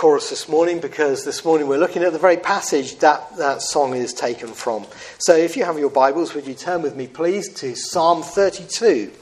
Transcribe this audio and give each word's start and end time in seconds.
chorus 0.00 0.30
this 0.30 0.48
morning 0.48 0.80
because 0.80 1.26
this 1.26 1.44
morning 1.44 1.68
we're 1.68 1.76
looking 1.76 2.02
at 2.02 2.10
the 2.10 2.18
very 2.18 2.38
passage 2.38 2.96
that 3.00 3.36
that 3.36 3.60
song 3.60 3.94
is 3.94 4.14
taken 4.14 4.48
from. 4.48 4.86
So 5.18 5.36
if 5.36 5.58
you 5.58 5.64
have 5.66 5.78
your 5.78 5.90
Bibles, 5.90 6.32
would 6.32 6.46
you 6.46 6.54
turn 6.54 6.80
with 6.80 6.96
me, 6.96 7.06
please, 7.06 7.52
to 7.56 7.74
Psalm 7.74 8.22
32? 8.22 9.12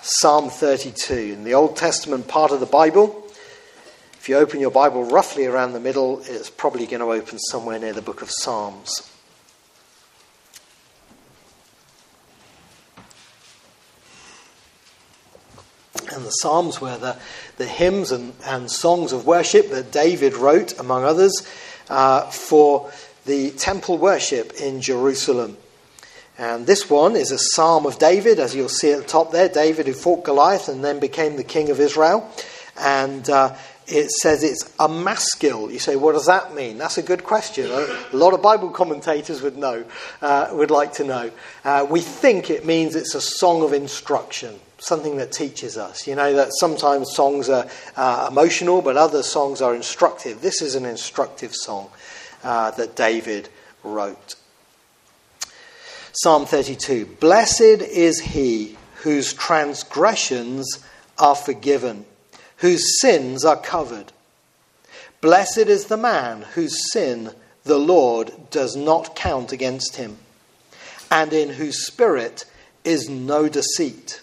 Psalm 0.00 0.48
32, 0.48 1.14
in 1.32 1.42
the 1.42 1.54
Old 1.54 1.76
Testament 1.76 2.28
part 2.28 2.52
of 2.52 2.60
the 2.60 2.66
Bible. 2.66 3.26
If 4.12 4.28
you 4.28 4.36
open 4.36 4.60
your 4.60 4.70
Bible 4.70 5.02
roughly 5.02 5.46
around 5.46 5.72
the 5.72 5.80
middle, 5.80 6.20
it's 6.24 6.50
probably 6.50 6.86
going 6.86 7.00
to 7.00 7.10
open 7.10 7.40
somewhere 7.40 7.80
near 7.80 7.92
the 7.92 8.00
book 8.00 8.22
of 8.22 8.30
Psalms. 8.30 9.10
And 16.12 16.24
the 16.24 16.30
Psalms 16.30 16.80
were 16.80 16.96
the, 16.96 17.16
the 17.60 17.66
hymns 17.66 18.10
and, 18.10 18.32
and 18.46 18.70
songs 18.70 19.12
of 19.12 19.26
worship 19.26 19.68
that 19.68 19.92
David 19.92 20.34
wrote, 20.34 20.80
among 20.80 21.04
others, 21.04 21.46
uh, 21.90 22.22
for 22.30 22.90
the 23.26 23.50
temple 23.50 23.98
worship 23.98 24.54
in 24.54 24.80
Jerusalem. 24.80 25.58
And 26.38 26.66
this 26.66 26.88
one 26.88 27.16
is 27.16 27.30
a 27.30 27.38
psalm 27.38 27.84
of 27.84 27.98
David, 27.98 28.40
as 28.40 28.56
you'll 28.56 28.70
see 28.70 28.92
at 28.92 29.00
the 29.02 29.06
top 29.06 29.30
there. 29.30 29.50
David, 29.50 29.86
who 29.86 29.92
fought 29.92 30.24
Goliath 30.24 30.70
and 30.70 30.82
then 30.82 31.00
became 31.00 31.36
the 31.36 31.44
king 31.44 31.68
of 31.68 31.80
Israel. 31.80 32.26
And 32.80 33.28
uh, 33.28 33.54
it 33.86 34.10
says 34.10 34.42
it's 34.42 34.74
a 34.78 34.88
maskil. 34.88 35.70
You 35.70 35.80
say, 35.80 35.96
what 35.96 36.12
does 36.12 36.26
that 36.26 36.54
mean? 36.54 36.78
That's 36.78 36.96
a 36.96 37.02
good 37.02 37.24
question. 37.24 37.70
A 37.70 38.16
lot 38.16 38.32
of 38.32 38.40
Bible 38.40 38.70
commentators 38.70 39.42
would 39.42 39.58
know, 39.58 39.84
uh, 40.22 40.48
would 40.52 40.70
like 40.70 40.94
to 40.94 41.04
know. 41.04 41.30
Uh, 41.62 41.86
we 41.90 42.00
think 42.00 42.48
it 42.48 42.64
means 42.64 42.96
it's 42.96 43.14
a 43.14 43.20
song 43.20 43.62
of 43.62 43.74
instruction 43.74 44.58
something 44.80 45.16
that 45.18 45.32
teaches 45.32 45.76
us. 45.76 46.06
You 46.06 46.16
know, 46.16 46.34
that 46.34 46.50
sometimes 46.58 47.14
songs 47.14 47.48
are 47.48 47.66
uh, 47.96 48.28
emotional, 48.30 48.82
but 48.82 48.96
other 48.96 49.22
songs 49.22 49.60
are 49.60 49.74
instructive. 49.74 50.40
This 50.40 50.62
is 50.62 50.74
an 50.74 50.84
instructive 50.84 51.54
song 51.54 51.90
uh, 52.42 52.72
that 52.72 52.96
David 52.96 53.48
wrote. 53.84 54.34
Psalm 56.12 56.46
32 56.46 57.06
Blessed 57.20 57.60
is 57.60 58.20
he 58.20 58.76
whose 58.96 59.32
transgressions 59.32 60.78
are 61.18 61.36
forgiven, 61.36 62.04
whose 62.58 63.00
sins 63.00 63.44
are 63.44 63.56
covered. 63.56 64.12
Blessed 65.20 65.58
is 65.58 65.86
the 65.86 65.96
man 65.96 66.42
whose 66.54 66.90
sin 66.92 67.30
the 67.64 67.78
Lord 67.78 68.32
does 68.50 68.74
not 68.74 69.14
count 69.14 69.52
against 69.52 69.96
him, 69.96 70.16
and 71.10 71.32
in 71.32 71.50
whose 71.50 71.86
spirit 71.86 72.46
is 72.84 73.08
no 73.08 73.48
deceit. 73.48 74.22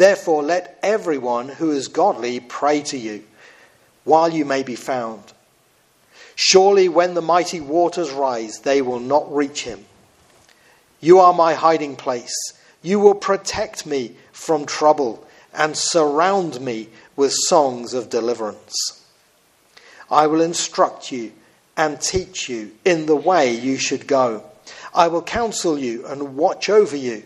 Therefore, 0.00 0.42
let 0.42 0.78
everyone 0.82 1.50
who 1.50 1.72
is 1.72 1.88
godly 1.88 2.40
pray 2.40 2.80
to 2.84 2.96
you 2.96 3.22
while 4.04 4.30
you 4.30 4.46
may 4.46 4.62
be 4.62 4.74
found. 4.74 5.22
Surely, 6.34 6.88
when 6.88 7.12
the 7.12 7.20
mighty 7.20 7.60
waters 7.60 8.10
rise, 8.10 8.60
they 8.60 8.80
will 8.80 8.98
not 8.98 9.30
reach 9.30 9.64
him. 9.64 9.84
You 11.00 11.18
are 11.18 11.34
my 11.34 11.52
hiding 11.52 11.96
place. 11.96 12.34
You 12.80 12.98
will 12.98 13.14
protect 13.14 13.84
me 13.84 14.16
from 14.32 14.64
trouble 14.64 15.28
and 15.52 15.76
surround 15.76 16.62
me 16.62 16.88
with 17.14 17.34
songs 17.34 17.92
of 17.92 18.08
deliverance. 18.08 19.04
I 20.10 20.28
will 20.28 20.40
instruct 20.40 21.12
you 21.12 21.32
and 21.76 22.00
teach 22.00 22.48
you 22.48 22.70
in 22.86 23.04
the 23.04 23.16
way 23.16 23.52
you 23.54 23.76
should 23.76 24.06
go. 24.06 24.44
I 24.94 25.08
will 25.08 25.20
counsel 25.20 25.78
you 25.78 26.06
and 26.06 26.38
watch 26.38 26.70
over 26.70 26.96
you. 26.96 27.22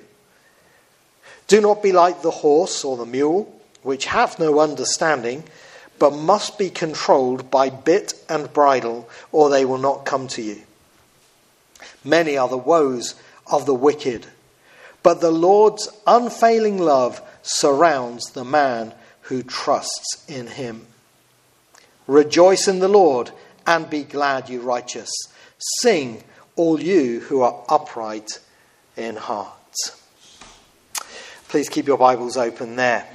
Do 1.46 1.60
not 1.60 1.82
be 1.82 1.92
like 1.92 2.22
the 2.22 2.30
horse 2.30 2.84
or 2.84 2.96
the 2.96 3.06
mule, 3.06 3.52
which 3.82 4.06
have 4.06 4.38
no 4.38 4.60
understanding, 4.60 5.44
but 5.98 6.12
must 6.12 6.58
be 6.58 6.70
controlled 6.70 7.50
by 7.50 7.70
bit 7.70 8.14
and 8.28 8.52
bridle, 8.52 9.08
or 9.30 9.50
they 9.50 9.64
will 9.64 9.78
not 9.78 10.06
come 10.06 10.26
to 10.28 10.42
you. 10.42 10.62
Many 12.02 12.36
are 12.36 12.48
the 12.48 12.58
woes 12.58 13.14
of 13.46 13.66
the 13.66 13.74
wicked, 13.74 14.26
but 15.02 15.20
the 15.20 15.30
Lord's 15.30 15.88
unfailing 16.06 16.78
love 16.78 17.20
surrounds 17.42 18.30
the 18.30 18.44
man 18.44 18.94
who 19.22 19.42
trusts 19.42 20.24
in 20.28 20.46
him. 20.46 20.86
Rejoice 22.06 22.68
in 22.68 22.80
the 22.80 22.88
Lord 22.88 23.30
and 23.66 23.88
be 23.88 24.02
glad, 24.02 24.48
you 24.48 24.60
righteous. 24.60 25.10
Sing, 25.80 26.22
all 26.56 26.80
you 26.80 27.20
who 27.20 27.42
are 27.42 27.64
upright 27.68 28.38
in 28.96 29.16
heart. 29.16 29.52
Please 31.54 31.68
keep 31.68 31.86
your 31.86 31.98
Bibles 31.98 32.36
open 32.36 32.74
there. 32.74 33.06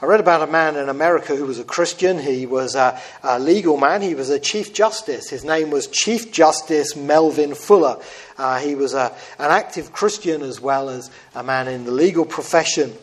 I 0.00 0.06
read 0.06 0.20
about 0.20 0.48
a 0.48 0.52
man 0.52 0.76
in 0.76 0.88
America 0.88 1.34
who 1.34 1.46
was 1.46 1.58
a 1.58 1.64
Christian. 1.64 2.16
He 2.16 2.46
was 2.46 2.76
a, 2.76 3.00
a, 3.24 3.40
legal 3.40 3.76
man. 3.76 4.02
He 4.02 4.14
was 4.14 4.30
a 4.30 4.38
Chief 4.38 4.72
Justice. 4.72 5.28
His 5.28 5.44
name 5.44 5.70
was 5.70 5.88
Chief 5.88 6.30
Justice 6.30 6.94
Melvin 6.94 7.56
Fuller. 7.56 8.00
Uh, 8.38 8.60
he 8.60 8.76
was 8.76 8.94
a, 8.94 9.12
an 9.40 9.50
active 9.50 9.92
Christian 9.92 10.42
as 10.42 10.60
well 10.60 10.88
as 10.88 11.10
a 11.34 11.42
man 11.42 11.66
in 11.66 11.84
the 11.84 11.90
legal 11.90 12.24
profession. 12.24 12.94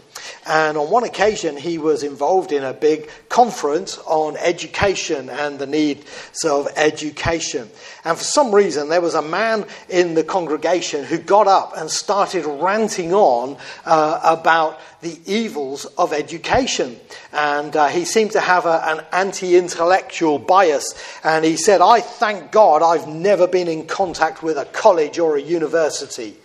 And 0.46 0.78
on 0.78 0.90
one 0.90 1.04
occasion, 1.04 1.58
he 1.58 1.78
was 1.78 2.04
involved 2.04 2.52
in 2.52 2.64
a 2.64 2.74
big 2.74 3.10
conference 3.30 3.98
on 4.06 4.38
education 4.38 5.30
and 5.30 5.60
the 5.60 5.68
needs 5.68 6.06
of 6.44 6.68
education. 6.76 7.70
And 8.04 8.18
for 8.18 8.24
some 8.24 8.54
reason, 8.54 8.90
there 8.90 9.02
was 9.02 9.16
a 9.16 9.22
man 9.22 9.66
in 9.90 10.14
the 10.14 10.24
congregation 10.24 11.04
who 11.04 11.18
got 11.18 11.48
up 11.48 11.74
and 11.78 11.90
started 11.90 12.46
ranting 12.46 13.14
on 13.14 13.58
uh, 13.86 14.20
about 14.24 14.80
the 15.02 15.18
evils 15.26 15.86
of 15.98 16.14
education. 16.14 17.00
And 17.32 17.76
uh, 17.76 17.88
he 17.88 18.06
seemed 18.06 18.32
to 18.32 18.40
have 18.40 18.66
a, 18.66 18.82
an 18.86 19.06
anti 19.12 19.56
intellectual 19.56 20.40
bias. 20.40 20.94
And 21.24 21.46
he 21.46 21.56
said, 21.56 21.82
I 21.82 22.02
thank 22.02 22.52
God 22.52 22.82
I've 22.82 23.08
never 23.08 23.48
been 23.48 23.68
in 23.68 23.88
contact 23.88 24.44
with 24.44 24.58
a 24.58 24.66
college 24.66 25.20
or 25.20 25.38
a 25.38 25.42
university. 25.42 26.36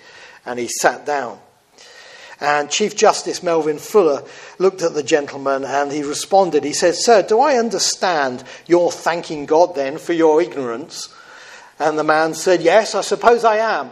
And 0.45 0.59
he 0.59 0.69
sat 0.69 1.05
down. 1.07 1.39
And 2.41 2.71
Chief 2.71 2.97
Justice 2.97 3.43
Melvin 3.43 3.79
Fuller 3.79 4.23
looked 4.59 4.83
at 4.83 4.95
the 4.95 5.03
gentleman 5.03 5.65
and 5.65 5.91
he 5.91 6.03
responded. 6.03 6.63
He 6.63 6.73
said, 6.73 6.95
Sir, 6.95 7.23
do 7.23 7.41
I 7.41 7.57
understand 7.57 8.45
you're 8.67 8.93
thanking 8.93 9.45
God 9.45 9.75
then 9.75 9.99
for 9.99 10.13
your 10.13 10.41
ignorance? 10.41 11.09
And 11.79 11.99
the 11.99 12.05
man 12.05 12.35
said, 12.35 12.61
Yes, 12.61 12.95
I 12.95 13.01
suppose 13.01 13.45
I 13.45 13.57
am. 13.57 13.91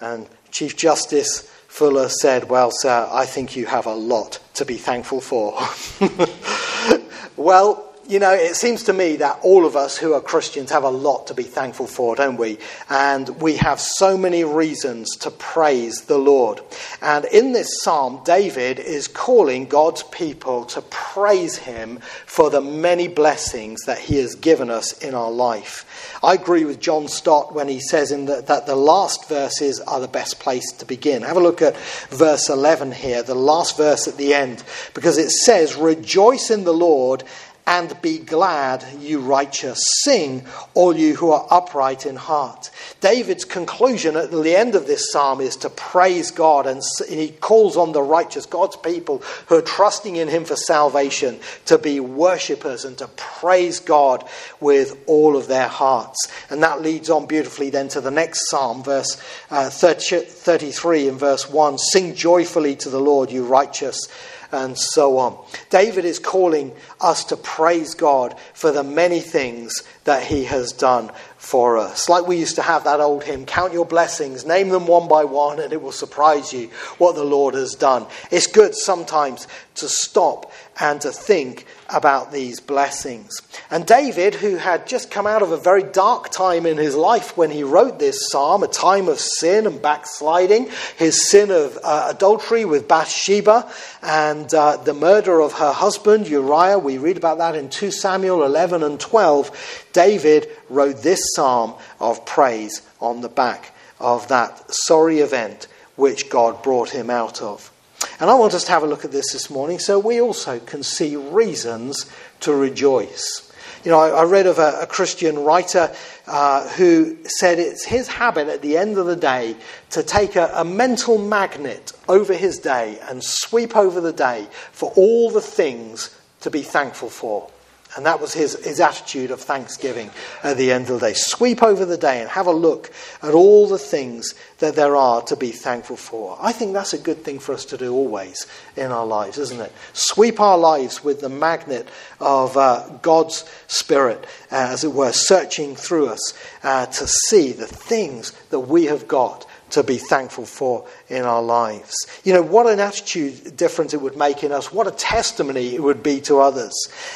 And 0.00 0.26
Chief 0.50 0.76
Justice 0.76 1.42
Fuller 1.68 2.08
said, 2.08 2.48
Well, 2.48 2.70
sir, 2.72 3.08
I 3.10 3.26
think 3.26 3.54
you 3.54 3.66
have 3.66 3.86
a 3.86 3.94
lot 3.94 4.38
to 4.54 4.64
be 4.64 4.76
thankful 4.76 5.20
for. 5.20 5.58
well, 7.36 7.87
you 8.08 8.18
know, 8.18 8.32
it 8.32 8.56
seems 8.56 8.84
to 8.84 8.94
me 8.94 9.16
that 9.16 9.38
all 9.42 9.66
of 9.66 9.76
us 9.76 9.98
who 9.98 10.14
are 10.14 10.20
Christians 10.22 10.70
have 10.70 10.82
a 10.82 10.88
lot 10.88 11.26
to 11.26 11.34
be 11.34 11.42
thankful 11.42 11.86
for, 11.86 12.16
don't 12.16 12.38
we? 12.38 12.56
And 12.88 13.28
we 13.42 13.56
have 13.56 13.78
so 13.78 14.16
many 14.16 14.44
reasons 14.44 15.14
to 15.18 15.30
praise 15.30 16.02
the 16.02 16.16
Lord. 16.16 16.62
And 17.02 17.26
in 17.26 17.52
this 17.52 17.68
psalm, 17.82 18.22
David 18.24 18.78
is 18.78 19.08
calling 19.08 19.66
God's 19.66 20.04
people 20.04 20.64
to 20.66 20.80
praise 20.80 21.58
him 21.58 21.98
for 22.24 22.48
the 22.48 22.62
many 22.62 23.08
blessings 23.08 23.82
that 23.84 23.98
he 23.98 24.16
has 24.16 24.34
given 24.34 24.70
us 24.70 24.96
in 25.02 25.14
our 25.14 25.30
life. 25.30 26.18
I 26.22 26.32
agree 26.32 26.64
with 26.64 26.80
John 26.80 27.08
Stott 27.08 27.54
when 27.54 27.68
he 27.68 27.78
says 27.78 28.10
in 28.10 28.24
the, 28.24 28.40
that 28.40 28.64
the 28.66 28.74
last 28.74 29.28
verses 29.28 29.80
are 29.80 30.00
the 30.00 30.08
best 30.08 30.40
place 30.40 30.72
to 30.78 30.86
begin. 30.86 31.22
Have 31.22 31.36
a 31.36 31.40
look 31.40 31.60
at 31.60 31.76
verse 32.08 32.48
11 32.48 32.90
here, 32.92 33.22
the 33.22 33.34
last 33.34 33.76
verse 33.76 34.08
at 34.08 34.16
the 34.16 34.32
end, 34.32 34.64
because 34.94 35.18
it 35.18 35.30
says, 35.30 35.76
Rejoice 35.76 36.50
in 36.50 36.64
the 36.64 36.72
Lord 36.72 37.22
and 37.68 38.00
be 38.00 38.18
glad, 38.18 38.82
you 38.98 39.20
righteous. 39.20 39.78
Sing, 40.02 40.46
all 40.72 40.96
you 40.96 41.14
who 41.14 41.32
are 41.32 41.46
upright 41.50 42.06
in 42.06 42.16
heart. 42.16 42.70
David's 43.02 43.44
conclusion 43.44 44.16
at 44.16 44.30
the 44.30 44.56
end 44.56 44.74
of 44.74 44.86
this 44.86 45.12
psalm 45.12 45.42
is 45.42 45.54
to 45.56 45.68
praise 45.68 46.30
God, 46.30 46.66
and 46.66 46.82
he 47.06 47.28
calls 47.28 47.76
on 47.76 47.92
the 47.92 48.02
righteous, 48.02 48.46
God's 48.46 48.76
people 48.76 49.18
who 49.48 49.56
are 49.56 49.62
trusting 49.62 50.16
in 50.16 50.28
him 50.28 50.46
for 50.46 50.56
salvation, 50.56 51.40
to 51.66 51.76
be 51.76 52.00
worshippers 52.00 52.86
and 52.86 52.96
to 52.96 53.08
praise 53.08 53.80
God 53.80 54.26
with 54.60 54.98
all 55.06 55.36
of 55.36 55.46
their 55.46 55.68
hearts. 55.68 56.26
And 56.48 56.62
that 56.62 56.80
leads 56.80 57.10
on 57.10 57.26
beautifully 57.26 57.68
then 57.68 57.88
to 57.88 58.00
the 58.00 58.10
next 58.10 58.48
psalm, 58.48 58.82
verse 58.82 59.22
uh, 59.50 59.68
30, 59.68 60.20
33 60.20 61.08
and 61.08 61.20
verse 61.20 61.50
1 61.50 61.76
Sing 61.76 62.14
joyfully 62.14 62.76
to 62.76 62.88
the 62.88 63.00
Lord, 63.00 63.30
you 63.30 63.44
righteous 63.44 64.08
and 64.52 64.78
so 64.78 65.18
on. 65.18 65.38
David 65.70 66.04
is 66.04 66.18
calling 66.18 66.72
us 67.00 67.24
to 67.24 67.36
praise 67.36 67.94
God 67.94 68.38
for 68.54 68.70
the 68.70 68.84
many 68.84 69.20
things 69.20 69.82
that 70.04 70.22
he 70.22 70.44
has 70.44 70.72
done 70.72 71.10
for 71.36 71.78
us. 71.78 72.08
Like 72.08 72.26
we 72.26 72.36
used 72.36 72.56
to 72.56 72.62
have 72.62 72.84
that 72.84 73.00
old 73.00 73.24
hymn, 73.24 73.46
Count 73.46 73.72
Your 73.72 73.86
Blessings, 73.86 74.44
name 74.44 74.68
them 74.70 74.86
one 74.86 75.08
by 75.08 75.24
one, 75.24 75.60
and 75.60 75.72
it 75.72 75.80
will 75.80 75.92
surprise 75.92 76.52
you 76.52 76.68
what 76.98 77.14
the 77.14 77.24
Lord 77.24 77.54
has 77.54 77.74
done. 77.74 78.06
It's 78.30 78.46
good 78.46 78.74
sometimes 78.74 79.46
to 79.78 79.88
stop 79.88 80.52
and 80.80 81.00
to 81.00 81.10
think 81.10 81.66
about 81.88 82.32
these 82.32 82.60
blessings. 82.60 83.40
And 83.70 83.86
David, 83.86 84.34
who 84.34 84.56
had 84.56 84.86
just 84.86 85.10
come 85.10 85.26
out 85.26 85.42
of 85.42 85.52
a 85.52 85.56
very 85.56 85.82
dark 85.82 86.30
time 86.30 86.66
in 86.66 86.76
his 86.76 86.94
life 86.94 87.36
when 87.36 87.50
he 87.50 87.62
wrote 87.62 87.98
this 87.98 88.28
psalm, 88.30 88.62
a 88.62 88.68
time 88.68 89.08
of 89.08 89.18
sin 89.18 89.66
and 89.66 89.80
backsliding, 89.80 90.68
his 90.96 91.28
sin 91.28 91.50
of 91.50 91.78
uh, 91.82 92.12
adultery 92.14 92.64
with 92.64 92.88
Bathsheba 92.88 93.70
and 94.02 94.52
uh, 94.54 94.76
the 94.76 94.94
murder 94.94 95.40
of 95.40 95.54
her 95.54 95.72
husband 95.72 96.28
Uriah, 96.28 96.78
we 96.78 96.98
read 96.98 97.16
about 97.16 97.38
that 97.38 97.56
in 97.56 97.68
2 97.68 97.90
Samuel 97.90 98.44
11 98.44 98.82
and 98.82 99.00
12. 99.00 99.86
David 99.92 100.48
wrote 100.68 101.02
this 101.02 101.34
psalm 101.34 101.74
of 102.00 102.24
praise 102.26 102.82
on 103.00 103.20
the 103.20 103.28
back 103.28 103.74
of 104.00 104.28
that 104.28 104.72
sorry 104.72 105.20
event 105.20 105.66
which 105.96 106.30
God 106.30 106.62
brought 106.62 106.90
him 106.90 107.10
out 107.10 107.42
of. 107.42 107.72
And 108.20 108.28
I 108.28 108.34
want 108.34 108.54
us 108.54 108.64
to 108.64 108.72
have 108.72 108.82
a 108.82 108.86
look 108.86 109.04
at 109.04 109.12
this 109.12 109.32
this 109.32 109.48
morning 109.48 109.78
so 109.78 109.98
we 109.98 110.20
also 110.20 110.58
can 110.58 110.82
see 110.82 111.14
reasons 111.16 112.10
to 112.40 112.52
rejoice. 112.52 113.52
You 113.84 113.92
know, 113.92 114.00
I, 114.00 114.08
I 114.08 114.24
read 114.24 114.46
of 114.46 114.58
a, 114.58 114.80
a 114.82 114.86
Christian 114.86 115.38
writer 115.38 115.94
uh, 116.26 116.68
who 116.70 117.16
said 117.24 117.60
it's 117.60 117.84
his 117.84 118.08
habit 118.08 118.48
at 118.48 118.60
the 118.60 118.76
end 118.76 118.98
of 118.98 119.06
the 119.06 119.16
day 119.16 119.56
to 119.90 120.02
take 120.02 120.34
a, 120.34 120.50
a 120.54 120.64
mental 120.64 121.16
magnet 121.16 121.92
over 122.08 122.34
his 122.34 122.58
day 122.58 122.98
and 123.08 123.22
sweep 123.22 123.76
over 123.76 124.00
the 124.00 124.12
day 124.12 124.48
for 124.72 124.92
all 124.96 125.30
the 125.30 125.40
things 125.40 126.14
to 126.40 126.50
be 126.50 126.62
thankful 126.62 127.08
for. 127.08 127.48
And 127.96 128.04
that 128.04 128.20
was 128.20 128.34
his, 128.34 128.62
his 128.64 128.80
attitude 128.80 129.30
of 129.30 129.40
thanksgiving 129.40 130.10
at 130.42 130.56
the 130.56 130.70
end 130.70 130.90
of 130.90 131.00
the 131.00 131.08
day. 131.08 131.14
Sweep 131.14 131.62
over 131.62 131.84
the 131.84 131.96
day 131.96 132.20
and 132.20 132.28
have 132.28 132.46
a 132.46 132.52
look 132.52 132.92
at 133.22 133.32
all 133.32 133.66
the 133.66 133.78
things 133.78 134.34
that 134.58 134.76
there 134.76 134.94
are 134.94 135.22
to 135.22 135.36
be 135.36 135.50
thankful 135.52 135.96
for. 135.96 136.36
I 136.40 136.52
think 136.52 136.74
that's 136.74 136.92
a 136.92 136.98
good 136.98 137.24
thing 137.24 137.38
for 137.38 137.54
us 137.54 137.64
to 137.66 137.78
do 137.78 137.94
always 137.94 138.46
in 138.76 138.92
our 138.92 139.06
lives, 139.06 139.38
isn't 139.38 139.60
it? 139.60 139.72
Sweep 139.94 140.38
our 140.38 140.58
lives 140.58 141.02
with 141.02 141.20
the 141.20 141.28
magnet 141.30 141.88
of 142.20 142.56
uh, 142.56 142.86
God's 143.00 143.44
Spirit, 143.68 144.24
uh, 144.52 144.68
as 144.70 144.84
it 144.84 144.92
were, 144.92 145.12
searching 145.12 145.74
through 145.74 146.08
us 146.08 146.38
uh, 146.62 146.86
to 146.86 147.06
see 147.06 147.52
the 147.52 147.66
things 147.66 148.32
that 148.50 148.60
we 148.60 148.84
have 148.84 149.08
got 149.08 149.46
to 149.70 149.82
be 149.82 149.98
thankful 149.98 150.44
for 150.46 150.86
in 151.08 151.24
our 151.24 151.42
lives. 151.42 151.94
You 152.24 152.34
know, 152.34 152.42
what 152.42 152.66
an 152.66 152.80
attitude 152.80 153.56
difference 153.56 153.94
it 153.94 154.00
would 154.00 154.16
make 154.16 154.44
in 154.44 154.52
us, 154.52 154.72
what 154.72 154.86
a 154.86 154.92
testimony 154.92 155.74
it 155.74 155.82
would 155.82 156.02
be 156.02 156.20
to 156.22 156.40
others. 156.40 156.74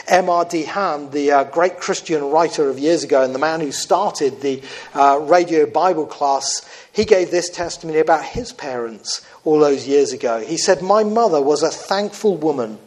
M.R.D. 0.08 0.64
DeHaan, 0.64 1.10
the 1.10 1.31
uh, 1.32 1.44
great 1.44 1.78
Christian 1.78 2.22
writer 2.25 2.69
of 2.69 2.78
years 2.78 3.04
ago 3.04 3.22
and 3.22 3.34
the 3.34 3.38
man 3.38 3.60
who 3.60 3.72
started 3.72 4.40
the 4.40 4.62
uh, 4.94 5.19
radio 5.22 5.66
Bible 5.66 6.06
class, 6.06 6.69
he 6.93 7.04
gave 7.04 7.31
this 7.31 7.49
testimony 7.49 7.99
about 7.99 8.25
his 8.25 8.52
parents 8.52 9.26
all 9.44 9.58
those 9.58 9.88
years 9.88 10.12
ago. 10.12 10.40
He 10.40 10.56
said, 10.56 10.82
My 10.82 11.04
mother 11.04 11.40
was 11.40 11.62
a 11.62 11.70
thankful 11.70 12.37
woman 12.37 12.78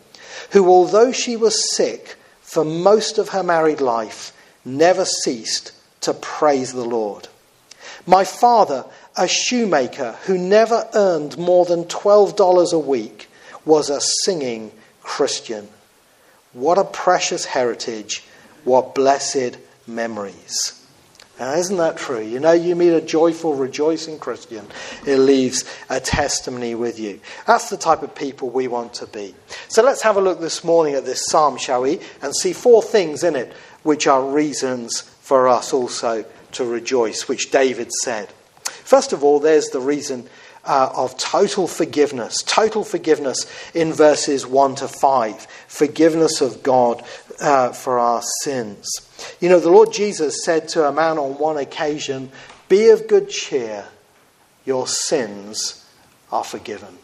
who, 0.51 0.67
although 0.67 1.11
she 1.11 1.35
was 1.35 1.75
sick 1.75 2.15
for 2.41 2.63
most 2.63 3.17
of 3.17 3.29
her 3.29 3.43
married 3.43 3.81
life, 3.81 4.31
never 4.63 5.05
ceased 5.05 5.71
to 6.01 6.13
praise 6.13 6.73
the 6.73 6.85
Lord. 6.85 7.27
My 8.05 8.23
father 8.23 8.85
a 9.17 9.27
shoemaker 9.27 10.13
who 10.25 10.37
never 10.37 10.87
earned 10.93 11.37
more 11.37 11.65
than 11.65 11.85
$12 11.85 12.73
a 12.73 12.79
week 12.79 13.29
was 13.63 13.89
a 13.89 14.01
singing 14.23 14.71
Christian. 15.01 15.67
What 16.53 16.77
a 16.77 16.83
precious 16.83 17.45
heritage, 17.45 18.23
what 18.63 18.95
blessed 18.95 19.57
memories. 19.87 20.81
Now, 21.39 21.53
isn't 21.55 21.77
that 21.77 21.97
true? 21.97 22.21
You 22.21 22.39
know, 22.39 22.53
you 22.53 22.77
meet 22.77 22.91
a 22.93 23.01
joyful, 23.01 23.55
rejoicing 23.55 24.19
Christian, 24.19 24.65
it 25.05 25.17
leaves 25.17 25.65
a 25.89 25.99
testimony 25.99 26.75
with 26.75 26.97
you. 26.97 27.19
That's 27.45 27.69
the 27.69 27.75
type 27.75 28.03
of 28.03 28.15
people 28.15 28.49
we 28.49 28.69
want 28.69 28.93
to 28.95 29.07
be. 29.07 29.35
So 29.67 29.83
let's 29.83 30.01
have 30.03 30.15
a 30.15 30.21
look 30.21 30.39
this 30.39 30.63
morning 30.63 30.95
at 30.95 31.05
this 31.05 31.25
psalm, 31.25 31.57
shall 31.57 31.81
we? 31.81 31.99
And 32.21 32.33
see 32.33 32.53
four 32.53 32.81
things 32.81 33.23
in 33.23 33.35
it 33.35 33.51
which 33.83 34.07
are 34.07 34.23
reasons 34.23 35.01
for 35.01 35.49
us 35.49 35.73
also 35.73 36.23
to 36.53 36.65
rejoice, 36.65 37.27
which 37.27 37.51
David 37.51 37.91
said. 37.91 38.29
First 38.85 39.13
of 39.13 39.23
all, 39.23 39.39
there's 39.39 39.69
the 39.69 39.81
reason 39.81 40.29
uh, 40.63 40.91
of 40.95 41.17
total 41.17 41.67
forgiveness. 41.67 42.43
Total 42.43 42.83
forgiveness 42.83 43.45
in 43.73 43.91
verses 43.91 44.45
1 44.45 44.75
to 44.75 44.87
5. 44.87 45.47
Forgiveness 45.67 46.39
of 46.39 46.63
God 46.63 47.03
uh, 47.41 47.71
for 47.71 47.99
our 47.99 48.21
sins. 48.43 48.87
You 49.41 49.49
know, 49.49 49.59
the 49.59 49.71
Lord 49.71 49.91
Jesus 49.91 50.45
said 50.45 50.67
to 50.69 50.87
a 50.87 50.91
man 50.91 51.17
on 51.17 51.37
one 51.37 51.57
occasion, 51.57 52.31
Be 52.69 52.89
of 52.89 53.07
good 53.07 53.27
cheer, 53.27 53.85
your 54.65 54.87
sins 54.87 55.83
are 56.31 56.43
forgiven. 56.43 56.97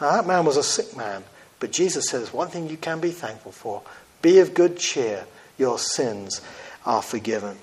Now, 0.00 0.12
that 0.12 0.26
man 0.26 0.44
was 0.44 0.56
a 0.56 0.62
sick 0.62 0.96
man, 0.96 1.22
but 1.60 1.70
Jesus 1.70 2.08
says, 2.08 2.32
One 2.32 2.48
thing 2.48 2.68
you 2.68 2.76
can 2.76 3.00
be 3.00 3.10
thankful 3.10 3.52
for 3.52 3.82
be 4.22 4.38
of 4.38 4.54
good 4.54 4.78
cheer, 4.78 5.26
your 5.58 5.78
sins 5.78 6.40
are 6.86 7.02
forgiven. 7.02 7.58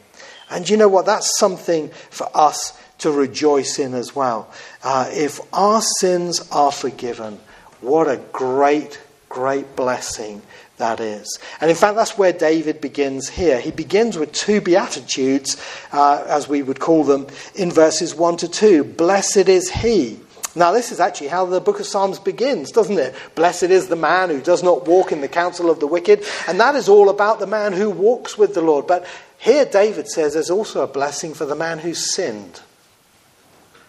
And 0.52 0.70
you 0.70 0.78
know 0.78 0.90
what? 0.90 1.08
That's 1.08 1.40
something 1.40 1.90
for 2.12 2.30
us 2.36 2.80
to 3.02 3.12
rejoice 3.12 3.80
in 3.80 3.94
as 3.94 4.16
well. 4.16 4.52
Uh, 4.84 5.10
if 5.12 5.40
our 5.54 5.82
sins 5.82 6.48
are 6.52 6.72
forgiven, 6.72 7.40
what 7.82 8.08
a 8.08 8.18
great, 8.32 9.00
great 9.30 9.76
blessing 9.76 10.42
that 10.78 11.00
is. 11.00 11.40
And 11.60 11.70
in 11.70 11.76
fact, 11.76 11.96
that's 11.96 12.18
where 12.18 12.34
David 12.34 12.82
begins 12.82 13.30
here. 13.30 13.60
He 13.60 13.72
begins 13.72 14.18
with 14.18 14.32
two 14.32 14.62
Beatitudes, 14.62 15.62
uh, 15.92 16.24
as 16.28 16.48
we 16.48 16.62
would 16.64 16.80
call 16.80 17.04
them, 17.04 17.28
in 17.56 17.72
verses 17.72 18.16
1 18.16 18.38
to 18.38 18.48
2. 18.48 18.84
Blessed 18.84 19.50
is 19.50 19.70
he. 19.70 20.20
Now, 20.54 20.72
this 20.72 20.92
is 20.92 21.00
actually 21.00 21.30
how 21.30 21.46
the 21.46 21.62
book 21.62 21.80
of 21.80 21.86
Psalms 21.86 22.20
begins, 22.20 22.72
doesn't 22.72 22.98
it? 22.98 23.16
Blessed 23.36 23.64
is 23.64 23.88
the 23.88 23.96
man 23.96 24.30
who 24.30 24.42
does 24.42 24.64
not 24.64 24.86
walk 24.86 25.12
in 25.12 25.22
the 25.22 25.30
counsel 25.30 25.70
of 25.70 25.80
the 25.80 25.88
wicked. 25.88 26.26
And 26.48 26.60
that 26.60 26.76
is 26.76 26.90
all 26.90 27.10
about 27.10 27.40
the 27.40 27.48
man 27.48 27.74
who 27.74 27.90
walks 27.90 28.38
with 28.38 28.54
the 28.54 28.62
Lord. 28.62 28.86
But 28.86 29.08
here, 29.38 29.66
David 29.66 30.10
says 30.10 30.34
there's 30.34 30.50
also 30.50 30.84
a 30.84 30.88
blessing 30.88 31.34
for 31.34 31.46
the 31.46 31.56
man 31.56 31.80
who 31.80 31.94
sinned 31.94 32.62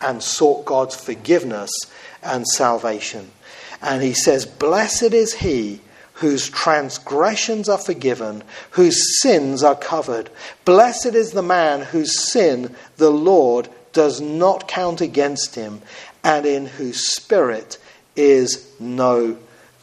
and 0.02 0.22
sought 0.22 0.64
God's 0.64 0.96
forgiveness 0.96 1.70
and 2.22 2.46
salvation. 2.46 3.30
And 3.80 4.02
he 4.02 4.12
says, 4.12 4.46
Blessed 4.46 5.12
is 5.14 5.34
he 5.34 5.80
whose 6.14 6.48
transgressions 6.48 7.68
are 7.68 7.78
forgiven, 7.78 8.44
whose 8.70 9.20
sins 9.20 9.62
are 9.62 9.74
covered. 9.74 10.30
Blessed 10.64 11.14
is 11.14 11.32
the 11.32 11.42
man 11.42 11.80
whose 11.80 12.30
sin 12.30 12.74
the 12.96 13.10
Lord 13.10 13.68
does 13.92 14.20
not 14.20 14.68
count 14.68 15.00
against 15.00 15.54
him, 15.54 15.82
and 16.22 16.46
in 16.46 16.66
whose 16.66 17.12
spirit 17.12 17.78
is 18.14 18.70
no 18.78 19.36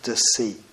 deceit. 0.04 0.69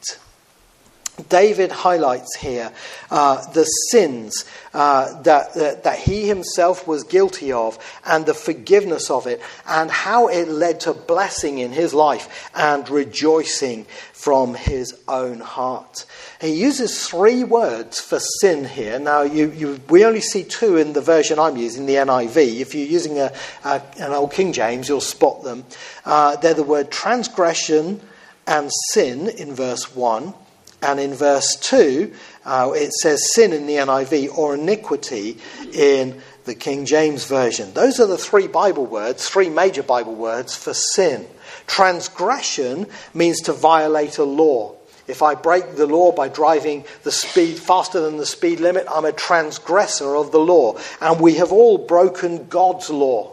David 1.28 1.72
highlights 1.72 2.36
here 2.36 2.72
uh, 3.10 3.44
the 3.52 3.64
sins 3.64 4.44
uh, 4.74 5.22
that, 5.22 5.54
that, 5.54 5.84
that, 5.84 5.98
he 5.98 6.26
himself 6.26 6.86
was 6.86 7.04
guilty 7.04 7.52
of 7.52 7.78
and 8.04 8.26
the 8.26 8.34
forgiveness 8.34 9.10
of 9.10 9.26
it, 9.26 9.40
and 9.66 9.90
how 9.90 10.28
it 10.28 10.48
led 10.48 10.80
to 10.80 10.92
blessing 10.92 11.58
in 11.58 11.72
his 11.72 11.94
life 11.94 12.50
and 12.54 12.88
rejoicing 12.90 13.86
from 14.12 14.54
his 14.54 14.98
own 15.08 15.40
heart. 15.40 16.04
He 16.40 16.50
uses 16.50 17.08
three 17.08 17.44
words 17.44 17.98
for 17.98 18.18
sin 18.20 18.66
here. 18.66 18.98
Now, 18.98 19.22
you, 19.22 19.50
you, 19.52 19.80
we 19.88 20.04
only 20.04 20.20
see 20.20 20.44
two 20.44 20.76
in 20.76 20.92
the 20.92 21.00
version 21.00 21.38
I'm 21.38 21.56
using, 21.56 21.86
the 21.86 21.94
NIV. 21.94 22.60
If 22.60 22.74
you're 22.74 22.86
using 22.86 23.18
a, 23.18 23.32
a, 23.64 23.80
an 23.98 24.12
old 24.12 24.32
King 24.32 24.52
James, 24.52 24.88
you'll 24.88 25.00
spot 25.00 25.42
them. 25.42 25.64
Uh, 26.04 26.36
they're 26.36 26.52
the 26.52 26.62
word 26.62 26.90
transgression 26.90 28.02
and 28.46 28.70
sin 28.90 29.28
in 29.28 29.54
verse 29.54 29.94
1 29.96 30.34
and 30.82 31.00
in 31.00 31.14
verse 31.14 31.56
2, 31.56 32.12
uh, 32.44 32.72
it 32.74 32.92
says 32.92 33.32
sin 33.34 33.52
in 33.52 33.66
the 33.66 33.76
NIV 33.76 34.36
or 34.36 34.54
iniquity 34.54 35.38
in 35.72 36.20
the 36.44 36.54
King 36.54 36.86
James 36.86 37.26
Version. 37.26 37.72
Those 37.74 37.98
are 37.98 38.06
the 38.06 38.18
three 38.18 38.46
Bible 38.46 38.86
words, 38.86 39.28
three 39.28 39.50
major 39.50 39.82
Bible 39.82 40.14
words 40.14 40.54
for 40.54 40.74
sin. 40.74 41.26
Transgression 41.66 42.86
means 43.14 43.40
to 43.42 43.52
violate 43.52 44.18
a 44.18 44.24
law. 44.24 44.74
If 45.08 45.22
I 45.22 45.34
break 45.34 45.76
the 45.76 45.86
law 45.86 46.12
by 46.12 46.28
driving 46.28 46.84
the 47.04 47.12
speed 47.12 47.58
faster 47.58 48.00
than 48.00 48.16
the 48.16 48.26
speed 48.26 48.60
limit, 48.60 48.86
I'm 48.90 49.04
a 49.04 49.12
transgressor 49.12 50.16
of 50.16 50.32
the 50.32 50.40
law. 50.40 50.78
And 51.00 51.20
we 51.20 51.34
have 51.34 51.52
all 51.52 51.78
broken 51.78 52.48
God's 52.48 52.90
law. 52.90 53.32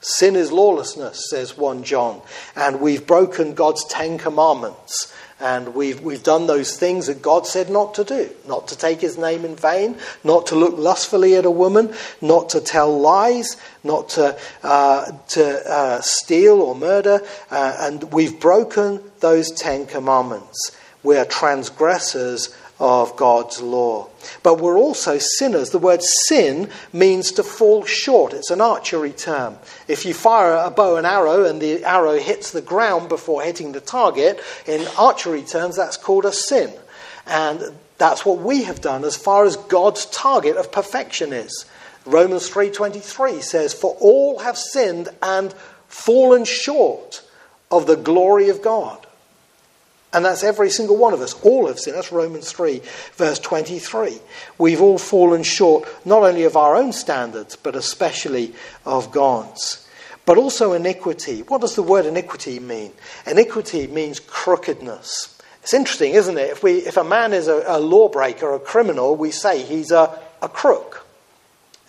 Sin 0.00 0.34
is 0.34 0.50
lawlessness, 0.50 1.30
says 1.30 1.56
1 1.56 1.84
John, 1.84 2.22
and 2.56 2.80
we've 2.80 3.06
broken 3.06 3.54
God's 3.54 3.84
Ten 3.84 4.18
Commandments. 4.18 5.14
And 5.42 5.74
we've, 5.74 6.00
we've 6.00 6.22
done 6.22 6.46
those 6.46 6.76
things 6.76 7.08
that 7.08 7.20
God 7.20 7.48
said 7.48 7.68
not 7.68 7.94
to 7.94 8.04
do 8.04 8.30
not 8.46 8.68
to 8.68 8.78
take 8.78 9.00
his 9.00 9.18
name 9.18 9.44
in 9.44 9.56
vain, 9.56 9.96
not 10.22 10.46
to 10.46 10.54
look 10.54 10.78
lustfully 10.78 11.34
at 11.34 11.44
a 11.44 11.50
woman, 11.50 11.92
not 12.20 12.50
to 12.50 12.60
tell 12.60 12.96
lies, 12.98 13.56
not 13.82 14.10
to, 14.10 14.38
uh, 14.62 15.10
to 15.28 15.70
uh, 15.70 16.00
steal 16.00 16.60
or 16.60 16.74
murder. 16.74 17.20
Uh, 17.50 17.76
and 17.80 18.04
we've 18.12 18.38
broken 18.38 19.00
those 19.20 19.50
Ten 19.50 19.86
Commandments. 19.86 20.76
We're 21.02 21.24
transgressors 21.24 22.56
of 22.82 23.14
God's 23.14 23.62
law. 23.62 24.08
But 24.42 24.60
we're 24.60 24.76
also 24.76 25.18
sinners. 25.18 25.70
The 25.70 25.78
word 25.78 26.02
sin 26.02 26.68
means 26.92 27.30
to 27.32 27.44
fall 27.44 27.84
short. 27.84 28.32
It's 28.32 28.50
an 28.50 28.60
archery 28.60 29.12
term. 29.12 29.56
If 29.86 30.04
you 30.04 30.12
fire 30.12 30.54
a 30.54 30.68
bow 30.68 30.96
and 30.96 31.06
arrow 31.06 31.44
and 31.44 31.62
the 31.62 31.84
arrow 31.84 32.18
hits 32.18 32.50
the 32.50 32.60
ground 32.60 33.08
before 33.08 33.42
hitting 33.42 33.70
the 33.70 33.80
target, 33.80 34.40
in 34.66 34.84
archery 34.98 35.42
terms, 35.42 35.76
that's 35.76 35.96
called 35.96 36.24
a 36.24 36.32
sin. 36.32 36.72
And 37.24 37.72
that's 37.98 38.26
what 38.26 38.38
we 38.38 38.64
have 38.64 38.80
done 38.80 39.04
as 39.04 39.16
far 39.16 39.44
as 39.44 39.54
God's 39.56 40.06
target 40.06 40.56
of 40.56 40.72
perfection 40.72 41.32
is. 41.32 41.64
Romans 42.04 42.50
3:23 42.50 43.40
says 43.40 43.72
for 43.72 43.96
all 44.00 44.40
have 44.40 44.58
sinned 44.58 45.08
and 45.22 45.54
fallen 45.86 46.44
short 46.44 47.22
of 47.70 47.86
the 47.86 47.94
glory 47.94 48.48
of 48.48 48.60
God. 48.60 49.06
And 50.12 50.24
that's 50.24 50.44
every 50.44 50.68
single 50.68 50.96
one 50.96 51.14
of 51.14 51.20
us. 51.20 51.34
All 51.42 51.68
have 51.68 51.78
sinned. 51.78 51.96
That's 51.96 52.12
Romans 52.12 52.52
3, 52.52 52.82
verse 53.14 53.38
23. 53.38 54.18
We've 54.58 54.82
all 54.82 54.98
fallen 54.98 55.42
short 55.42 55.88
not 56.04 56.22
only 56.22 56.44
of 56.44 56.56
our 56.56 56.76
own 56.76 56.92
standards, 56.92 57.56
but 57.56 57.76
especially 57.76 58.54
of 58.84 59.10
God's. 59.10 59.88
But 60.26 60.36
also 60.36 60.72
iniquity. 60.72 61.42
What 61.42 61.62
does 61.62 61.74
the 61.74 61.82
word 61.82 62.06
iniquity 62.06 62.60
mean? 62.60 62.92
Iniquity 63.26 63.86
means 63.86 64.20
crookedness. 64.20 65.40
It's 65.62 65.74
interesting, 65.74 66.12
isn't 66.12 66.38
it? 66.38 66.50
If, 66.50 66.62
we, 66.62 66.78
if 66.78 66.96
a 66.96 67.04
man 67.04 67.32
is 67.32 67.48
a, 67.48 67.64
a 67.66 67.80
lawbreaker, 67.80 68.52
a 68.54 68.60
criminal, 68.60 69.16
we 69.16 69.30
say 69.30 69.62
he's 69.62 69.90
a, 69.90 70.20
a 70.42 70.48
crook. 70.48 71.06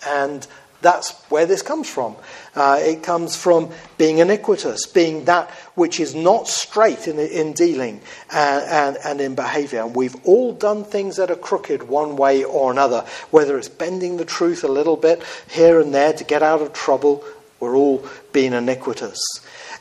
And 0.06 0.46
that's 0.84 1.12
where 1.30 1.46
this 1.46 1.62
comes 1.62 1.88
from. 1.88 2.14
Uh, 2.54 2.78
it 2.80 3.02
comes 3.02 3.34
from 3.34 3.70
being 3.98 4.18
iniquitous, 4.18 4.86
being 4.86 5.24
that 5.24 5.50
which 5.74 5.98
is 5.98 6.14
not 6.14 6.46
straight 6.46 7.08
in, 7.08 7.18
in 7.18 7.54
dealing 7.54 8.00
and, 8.30 8.64
and, 8.64 8.98
and 9.04 9.20
in 9.20 9.34
behavior. 9.34 9.82
And 9.82 9.96
we've 9.96 10.14
all 10.24 10.52
done 10.52 10.84
things 10.84 11.16
that 11.16 11.30
are 11.30 11.36
crooked 11.36 11.84
one 11.84 12.16
way 12.16 12.44
or 12.44 12.70
another, 12.70 13.04
whether 13.30 13.58
it's 13.58 13.68
bending 13.68 14.18
the 14.18 14.24
truth 14.24 14.62
a 14.62 14.68
little 14.68 14.96
bit 14.96 15.22
here 15.50 15.80
and 15.80 15.92
there 15.92 16.12
to 16.12 16.22
get 16.22 16.42
out 16.42 16.60
of 16.60 16.72
trouble. 16.72 17.24
We're 17.58 17.74
all 17.74 18.06
being 18.32 18.52
iniquitous. 18.52 19.18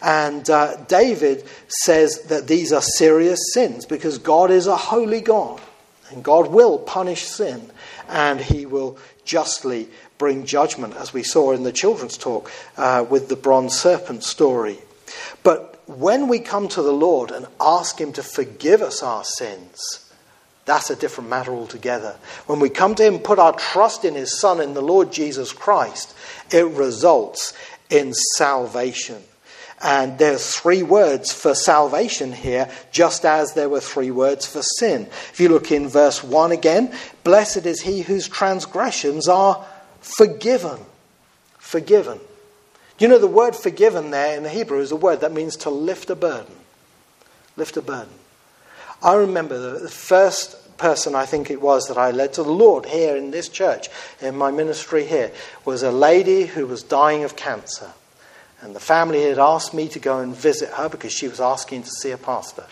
And 0.01 0.49
uh, 0.49 0.77
David 0.87 1.45
says 1.67 2.23
that 2.23 2.47
these 2.47 2.71
are 2.71 2.81
serious 2.81 3.39
sins 3.53 3.85
because 3.85 4.17
God 4.17 4.51
is 4.51 4.67
a 4.67 4.77
holy 4.77 5.21
God. 5.21 5.61
And 6.11 6.23
God 6.23 6.51
will 6.51 6.77
punish 6.77 7.23
sin 7.23 7.71
and 8.07 8.39
he 8.39 8.65
will 8.65 8.97
justly 9.25 9.87
bring 10.23 10.45
judgment, 10.45 10.95
as 10.95 11.13
we 11.13 11.21
saw 11.21 11.51
in 11.51 11.63
the 11.63 11.71
children's 11.73 12.17
talk 12.17 12.49
uh, 12.77 13.05
with 13.09 13.27
the 13.27 13.35
bronze 13.35 13.77
serpent 13.77 14.23
story. 14.23 14.77
But 15.43 15.83
when 15.85 16.29
we 16.29 16.39
come 16.39 16.69
to 16.69 16.81
the 16.81 16.93
Lord 16.93 17.29
and 17.29 17.45
ask 17.59 17.99
Him 17.99 18.13
to 18.13 18.23
forgive 18.23 18.81
us 18.81 19.03
our 19.03 19.25
sins, 19.25 20.09
that's 20.63 20.89
a 20.89 20.95
different 20.95 21.29
matter 21.29 21.51
altogether. 21.51 22.15
When 22.45 22.61
we 22.61 22.69
come 22.69 22.95
to 22.95 23.03
Him, 23.03 23.19
put 23.19 23.37
our 23.37 23.51
trust 23.51 24.05
in 24.05 24.15
His 24.15 24.39
Son, 24.39 24.61
in 24.61 24.73
the 24.73 24.81
Lord 24.81 25.11
Jesus 25.11 25.51
Christ, 25.51 26.15
it 26.53 26.67
results 26.67 27.53
in 27.89 28.13
salvation. 28.13 29.21
And 29.81 30.17
there's 30.17 30.55
three 30.55 30.83
words 30.83 31.33
for 31.33 31.53
salvation 31.53 32.31
here, 32.31 32.71
just 32.93 33.25
as 33.25 33.55
there 33.55 33.67
were 33.67 33.81
three 33.81 34.11
words 34.11 34.45
for 34.45 34.61
sin. 34.61 35.07
If 35.33 35.41
you 35.41 35.49
look 35.49 35.69
in 35.69 35.89
verse 35.89 36.23
1 36.23 36.53
again, 36.53 36.95
blessed 37.25 37.65
is 37.65 37.81
he 37.81 38.03
whose 38.03 38.29
transgressions 38.29 39.27
are 39.27 39.65
forgiven. 40.03 40.79
Forgiven. 41.57 42.19
You 42.99 43.07
know, 43.07 43.17
the 43.17 43.27
word 43.27 43.55
forgiven 43.55 44.11
there 44.11 44.37
in 44.37 44.43
the 44.43 44.49
Hebrew 44.49 44.79
is 44.79 44.91
a 44.91 44.95
word 44.95 45.21
that 45.21 45.31
means 45.31 45.57
to 45.57 45.69
lift 45.69 46.09
a 46.09 46.15
burden. 46.15 46.55
Lift 47.57 47.77
a 47.77 47.81
burden. 47.81 48.13
I 49.01 49.15
remember 49.15 49.79
the 49.79 49.89
first 49.89 50.77
person 50.77 51.15
I 51.15 51.25
think 51.25 51.49
it 51.49 51.61
was 51.61 51.87
that 51.87 51.97
I 51.97 52.11
led 52.11 52.33
to 52.33 52.43
the 52.43 52.51
Lord 52.51 52.85
here 52.85 53.15
in 53.15 53.31
this 53.31 53.49
church, 53.49 53.89
in 54.21 54.35
my 54.35 54.51
ministry 54.51 55.05
here, 55.05 55.31
was 55.65 55.83
a 55.83 55.91
lady 55.91 56.45
who 56.45 56.67
was 56.67 56.83
dying 56.83 57.23
of 57.23 57.35
cancer. 57.35 57.91
And 58.61 58.75
the 58.75 58.79
family 58.79 59.23
had 59.23 59.39
asked 59.39 59.73
me 59.73 59.89
to 59.89 59.99
go 59.99 60.19
and 60.19 60.35
visit 60.35 60.69
her 60.69 60.87
because 60.87 61.11
she 61.11 61.27
was 61.27 61.41
asking 61.41 61.83
to 61.83 61.89
see 61.89 62.11
a 62.11 62.17
pastor. 62.17 62.65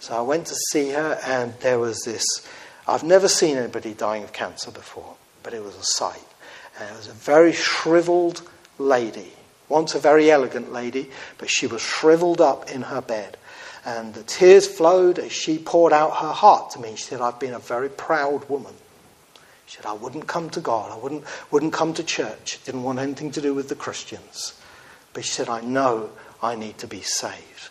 So 0.00 0.14
I 0.14 0.20
went 0.20 0.46
to 0.48 0.54
see 0.70 0.90
her, 0.90 1.18
and 1.24 1.54
there 1.60 1.78
was 1.78 2.02
this. 2.02 2.24
I've 2.86 3.04
never 3.04 3.28
seen 3.28 3.56
anybody 3.56 3.94
dying 3.94 4.22
of 4.22 4.34
cancer 4.34 4.70
before, 4.70 5.16
but 5.42 5.54
it 5.54 5.64
was 5.64 5.76
a 5.76 5.82
sight. 5.82 6.20
And 6.78 6.90
it 6.90 6.96
was 6.96 7.08
a 7.08 7.12
very 7.12 7.52
shriveled 7.52 8.42
lady, 8.78 9.32
once 9.68 9.94
a 9.94 9.98
very 9.98 10.30
elegant 10.30 10.72
lady, 10.72 11.10
but 11.38 11.50
she 11.50 11.66
was 11.66 11.80
shriveled 11.80 12.40
up 12.40 12.70
in 12.70 12.82
her 12.82 13.00
bed. 13.00 13.36
And 13.84 14.14
the 14.14 14.22
tears 14.22 14.66
flowed 14.66 15.18
as 15.18 15.32
she 15.32 15.58
poured 15.58 15.92
out 15.92 16.16
her 16.16 16.32
heart 16.32 16.70
to 16.70 16.80
me. 16.80 16.96
She 16.96 17.04
said, 17.04 17.20
I've 17.20 17.38
been 17.38 17.54
a 17.54 17.58
very 17.58 17.90
proud 17.90 18.48
woman. 18.48 18.74
She 19.66 19.76
said, 19.76 19.86
I 19.86 19.92
wouldn't 19.92 20.26
come 20.26 20.50
to 20.50 20.60
God. 20.60 20.90
I 20.90 20.96
wouldn't, 20.96 21.24
wouldn't 21.50 21.72
come 21.72 21.94
to 21.94 22.02
church. 22.02 22.60
Didn't 22.64 22.82
want 22.82 22.98
anything 22.98 23.30
to 23.32 23.40
do 23.40 23.54
with 23.54 23.68
the 23.68 23.74
Christians. 23.74 24.54
But 25.12 25.24
she 25.24 25.32
said, 25.32 25.48
I 25.48 25.60
know 25.60 26.10
I 26.42 26.54
need 26.54 26.78
to 26.78 26.86
be 26.86 27.02
saved. 27.02 27.70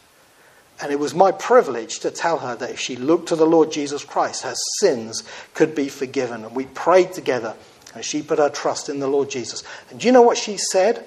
And 0.82 0.92
it 0.92 1.00
was 1.00 1.14
my 1.14 1.32
privilege 1.32 2.00
to 2.00 2.12
tell 2.12 2.40
her 2.40 2.56
that 2.56 2.72
if 2.72 2.80
she 2.80 2.96
looked 2.96 3.30
to 3.30 3.36
the 3.36 3.46
Lord 3.46 3.72
Jesus 3.72 4.04
Christ, 4.04 4.44
her 4.44 4.56
sins 4.80 5.24
could 5.54 5.76
be 5.76 5.88
forgiven. 5.88 6.44
And 6.44 6.56
we 6.56 6.66
prayed 6.66 7.14
together 7.14 7.56
and 7.94 8.04
she 8.04 8.22
put 8.22 8.40
her 8.40 8.50
trust 8.50 8.90
in 8.90 9.00
the 9.00 9.08
Lord 9.08 9.30
Jesus. 9.30 9.64
And 9.90 10.00
do 10.00 10.08
you 10.08 10.12
know 10.12 10.22
what 10.22 10.38
she 10.38 10.58
said? 10.58 11.06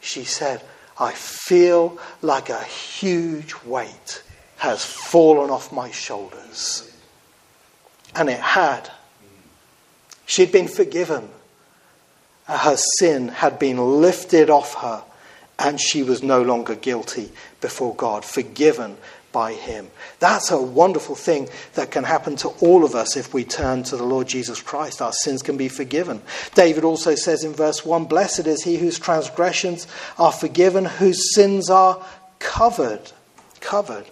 She 0.00 0.24
said, 0.24 0.62
I 0.98 1.12
feel 1.12 1.98
like 2.20 2.48
a 2.48 2.62
huge 2.62 3.54
weight 3.64 4.22
has 4.58 4.84
fallen 4.84 5.50
off 5.50 5.72
my 5.72 5.90
shoulders. 5.90 6.90
And 8.14 8.28
it 8.28 8.40
had. 8.40 8.90
She'd 10.26 10.52
been 10.52 10.68
forgiven. 10.68 11.28
Her 12.46 12.76
sin 12.98 13.28
had 13.28 13.58
been 13.58 14.00
lifted 14.00 14.50
off 14.50 14.74
her, 14.74 15.02
and 15.58 15.80
she 15.80 16.02
was 16.02 16.22
no 16.22 16.42
longer 16.42 16.74
guilty 16.74 17.30
before 17.60 17.94
God, 17.94 18.24
forgiven 18.24 18.96
by 19.32 19.54
him. 19.54 19.90
That's 20.18 20.50
a 20.50 20.60
wonderful 20.60 21.14
thing 21.14 21.48
that 21.74 21.90
can 21.90 22.04
happen 22.04 22.36
to 22.36 22.48
all 22.60 22.84
of 22.84 22.94
us 22.94 23.16
if 23.16 23.32
we 23.32 23.44
turn 23.44 23.82
to 23.84 23.96
the 23.96 24.04
Lord 24.04 24.28
Jesus 24.28 24.60
Christ. 24.60 25.02
Our 25.02 25.12
sins 25.12 25.42
can 25.42 25.56
be 25.56 25.68
forgiven. 25.68 26.22
David 26.54 26.84
also 26.84 27.14
says 27.14 27.44
in 27.44 27.52
verse 27.52 27.84
1 27.84 28.04
Blessed 28.04 28.46
is 28.46 28.62
he 28.62 28.76
whose 28.76 28.98
transgressions 28.98 29.86
are 30.18 30.32
forgiven, 30.32 30.84
whose 30.84 31.34
sins 31.34 31.70
are 31.70 32.04
covered. 32.38 33.12
Covered. 33.60 34.06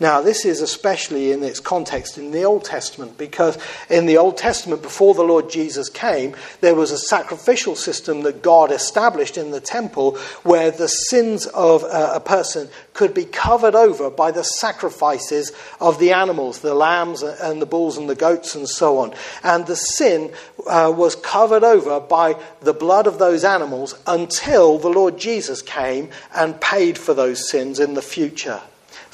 Now, 0.00 0.20
this 0.20 0.44
is 0.44 0.60
especially 0.60 1.32
in 1.32 1.42
its 1.42 1.60
context 1.60 2.18
in 2.18 2.30
the 2.30 2.44
Old 2.44 2.64
Testament, 2.64 3.16
because 3.16 3.58
in 3.88 4.06
the 4.06 4.18
Old 4.18 4.36
Testament, 4.36 4.82
before 4.82 5.14
the 5.14 5.22
Lord 5.22 5.50
Jesus 5.50 5.88
came, 5.88 6.34
there 6.60 6.74
was 6.74 6.90
a 6.90 6.98
sacrificial 6.98 7.76
system 7.76 8.22
that 8.22 8.42
God 8.42 8.72
established 8.72 9.38
in 9.38 9.50
the 9.50 9.60
temple 9.60 10.16
where 10.42 10.70
the 10.70 10.88
sins 10.88 11.46
of 11.46 11.84
a 11.84 12.20
person 12.20 12.68
could 12.92 13.14
be 13.14 13.24
covered 13.24 13.74
over 13.74 14.10
by 14.10 14.30
the 14.30 14.44
sacrifices 14.44 15.52
of 15.80 15.98
the 15.98 16.12
animals, 16.12 16.60
the 16.60 16.74
lambs 16.74 17.22
and 17.22 17.60
the 17.60 17.66
bulls 17.66 17.96
and 17.96 18.08
the 18.08 18.14
goats 18.14 18.54
and 18.54 18.68
so 18.68 18.98
on. 18.98 19.14
And 19.42 19.66
the 19.66 19.76
sin 19.76 20.32
uh, 20.66 20.92
was 20.94 21.16
covered 21.16 21.64
over 21.64 22.00
by 22.00 22.36
the 22.60 22.74
blood 22.74 23.06
of 23.06 23.18
those 23.18 23.44
animals 23.44 23.94
until 24.06 24.78
the 24.78 24.88
Lord 24.88 25.18
Jesus 25.18 25.62
came 25.62 26.10
and 26.34 26.60
paid 26.60 26.98
for 26.98 27.14
those 27.14 27.50
sins 27.50 27.80
in 27.80 27.94
the 27.94 28.02
future. 28.02 28.60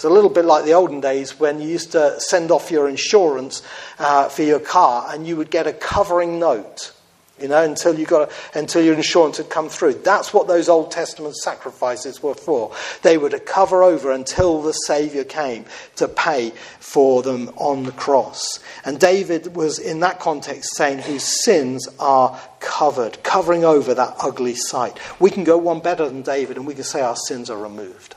It's 0.00 0.06
a 0.06 0.08
little 0.08 0.30
bit 0.30 0.46
like 0.46 0.64
the 0.64 0.72
olden 0.72 1.02
days 1.02 1.38
when 1.38 1.60
you 1.60 1.68
used 1.68 1.92
to 1.92 2.18
send 2.20 2.50
off 2.50 2.70
your 2.70 2.88
insurance 2.88 3.62
uh, 3.98 4.30
for 4.30 4.42
your 4.42 4.58
car 4.58 5.04
and 5.12 5.26
you 5.26 5.36
would 5.36 5.50
get 5.50 5.66
a 5.66 5.74
covering 5.74 6.38
note, 6.38 6.94
you 7.38 7.48
know, 7.48 7.62
until, 7.62 7.98
you 7.98 8.06
got 8.06 8.30
a, 8.30 8.58
until 8.58 8.82
your 8.82 8.94
insurance 8.94 9.36
had 9.36 9.50
come 9.50 9.68
through. 9.68 9.92
That's 9.92 10.32
what 10.32 10.48
those 10.48 10.70
Old 10.70 10.90
Testament 10.90 11.36
sacrifices 11.36 12.22
were 12.22 12.34
for. 12.34 12.74
They 13.02 13.18
were 13.18 13.28
to 13.28 13.38
cover 13.38 13.82
over 13.82 14.10
until 14.10 14.62
the 14.62 14.72
Saviour 14.72 15.22
came 15.22 15.66
to 15.96 16.08
pay 16.08 16.54
for 16.78 17.22
them 17.22 17.50
on 17.56 17.82
the 17.82 17.92
cross. 17.92 18.58
And 18.86 18.98
David 18.98 19.54
was 19.54 19.78
in 19.78 20.00
that 20.00 20.18
context 20.18 20.76
saying, 20.76 21.00
whose 21.00 21.44
sins 21.44 21.86
are 21.98 22.40
covered, 22.60 23.22
covering 23.22 23.66
over 23.66 23.92
that 23.92 24.14
ugly 24.18 24.54
sight. 24.54 24.98
We 25.20 25.30
can 25.30 25.44
go 25.44 25.58
one 25.58 25.80
better 25.80 26.08
than 26.08 26.22
David 26.22 26.56
and 26.56 26.66
we 26.66 26.72
can 26.72 26.84
say 26.84 27.02
our 27.02 27.16
sins 27.16 27.50
are 27.50 27.58
removed 27.58 28.14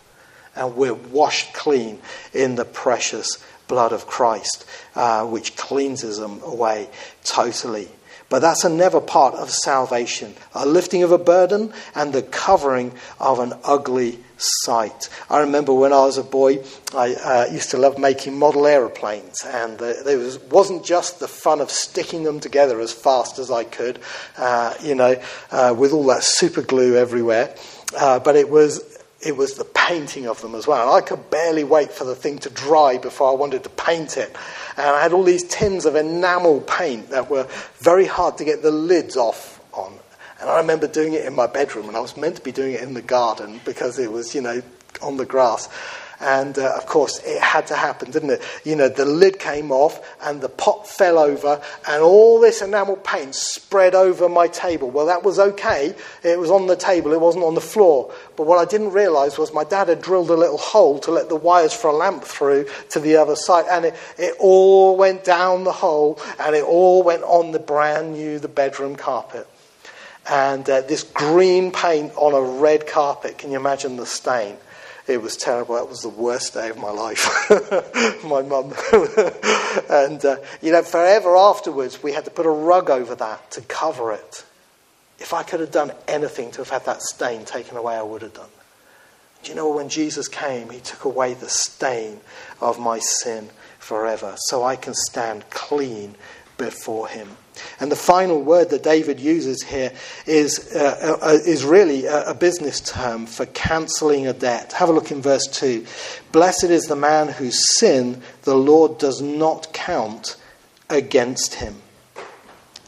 and 0.55 0.75
we're 0.75 0.93
washed 0.93 1.53
clean 1.53 2.00
in 2.33 2.55
the 2.55 2.65
precious 2.65 3.43
blood 3.67 3.91
of 3.91 4.07
Christ, 4.07 4.65
uh, 4.95 5.25
which 5.25 5.55
cleanses 5.55 6.17
them 6.17 6.41
away 6.43 6.89
totally. 7.24 7.89
But 8.29 8.39
that's 8.39 8.63
a 8.63 8.69
never 8.69 9.00
part 9.00 9.36
of 9.36 9.51
salvation. 9.51 10.33
A 10.55 10.65
lifting 10.65 11.03
of 11.03 11.12
a 11.12 11.19
burden 11.19 11.72
and 11.93 12.12
the 12.12 12.24
covering 12.24 12.91
of 13.19 13.39
an 13.39 13.53
ugly 13.63 14.17
sight. 14.38 15.07
I 15.29 15.41
remember 15.41 15.74
when 15.74 15.93
I 15.93 16.05
was 16.05 16.17
a 16.17 16.24
boy, 16.24 16.63
I 16.95 17.13
uh, 17.13 17.45
used 17.51 17.72
to 17.72 17.77
love 17.77 18.00
making 18.00 18.38
model 18.38 18.65
aeroplanes, 18.65 19.43
and 19.45 19.77
there 19.77 20.17
was, 20.17 20.39
wasn't 20.39 20.83
just 20.83 21.19
the 21.19 21.27
fun 21.27 21.62
of 21.62 21.69
sticking 21.69 22.24
them 22.24 22.39
together 22.39 22.79
as 22.79 22.91
fast 22.91 23.38
as 23.38 23.51
I 23.51 23.65
could, 23.65 24.00
uh, 24.38 24.74
you 24.81 24.95
know, 24.95 25.22
uh, 25.51 25.75
with 25.77 25.93
all 25.93 26.05
that 26.07 26.24
super 26.24 26.63
glue 26.63 26.98
everywhere, 26.98 27.55
uh, 27.98 28.19
but 28.19 28.36
it 28.36 28.50
was 28.50 28.92
it 29.25 29.38
was 29.38 29.56
the 29.56 29.65
painting 29.65 30.27
of 30.27 30.42
them 30.42 30.56
as 30.56 30.68
well. 30.68 30.82
And 30.82 30.92
I 30.92 31.01
could 31.06 31.30
barely 31.30 31.63
wait 31.63 31.92
for 31.92 32.03
the 32.03 32.15
thing 32.15 32.39
to 32.39 32.50
dry 32.50 32.98
before 32.98 33.32
I 33.32 33.36
wanted 33.36 33.63
to 33.63 33.70
paint 33.70 34.18
it. 34.18 34.36
And 34.77 34.86
I 34.86 35.01
had 35.01 35.13
all 35.13 35.24
these 35.24 35.44
tins 35.44 35.86
of 35.86 35.96
enamel 35.96 36.62
paint 36.62 37.10
that 37.10 37.30
were 37.30 37.48
very 37.80 38.06
hard 38.06 38.38
to 38.39 38.46
get 38.46 38.62
the 38.62 38.72
lids 38.72 39.18
off 39.18 39.62
on. 39.74 39.94
And 40.42 40.50
I 40.50 40.58
remember 40.58 40.88
doing 40.88 41.13
it 41.13 41.25
in 41.25 41.34
my 41.34 41.48
bedroom, 41.48 41.88
and 41.88 41.96
I 41.96 42.01
was 42.01 42.18
meant 42.18 42.36
to 42.36 42.42
be 42.42 42.51
doing 42.51 42.74
it 42.74 42.82
in 42.82 42.94
the 42.94 43.01
garden 43.01 43.62
because 43.63 43.98
it 43.98 44.12
was, 44.12 44.36
you 44.36 44.42
know, 44.42 44.62
on 45.01 45.18
the 45.18 45.25
grass. 45.25 45.70
And 46.20 46.58
uh, 46.58 46.74
of 46.75 46.86
course, 46.86 47.20
it 47.25 47.41
had 47.41 47.67
to 47.67 47.75
happen, 47.75 48.12
didn't 48.12 48.29
it? 48.29 48.41
You 48.63 48.75
know, 48.75 48.88
the 48.88 49.05
lid 49.05 49.39
came 49.39 49.72
off 49.72 50.00
and 50.22 50.41
the 50.41 50.50
pot 50.50 50.88
fell 50.88 51.17
over, 51.17 51.62
and 51.88 52.01
all 52.01 52.39
this 52.39 52.62
enamel 52.62 52.98
paint 52.98 53.36
spread 53.36 53.96
over 53.96 54.29
my 54.29 54.48
table. 54.48 54.89
Well, 54.89 55.08
that 55.08 55.24
was 55.24 55.39
okay. 55.39 55.96
It 56.24 56.39
was 56.39 56.51
on 56.51 56.67
the 56.67 56.75
table, 56.75 57.13
it 57.13 57.22
wasn't 57.22 57.43
on 57.43 57.55
the 57.55 57.62
floor. 57.62 58.13
But 58.36 58.48
what 58.48 58.58
I 58.58 58.65
didn't 58.65 58.91
realize 58.91 59.38
was 59.38 59.53
my 59.53 59.63
dad 59.63 59.88
had 59.89 60.01
drilled 60.01 60.29
a 60.29 60.36
little 60.36 60.58
hole 60.58 61.00
to 61.00 61.12
let 61.12 61.29
the 61.29 61.36
wires 61.36 61.74
for 61.74 61.89
a 61.89 61.93
lamp 61.93 62.24
through 62.24 62.67
to 62.91 63.00
the 63.00 63.17
other 63.17 63.36
side, 63.36 63.65
and 63.70 63.86
it, 63.86 63.96
it 64.17 64.36
all 64.39 64.96
went 64.96 65.24
down 65.24 65.63
the 65.63 65.72
hole, 65.72 66.20
and 66.39 66.55
it 66.55 66.63
all 66.63 67.03
went 67.03 67.24
on 67.24 67.51
the 67.51 67.60
brand 67.60 68.13
new 68.13 68.39
the 68.39 68.48
bedroom 68.48 68.96
carpet. 68.96 69.48
And 70.29 70.70
uh, 70.70 70.82
this 70.82 71.03
green 71.03 71.72
paint 71.72 72.13
on 72.15 72.34
a 72.34 72.41
red 72.41 72.88
carpet, 72.88 73.38
can 73.38 73.51
you 73.51 73.58
imagine 73.58 73.98
the 73.98 74.05
stain? 74.05 74.58
It 75.07 75.22
was 75.22 75.36
terrible. 75.36 75.75
That 75.75 75.89
was 75.89 76.00
the 76.00 76.10
worst 76.10 76.53
day 76.53 76.69
of 76.69 76.77
my 76.77 76.89
life. 76.89 77.25
my 78.24 78.41
mum. 78.41 78.74
and, 79.89 80.24
uh, 80.24 80.38
you 80.62 80.72
know, 80.72 80.81
forever 80.81 81.36
afterwards, 81.36 82.01
we 82.01 82.13
had 82.13 82.25
to 82.25 82.31
put 82.31 82.45
a 82.45 82.50
rug 82.50 82.89
over 82.89 83.13
that 83.15 83.51
to 83.51 83.62
cover 83.62 84.13
it. 84.13 84.45
If 85.19 85.33
I 85.33 85.43
could 85.43 85.60
have 85.60 85.72
done 85.72 85.91
anything 86.07 86.51
to 86.51 86.60
have 86.60 86.69
had 86.69 86.86
that 86.86 87.01
stain 87.01 87.43
taken 87.43 87.77
away, 87.77 87.95
I 87.95 88.01
would 88.01 88.22
have 88.22 88.33
done. 88.33 88.50
Do 89.43 89.50
you 89.50 89.55
know 89.55 89.74
when 89.74 89.89
Jesus 89.89 90.29
came, 90.29 90.69
he 90.69 90.79
took 90.79 91.03
away 91.03 91.33
the 91.33 91.50
stain 91.50 92.22
of 92.62 92.79
my 92.79 93.00
sin 93.00 93.50
forever 93.77 94.36
so 94.38 94.63
I 94.63 94.77
can 94.77 94.93
stand 94.93 95.50
clean 95.50 96.15
before 96.57 97.10
him. 97.10 97.36
And 97.79 97.91
the 97.91 97.95
final 97.95 98.41
word 98.41 98.69
that 98.69 98.83
David 98.83 99.19
uses 99.19 99.63
here 99.63 99.91
is, 100.25 100.74
uh, 100.75 101.17
uh, 101.22 101.39
is 101.45 101.63
really 101.63 102.05
a, 102.05 102.29
a 102.29 102.33
business 102.33 102.79
term 102.81 103.25
for 103.25 103.45
cancelling 103.48 104.27
a 104.27 104.33
debt. 104.33 104.74
Have 104.74 104.89
a 104.89 104.93
look 104.93 105.12
in 105.12 105.22
verse 105.22 105.48
2. 105.48 105.86
Blessed 106.31 106.65
is 106.65 106.86
the 106.86 106.95
man 106.95 107.27
whose 107.27 107.77
sin 107.77 108.22
the 108.43 108.55
Lord 108.55 108.98
does 108.98 109.22
not 109.22 109.74
count 109.74 110.38
against 110.89 111.55
him. 111.55 111.75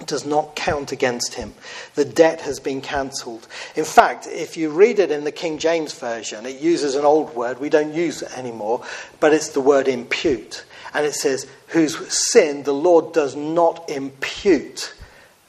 Does 0.05 0.25
not 0.25 0.55
count 0.55 0.91
against 0.91 1.35
him. 1.35 1.53
The 1.95 2.05
debt 2.05 2.41
has 2.41 2.59
been 2.59 2.81
cancelled. 2.81 3.47
In 3.75 3.85
fact, 3.85 4.27
if 4.27 4.57
you 4.57 4.69
read 4.69 4.99
it 4.99 5.09
in 5.09 5.23
the 5.23 5.31
King 5.31 5.57
James 5.57 5.93
Version, 5.93 6.45
it 6.45 6.61
uses 6.61 6.95
an 6.95 7.05
old 7.05 7.33
word 7.33 7.59
we 7.59 7.69
don't 7.69 7.93
use 7.93 8.21
anymore, 8.21 8.83
but 9.19 9.33
it's 9.33 9.49
the 9.49 9.61
word 9.61 9.87
impute. 9.87 10.65
And 10.95 11.05
it 11.05 11.13
says, 11.13 11.45
whose 11.67 11.97
sin 12.11 12.63
the 12.63 12.73
Lord 12.73 13.13
does 13.13 13.35
not 13.35 13.89
impute 13.89 14.93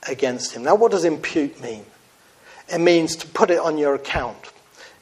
against 0.09 0.53
him. 0.53 0.65
Now, 0.65 0.75
what 0.75 0.91
does 0.91 1.05
impute 1.05 1.61
mean? 1.63 1.85
It 2.69 2.81
means 2.81 3.15
to 3.17 3.29
put 3.29 3.51
it 3.51 3.61
on 3.61 3.79
your 3.79 3.95
account. 3.95 4.37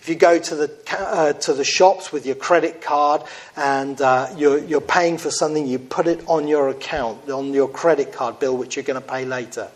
If 0.02 0.10
you 0.10 0.16
go 0.16 0.38
to 0.38 0.54
the, 0.54 0.70
uh, 0.98 1.32
to 1.32 1.54
the 1.54 1.64
shops 1.64 2.12
with 2.12 2.26
your 2.26 2.34
credit 2.34 2.82
card 2.82 3.22
and 3.56 3.98
uh, 4.02 4.34
you're, 4.36 4.58
you're 4.58 4.82
paying 4.82 5.16
for 5.16 5.30
something, 5.30 5.66
you 5.66 5.78
put 5.78 6.06
it 6.06 6.22
on 6.28 6.46
your 6.46 6.68
account, 6.68 7.30
on 7.30 7.54
your 7.54 7.68
credit 7.68 8.12
card 8.12 8.38
bill, 8.38 8.54
which 8.54 8.76
you're 8.76 8.82
going 8.84 9.00
to 9.00 9.08
pay 9.08 9.24
later. 9.24 9.70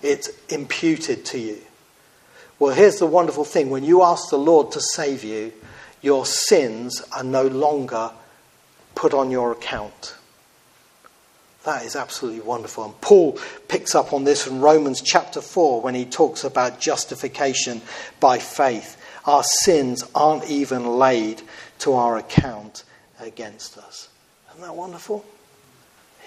It's 0.00 0.30
imputed 0.48 1.24
to 1.26 1.40
you. 1.40 1.58
Well, 2.60 2.72
here's 2.72 3.00
the 3.00 3.06
wonderful 3.06 3.44
thing 3.44 3.68
when 3.68 3.82
you 3.82 4.04
ask 4.04 4.30
the 4.30 4.38
Lord 4.38 4.70
to 4.72 4.80
save 4.80 5.24
you, 5.24 5.52
your 6.02 6.24
sins 6.24 7.02
are 7.10 7.24
no 7.24 7.48
longer 7.48 8.12
put 8.98 9.14
on 9.14 9.30
your 9.30 9.52
account. 9.52 10.16
That 11.64 11.84
is 11.84 11.94
absolutely 11.94 12.40
wonderful. 12.40 12.84
And 12.84 13.00
Paul 13.00 13.38
picks 13.68 13.94
up 13.94 14.12
on 14.12 14.24
this 14.24 14.48
in 14.48 14.60
Romans 14.60 15.00
chapter 15.00 15.40
4 15.40 15.82
when 15.82 15.94
he 15.94 16.04
talks 16.04 16.42
about 16.42 16.80
justification 16.80 17.80
by 18.18 18.40
faith. 18.40 19.00
Our 19.24 19.44
sins 19.44 20.02
aren't 20.16 20.50
even 20.50 20.84
laid 20.84 21.42
to 21.80 21.92
our 21.92 22.18
account 22.18 22.82
against 23.20 23.78
us. 23.78 24.08
Isn't 24.50 24.62
that 24.62 24.74
wonderful? 24.74 25.24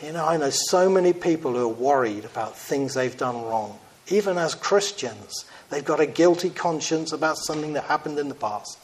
You 0.02 0.14
know, 0.14 0.26
I 0.26 0.38
know 0.38 0.50
so 0.50 0.90
many 0.90 1.12
people 1.12 1.52
who 1.52 1.66
are 1.66 1.68
worried 1.68 2.24
about 2.24 2.58
things 2.58 2.94
they've 2.94 3.18
done 3.18 3.44
wrong. 3.44 3.78
Even 4.08 4.38
as 4.38 4.56
Christians, 4.56 5.44
they've 5.70 5.84
got 5.84 6.00
a 6.00 6.06
guilty 6.06 6.50
conscience 6.50 7.12
about 7.12 7.36
something 7.38 7.74
that 7.74 7.84
happened 7.84 8.18
in 8.18 8.30
the 8.30 8.36
past. 8.36 8.78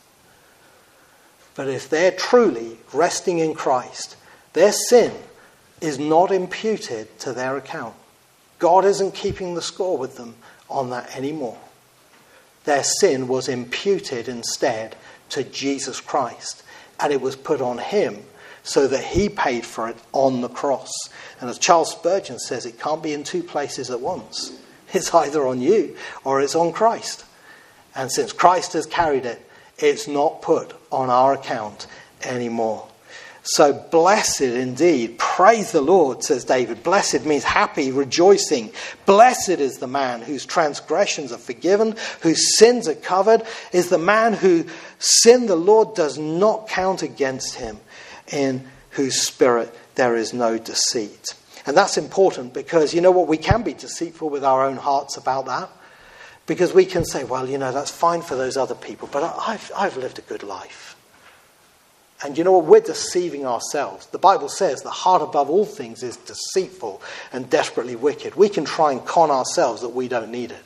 But 1.58 1.68
if 1.68 1.90
they're 1.90 2.12
truly 2.12 2.78
resting 2.94 3.40
in 3.40 3.56
Christ, 3.56 4.16
their 4.54 4.72
sin 4.72 5.12
is 5.82 5.98
not 5.98 6.32
imputed 6.32 7.20
to 7.20 7.34
their 7.34 7.58
account. 7.58 7.96
God 8.60 8.86
isn't 8.86 9.16
keeping 9.16 9.56
the 9.56 9.62
score 9.62 9.98
with 9.98 10.18
them 10.18 10.36
on 10.70 10.92
that 10.92 11.18
anymore. 11.18 11.58
Their 12.66 12.84
sin 12.84 13.28
was 13.28 13.50
imputed 13.50 14.30
instead 14.30 14.96
to 15.30 15.44
Jesus 15.44 16.00
Christ, 16.00 16.64
and 17.00 17.12
it 17.12 17.22
was 17.22 17.36
put 17.36 17.60
on 17.60 17.80
him 17.80 18.20
so 18.62 18.88
that 18.88 19.04
he 19.04 19.28
paid 19.28 19.66
for 19.66 19.90
it 19.90 19.98
on 20.14 20.42
the 20.42 20.50
cross. 20.50 20.92
And 21.42 21.50
as 21.50 21.58
Charles 21.58 21.92
Spurgeon 21.92 22.38
says, 22.38 22.66
it 22.66 22.80
can't 22.80 23.02
be 23.02 23.14
in 23.14 23.24
two 23.24 23.42
places 23.42 23.90
at 23.90 24.02
once. 24.02 24.60
It's 24.94 25.14
either 25.14 25.48
on 25.48 25.62
you 25.62 25.96
or 26.24 26.42
it's 26.42 26.56
on 26.56 26.72
Christ. 26.72 27.26
And 27.96 28.12
since 28.12 28.32
Christ 28.32 28.74
has 28.74 28.86
carried 28.86 29.26
it, 29.26 29.47
it's 29.78 30.08
not 30.08 30.42
put 30.42 30.74
on 30.92 31.10
our 31.10 31.34
account 31.34 31.88
anymore. 32.24 32.88
So 33.50 33.72
blessed 33.72 34.42
indeed. 34.42 35.18
Praise 35.18 35.72
the 35.72 35.82
Lord, 35.82 36.22
says 36.22 36.44
David. 36.44 36.84
Blessed 36.84 37.26
means 37.26 37.46
happy, 37.46 37.92
rejoicing. 37.92 38.74
Blessed 39.06 39.50
is 39.50 39.78
the 39.78 39.88
man 39.88 40.22
whose 40.22 40.46
transgressions 40.46 41.32
are 41.32 41.38
forgiven, 41.38 41.96
whose 42.22 42.58
sins 42.58 42.90
are 42.90 42.96
covered, 42.96 43.44
is 43.72 43.88
the 43.88 43.98
man 43.98 44.34
whose 44.34 44.70
sin 45.00 45.46
the 45.46 45.56
Lord 45.56 45.96
does 45.96 46.18
not 46.18 46.68
count 46.68 47.04
against 47.04 47.56
him, 47.56 47.78
in 48.30 48.68
whose 48.92 49.22
spirit 49.22 49.74
there 49.96 50.18
is 50.18 50.34
no 50.34 50.58
deceit. 50.58 51.34
And 51.66 51.78
that's 51.78 51.98
important 51.98 52.54
because 52.54 52.94
you 52.94 53.00
know 53.00 53.12
what? 53.12 53.30
We 53.30 53.38
can 53.38 53.64
be 53.64 53.74
deceitful 53.74 54.30
with 54.30 54.44
our 54.44 54.66
own 54.66 54.78
hearts 54.78 55.16
about 55.16 55.46
that. 55.46 55.70
Because 56.48 56.74
we 56.74 56.86
can 56.86 57.06
say, 57.06 57.26
well, 57.26 57.48
you 57.48 57.58
know, 57.58 57.72
that's 57.72 57.92
fine 57.92 58.22
for 58.22 58.36
those 58.36 58.58
other 58.58 58.74
people, 58.74 59.10
but 59.12 59.22
I've, 59.22 59.72
I've 59.76 59.98
lived 59.98 60.18
a 60.18 60.24
good 60.24 60.44
life. 60.44 60.96
And 62.24 62.38
you 62.38 62.44
know 62.44 62.54
what? 62.54 62.66
We're 62.66 62.80
deceiving 62.80 63.46
ourselves. 63.46 64.08
The 64.08 64.18
Bible 64.18 64.50
says 64.50 64.82
the 64.82 64.90
heart 64.90 65.22
above 65.22 65.50
all 65.50 65.66
things 65.66 66.02
is 66.02 66.18
deceitful 66.18 67.02
and 67.32 67.48
desperately 67.50 67.96
wicked. 67.96 68.36
We 68.36 68.50
can 68.50 68.66
try 68.66 68.94
and 68.94 69.06
con 69.06 69.30
ourselves 69.30 69.82
that 69.82 69.90
we 69.90 70.08
don't 70.08 70.32
need 70.32 70.52
it. 70.52 70.64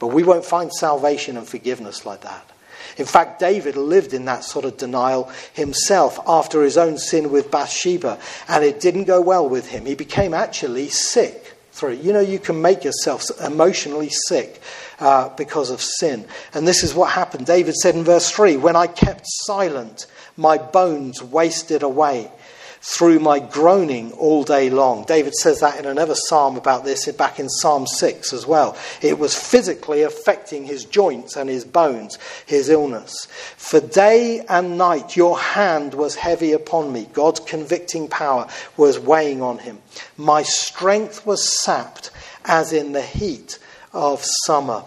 But 0.00 0.08
we 0.08 0.24
won't 0.24 0.44
find 0.44 0.72
salvation 0.72 1.36
and 1.36 1.46
forgiveness 1.46 2.04
like 2.04 2.22
that. 2.22 2.50
In 2.96 3.06
fact, 3.06 3.38
David 3.38 3.76
lived 3.76 4.12
in 4.12 4.24
that 4.24 4.42
sort 4.42 4.64
of 4.64 4.76
denial 4.76 5.30
himself 5.52 6.18
after 6.26 6.64
his 6.64 6.76
own 6.76 6.98
sin 6.98 7.30
with 7.30 7.50
Bathsheba, 7.50 8.18
and 8.48 8.64
it 8.64 8.80
didn't 8.80 9.04
go 9.04 9.20
well 9.20 9.48
with 9.48 9.68
him. 9.68 9.86
He 9.86 9.94
became 9.94 10.34
actually 10.34 10.88
sick 10.88 11.41
through. 11.72 11.94
You 11.94 12.12
know, 12.12 12.20
you 12.20 12.38
can 12.38 12.62
make 12.62 12.84
yourself 12.84 13.24
emotionally 13.40 14.10
sick 14.10 14.62
uh, 15.00 15.30
because 15.30 15.70
of 15.70 15.80
sin. 15.80 16.26
And 16.54 16.68
this 16.68 16.82
is 16.84 16.94
what 16.94 17.10
happened. 17.10 17.46
David 17.46 17.74
said 17.74 17.96
in 17.96 18.04
verse 18.04 18.30
3 18.30 18.56
When 18.56 18.76
I 18.76 18.86
kept 18.86 19.22
silent, 19.24 20.06
my 20.36 20.58
bones 20.58 21.22
wasted 21.22 21.82
away 21.82 22.30
through 22.82 23.20
my 23.20 23.38
groaning 23.38 24.10
all 24.12 24.42
day 24.42 24.68
long. 24.68 25.04
David 25.04 25.34
says 25.34 25.60
that 25.60 25.78
in 25.78 25.86
another 25.86 26.16
psalm 26.16 26.56
about 26.56 26.84
this 26.84 27.10
back 27.12 27.38
in 27.38 27.48
Psalm 27.48 27.86
6 27.86 28.32
as 28.32 28.44
well. 28.44 28.76
It 29.00 29.20
was 29.20 29.38
physically 29.38 30.02
affecting 30.02 30.64
his 30.64 30.84
joints 30.84 31.36
and 31.36 31.48
his 31.48 31.64
bones, 31.64 32.18
his 32.44 32.68
illness. 32.68 33.26
For 33.56 33.80
day 33.80 34.44
and 34.48 34.76
night 34.76 35.16
your 35.16 35.38
hand 35.38 35.94
was 35.94 36.16
heavy 36.16 36.52
upon 36.52 36.92
me. 36.92 37.08
God's 37.12 37.40
convicting 37.40 38.08
power 38.08 38.48
was 38.76 38.98
weighing 38.98 39.42
on 39.42 39.58
him. 39.58 39.78
My 40.16 40.42
strength 40.42 41.24
was 41.24 41.62
sapped 41.62 42.10
as 42.44 42.72
in 42.72 42.92
the 42.92 43.02
heat 43.02 43.60
of 43.92 44.24
summer. 44.44 44.82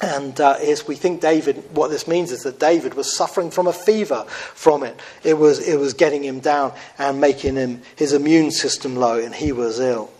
And 0.00 0.38
uh, 0.40 0.52
as 0.60 0.86
we 0.86 0.94
think 0.94 1.22
David, 1.22 1.56
what 1.72 1.88
this 1.88 2.06
means 2.06 2.30
is 2.30 2.42
that 2.42 2.60
David 2.60 2.94
was 2.94 3.16
suffering 3.16 3.50
from 3.50 3.66
a 3.66 3.72
fever 3.72 4.24
from 4.28 4.82
it. 4.82 5.00
It 5.24 5.38
was, 5.38 5.66
it 5.66 5.78
was 5.78 5.94
getting 5.94 6.22
him 6.22 6.40
down 6.40 6.74
and 6.98 7.20
making 7.20 7.56
him 7.56 7.82
his 7.96 8.12
immune 8.12 8.50
system 8.50 8.96
low, 8.96 9.18
and 9.18 9.34
he 9.34 9.52
was 9.52 9.80
ill. 9.80 10.10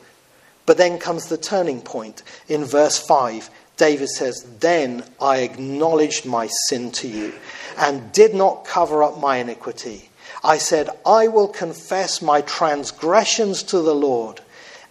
But 0.64 0.78
then 0.78 0.98
comes 0.98 1.26
the 1.26 1.36
turning 1.36 1.82
point. 1.82 2.22
In 2.48 2.64
verse 2.64 2.98
5, 2.98 3.50
David 3.76 4.08
says, 4.08 4.46
Then 4.60 5.04
I 5.20 5.38
acknowledged 5.38 6.24
my 6.24 6.48
sin 6.68 6.90
to 6.92 7.08
you 7.08 7.34
and 7.76 8.10
did 8.12 8.34
not 8.34 8.64
cover 8.64 9.02
up 9.02 9.20
my 9.20 9.36
iniquity. 9.36 10.08
I 10.42 10.58
said, 10.58 10.88
I 11.04 11.28
will 11.28 11.48
confess 11.48 12.22
my 12.22 12.40
transgressions 12.40 13.62
to 13.64 13.80
the 13.80 13.94
Lord, 13.94 14.40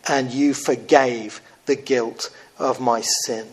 and 0.07 0.31
you 0.31 0.53
forgave 0.53 1.41
the 1.65 1.75
guilt 1.75 2.29
of 2.59 2.79
my 2.79 3.01
sin. 3.01 3.47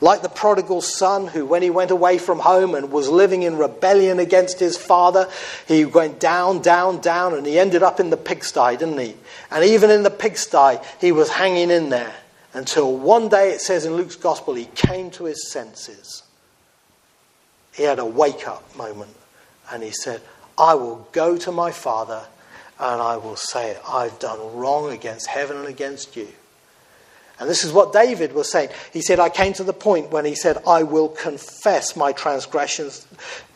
Like 0.00 0.22
the 0.22 0.28
prodigal 0.28 0.80
son 0.80 1.26
who, 1.26 1.44
when 1.44 1.62
he 1.62 1.70
went 1.70 1.90
away 1.90 2.18
from 2.18 2.38
home 2.38 2.74
and 2.74 2.92
was 2.92 3.08
living 3.08 3.42
in 3.42 3.56
rebellion 3.56 4.20
against 4.20 4.60
his 4.60 4.76
father, 4.76 5.28
he 5.66 5.84
went 5.84 6.20
down, 6.20 6.62
down, 6.62 7.00
down, 7.00 7.34
and 7.34 7.44
he 7.44 7.58
ended 7.58 7.82
up 7.82 7.98
in 7.98 8.10
the 8.10 8.16
pigsty, 8.16 8.76
didn't 8.76 8.98
he? 8.98 9.16
And 9.50 9.64
even 9.64 9.90
in 9.90 10.04
the 10.04 10.10
pigsty, 10.10 10.78
he 11.00 11.10
was 11.10 11.30
hanging 11.30 11.70
in 11.70 11.88
there 11.88 12.14
until 12.54 12.96
one 12.96 13.28
day, 13.28 13.50
it 13.50 13.60
says 13.60 13.84
in 13.84 13.94
Luke's 13.94 14.16
gospel, 14.16 14.54
he 14.54 14.66
came 14.66 15.10
to 15.12 15.24
his 15.24 15.50
senses. 15.50 16.22
He 17.72 17.82
had 17.82 17.98
a 17.98 18.06
wake 18.06 18.46
up 18.46 18.76
moment 18.76 19.14
and 19.70 19.82
he 19.82 19.90
said, 19.90 20.20
I 20.56 20.74
will 20.74 21.08
go 21.12 21.36
to 21.38 21.52
my 21.52 21.70
father 21.72 22.24
and 22.78 23.00
I 23.00 23.16
will 23.16 23.36
say, 23.36 23.76
I've 23.88 24.18
done 24.18 24.56
wrong 24.56 24.92
against 24.92 25.26
heaven 25.26 25.56
and 25.56 25.66
against 25.66 26.16
you. 26.16 26.28
And 27.40 27.48
this 27.48 27.64
is 27.64 27.72
what 27.72 27.92
David 27.92 28.32
was 28.32 28.50
saying. 28.50 28.70
He 28.92 29.00
said, 29.00 29.20
I 29.20 29.28
came 29.28 29.52
to 29.54 29.64
the 29.64 29.72
point 29.72 30.10
when 30.10 30.24
he 30.24 30.34
said, 30.34 30.58
I 30.66 30.82
will 30.82 31.08
confess 31.08 31.94
my 31.94 32.10
transgressions 32.10 33.06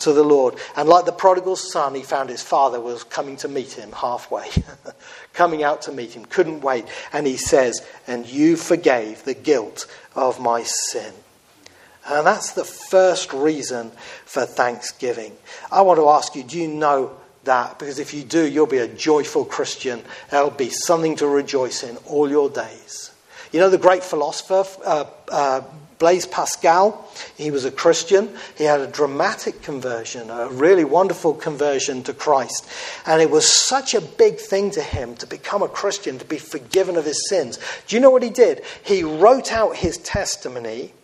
to 0.01 0.13
the 0.13 0.23
Lord. 0.23 0.55
And 0.77 0.89
like 0.89 1.05
the 1.05 1.13
prodigal 1.13 1.57
son, 1.57 1.97
he 1.97 2.03
found 2.03 2.31
his 2.31 2.43
father 2.43 2.81
was 2.81 3.03
coming 3.03 3.37
to 3.39 3.49
meet 3.49 3.73
him 3.73 3.91
halfway, 3.91 4.49
coming 5.33 5.65
out 5.65 5.83
to 5.83 5.93
meet 5.93 6.13
him, 6.13 6.25
couldn't 6.25 6.61
wait. 6.61 6.85
And 7.13 7.27
he 7.27 7.37
says, 7.37 7.85
And 8.07 8.25
you 8.27 8.57
forgave 8.57 9.25
the 9.25 9.35
guilt 9.35 9.87
of 10.15 10.41
my 10.41 10.63
sin. 10.63 11.13
And 12.09 12.27
that's 12.27 12.53
the 12.53 12.65
first 12.65 13.33
reason 13.33 13.91
for 14.25 14.45
thanksgiving. 14.45 15.37
I 15.71 15.83
want 15.83 15.99
to 15.99 16.09
ask 16.09 16.35
you, 16.35 16.43
do 16.43 16.59
you 16.59 16.69
know 16.69 17.17
that? 17.45 17.79
Because 17.79 18.01
if 18.01 18.13
you 18.13 18.25
do, 18.25 18.45
you'll 18.45 18.67
be 18.67 18.79
a 18.79 18.89
joyful 18.89 19.45
Christian. 19.45 20.03
There'll 20.31 20.51
be 20.51 20.71
something 20.71 21.17
to 21.17 21.29
rejoice 21.29 21.85
in 21.85 21.97
all 21.99 22.29
your 22.29 22.51
days. 22.51 23.12
You 23.53 23.61
know 23.61 23.69
the 23.69 23.79
great 23.79 24.03
philosopher, 24.03 24.65
uh, 24.83 25.05
uh, 25.31 25.61
Blaise 25.99 26.25
Pascal? 26.25 27.07
He 27.37 27.51
was 27.51 27.67
a 27.67 27.71
Christian. 27.71 28.31
He 28.57 28.65
had 28.65 28.81
a 28.81 28.87
dramatic 28.87 29.61
conversion, 29.61 30.31
a 30.31 30.49
really 30.49 30.85
wonderful 30.85 31.35
conversion 31.35 32.03
to 32.05 32.15
Christ. 32.15 32.67
And 33.05 33.21
it 33.21 33.31
was 33.31 33.47
such 33.47 33.93
a 33.93 34.01
big 34.01 34.39
thing 34.39 34.71
to 34.71 34.81
him 34.81 35.15
to 35.17 35.27
become 35.27 35.63
a 35.63 35.69
Christian, 35.69 36.19
to 36.19 36.25
be 36.25 36.39
forgiven 36.39 36.97
of 36.97 37.05
his 37.05 37.29
sins. 37.29 37.59
Do 37.87 37.95
you 37.95 38.01
know 38.01 38.11
what 38.11 38.23
he 38.23 38.31
did? 38.31 38.63
He 38.83 39.03
wrote 39.03 39.53
out 39.53 39.77
his 39.77 39.99
testimony 39.99 40.95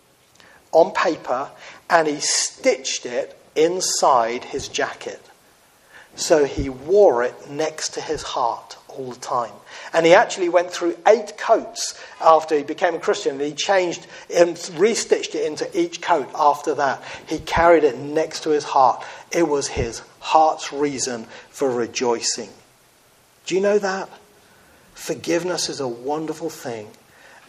on 0.72 0.92
paper 0.92 1.50
and 1.90 2.08
he 2.08 2.18
stitched 2.20 3.04
it 3.04 3.38
inside 3.56 4.44
his 4.44 4.68
jacket. 4.68 5.20
So 6.16 6.46
he 6.46 6.70
wore 6.70 7.24
it 7.24 7.50
next 7.50 7.90
to 7.90 8.00
his 8.00 8.22
heart 8.22 8.78
all 8.98 9.12
the 9.12 9.20
time. 9.20 9.52
And 9.92 10.04
he 10.04 10.14
actually 10.14 10.48
went 10.48 10.70
through 10.70 10.96
eight 11.06 11.38
coats 11.38 11.98
after 12.20 12.56
he 12.56 12.64
became 12.64 12.94
a 12.94 12.98
Christian. 12.98 13.38
He 13.38 13.52
changed 13.52 14.06
and 14.34 14.56
restitched 14.56 15.34
it 15.34 15.46
into 15.46 15.68
each 15.78 16.02
coat 16.02 16.28
after 16.34 16.74
that. 16.74 17.02
He 17.26 17.38
carried 17.38 17.84
it 17.84 17.96
next 17.96 18.42
to 18.42 18.50
his 18.50 18.64
heart. 18.64 19.04
It 19.30 19.48
was 19.48 19.68
his 19.68 20.02
heart's 20.20 20.72
reason 20.72 21.24
for 21.50 21.70
rejoicing. 21.70 22.50
Do 23.46 23.54
you 23.54 23.61
know 23.61 23.78
that? 23.78 24.11
Forgiveness 24.94 25.68
is 25.68 25.80
a 25.80 25.88
wonderful 25.88 26.50
thing. 26.50 26.88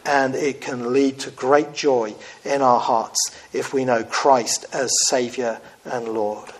And 0.06 0.34
it 0.34 0.62
can 0.62 0.94
lead 0.94 1.18
to 1.20 1.30
great 1.30 1.74
joy 1.74 2.14
in 2.44 2.62
our 2.62 2.80
hearts 2.80 3.36
if 3.52 3.74
we 3.74 3.84
know 3.84 4.02
Christ 4.02 4.64
as 4.72 4.90
Saviour 5.08 5.60
and 5.84 6.08
Lord. 6.08 6.50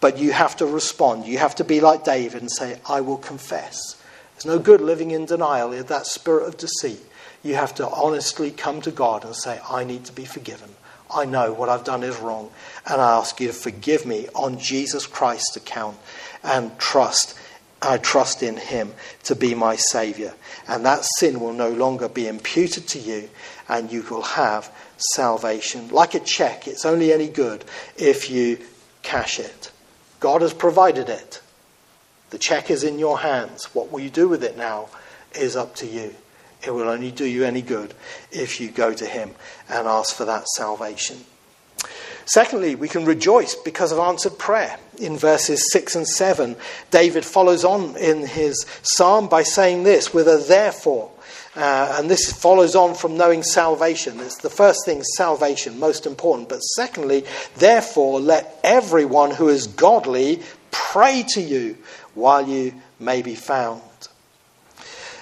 But 0.00 0.18
you 0.18 0.32
have 0.32 0.56
to 0.56 0.66
respond. 0.66 1.26
You 1.26 1.38
have 1.38 1.54
to 1.54 1.64
be 1.64 1.80
like 1.80 2.04
David 2.04 2.42
and 2.42 2.50
say, 2.50 2.78
I 2.86 3.00
will 3.00 3.16
confess. 3.16 3.96
There's 4.34 4.46
no 4.46 4.58
good 4.58 4.80
living 4.80 5.10
in 5.10 5.26
denial, 5.26 5.72
of 5.72 5.88
that 5.88 6.06
spirit 6.06 6.48
of 6.48 6.56
deceit. 6.56 7.00
You 7.42 7.54
have 7.54 7.74
to 7.76 7.88
honestly 7.88 8.50
come 8.50 8.80
to 8.82 8.90
God 8.90 9.24
and 9.24 9.34
say, 9.34 9.60
I 9.68 9.84
need 9.84 10.04
to 10.06 10.12
be 10.12 10.24
forgiven. 10.24 10.70
I 11.14 11.24
know 11.24 11.52
what 11.52 11.68
I've 11.68 11.84
done 11.84 12.02
is 12.02 12.16
wrong, 12.18 12.50
and 12.86 13.00
I 13.00 13.18
ask 13.18 13.40
you 13.40 13.48
to 13.48 13.52
forgive 13.52 14.06
me 14.06 14.28
on 14.34 14.58
Jesus 14.58 15.06
Christ's 15.06 15.56
account 15.56 15.98
and 16.42 16.76
trust. 16.78 17.38
I 17.82 17.98
trust 17.98 18.42
in 18.42 18.56
Him 18.56 18.94
to 19.24 19.34
be 19.34 19.54
my 19.54 19.76
Saviour. 19.76 20.32
And 20.68 20.86
that 20.86 21.04
sin 21.18 21.40
will 21.40 21.52
no 21.52 21.68
longer 21.68 22.08
be 22.08 22.28
imputed 22.28 22.88
to 22.88 22.98
you, 22.98 23.28
and 23.68 23.92
you 23.92 24.02
will 24.02 24.22
have 24.22 24.72
salvation. 24.96 25.88
Like 25.88 26.14
a 26.14 26.20
check, 26.20 26.66
it's 26.66 26.86
only 26.86 27.12
any 27.12 27.28
good 27.28 27.64
if 27.96 28.30
you 28.30 28.58
cash 29.02 29.38
it. 29.40 29.70
God 30.20 30.42
has 30.42 30.54
provided 30.54 31.08
it. 31.08 31.41
The 32.32 32.38
check 32.38 32.70
is 32.70 32.82
in 32.82 32.98
your 32.98 33.18
hands. 33.18 33.66
What 33.74 33.92
will 33.92 34.00
you 34.00 34.08
do 34.08 34.26
with 34.26 34.42
it 34.42 34.56
now 34.56 34.88
is 35.34 35.54
up 35.54 35.74
to 35.76 35.86
you. 35.86 36.14
It 36.64 36.70
will 36.70 36.88
only 36.88 37.10
do 37.10 37.26
you 37.26 37.44
any 37.44 37.60
good 37.60 37.92
if 38.30 38.58
you 38.58 38.70
go 38.70 38.94
to 38.94 39.04
Him 39.04 39.32
and 39.68 39.86
ask 39.86 40.16
for 40.16 40.24
that 40.24 40.48
salvation. 40.48 41.18
Secondly, 42.24 42.74
we 42.74 42.88
can 42.88 43.04
rejoice 43.04 43.54
because 43.54 43.92
of 43.92 43.98
answered 43.98 44.38
prayer. 44.38 44.78
In 44.98 45.18
verses 45.18 45.70
6 45.72 45.94
and 45.94 46.08
7, 46.08 46.56
David 46.90 47.26
follows 47.26 47.66
on 47.66 47.98
in 47.98 48.26
his 48.26 48.64
psalm 48.80 49.28
by 49.28 49.42
saying 49.42 49.82
this 49.82 50.14
with 50.14 50.26
a 50.26 50.42
therefore. 50.48 51.10
Uh, 51.54 51.96
and 51.98 52.10
this 52.10 52.32
follows 52.32 52.74
on 52.74 52.94
from 52.94 53.18
knowing 53.18 53.42
salvation. 53.42 54.18
It's 54.20 54.38
the 54.38 54.48
first 54.48 54.86
thing, 54.86 55.02
salvation, 55.02 55.78
most 55.78 56.06
important. 56.06 56.48
But 56.48 56.60
secondly, 56.60 57.26
therefore, 57.56 58.20
let 58.20 58.58
everyone 58.64 59.32
who 59.32 59.50
is 59.50 59.66
godly 59.66 60.40
pray 60.70 61.24
to 61.34 61.42
you 61.42 61.76
while 62.14 62.46
you 62.46 62.74
may 62.98 63.22
be 63.22 63.34
found. 63.34 63.82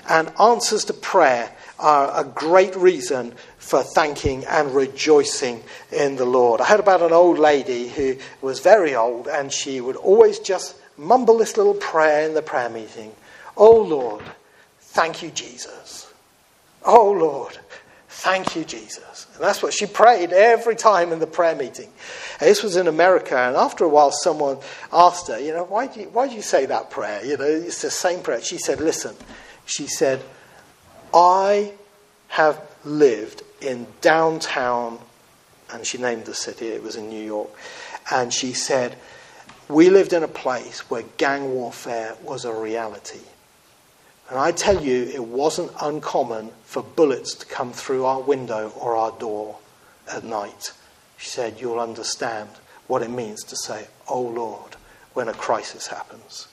And 0.08 0.32
answers 0.40 0.84
to 0.86 0.92
prayer 0.92 1.54
are 1.78 2.20
a 2.20 2.24
great 2.24 2.74
reason 2.76 3.34
for 3.58 3.82
thanking 3.82 4.44
and 4.46 4.74
rejoicing 4.74 5.62
in 5.92 6.16
the 6.16 6.24
Lord. 6.24 6.60
I 6.60 6.64
heard 6.64 6.80
about 6.80 7.02
an 7.02 7.12
old 7.12 7.38
lady 7.38 7.88
who 7.88 8.16
was 8.40 8.60
very 8.60 8.94
old 8.94 9.28
and 9.28 9.52
she 9.52 9.80
would 9.80 9.96
always 9.96 10.38
just 10.38 10.76
mumble 10.98 11.38
this 11.38 11.56
little 11.56 11.74
prayer 11.74 12.26
in 12.26 12.34
the 12.34 12.42
prayer 12.42 12.68
meeting 12.68 13.12
Oh 13.56 13.82
Lord, 13.82 14.22
thank 14.80 15.22
you, 15.22 15.30
Jesus. 15.30 16.10
Oh 16.84 17.12
Lord, 17.12 17.58
Thank 18.20 18.54
you, 18.54 18.66
Jesus. 18.66 19.26
And 19.32 19.42
that's 19.42 19.62
what 19.62 19.72
she 19.72 19.86
prayed 19.86 20.30
every 20.30 20.76
time 20.76 21.10
in 21.10 21.20
the 21.20 21.26
prayer 21.26 21.56
meeting. 21.56 21.88
And 22.38 22.50
this 22.50 22.62
was 22.62 22.76
in 22.76 22.86
America, 22.86 23.34
and 23.34 23.56
after 23.56 23.82
a 23.82 23.88
while, 23.88 24.10
someone 24.10 24.58
asked 24.92 25.28
her, 25.28 25.40
You 25.40 25.54
know, 25.54 25.64
why 25.64 25.86
do 25.86 26.00
you, 26.00 26.06
why 26.10 26.28
do 26.28 26.34
you 26.34 26.42
say 26.42 26.66
that 26.66 26.90
prayer? 26.90 27.24
You 27.24 27.38
know, 27.38 27.46
it's 27.46 27.80
the 27.80 27.90
same 27.90 28.22
prayer. 28.22 28.42
She 28.42 28.58
said, 28.58 28.78
Listen, 28.78 29.16
she 29.64 29.86
said, 29.86 30.22
I 31.14 31.72
have 32.28 32.60
lived 32.84 33.42
in 33.62 33.86
downtown, 34.02 34.98
and 35.72 35.86
she 35.86 35.96
named 35.96 36.26
the 36.26 36.34
city, 36.34 36.66
it 36.66 36.82
was 36.82 36.96
in 36.96 37.08
New 37.08 37.24
York, 37.24 37.48
and 38.12 38.34
she 38.34 38.52
said, 38.52 38.96
We 39.66 39.88
lived 39.88 40.12
in 40.12 40.22
a 40.22 40.28
place 40.28 40.90
where 40.90 41.04
gang 41.16 41.54
warfare 41.54 42.18
was 42.22 42.44
a 42.44 42.52
reality. 42.52 43.20
And 44.30 44.38
I 44.38 44.52
tell 44.52 44.80
you, 44.80 45.10
it 45.12 45.24
wasn't 45.24 45.72
uncommon 45.82 46.52
for 46.64 46.84
bullets 46.84 47.34
to 47.34 47.46
come 47.46 47.72
through 47.72 48.04
our 48.04 48.20
window 48.20 48.72
or 48.78 48.94
our 48.94 49.10
door 49.18 49.58
at 50.10 50.22
night. 50.22 50.72
She 51.18 51.28
said, 51.28 51.60
You'll 51.60 51.80
understand 51.80 52.48
what 52.86 53.02
it 53.02 53.10
means 53.10 53.42
to 53.44 53.56
say, 53.56 53.88
Oh 54.08 54.22
Lord, 54.22 54.76
when 55.14 55.28
a 55.28 55.32
crisis 55.32 55.88
happens. 55.88 56.46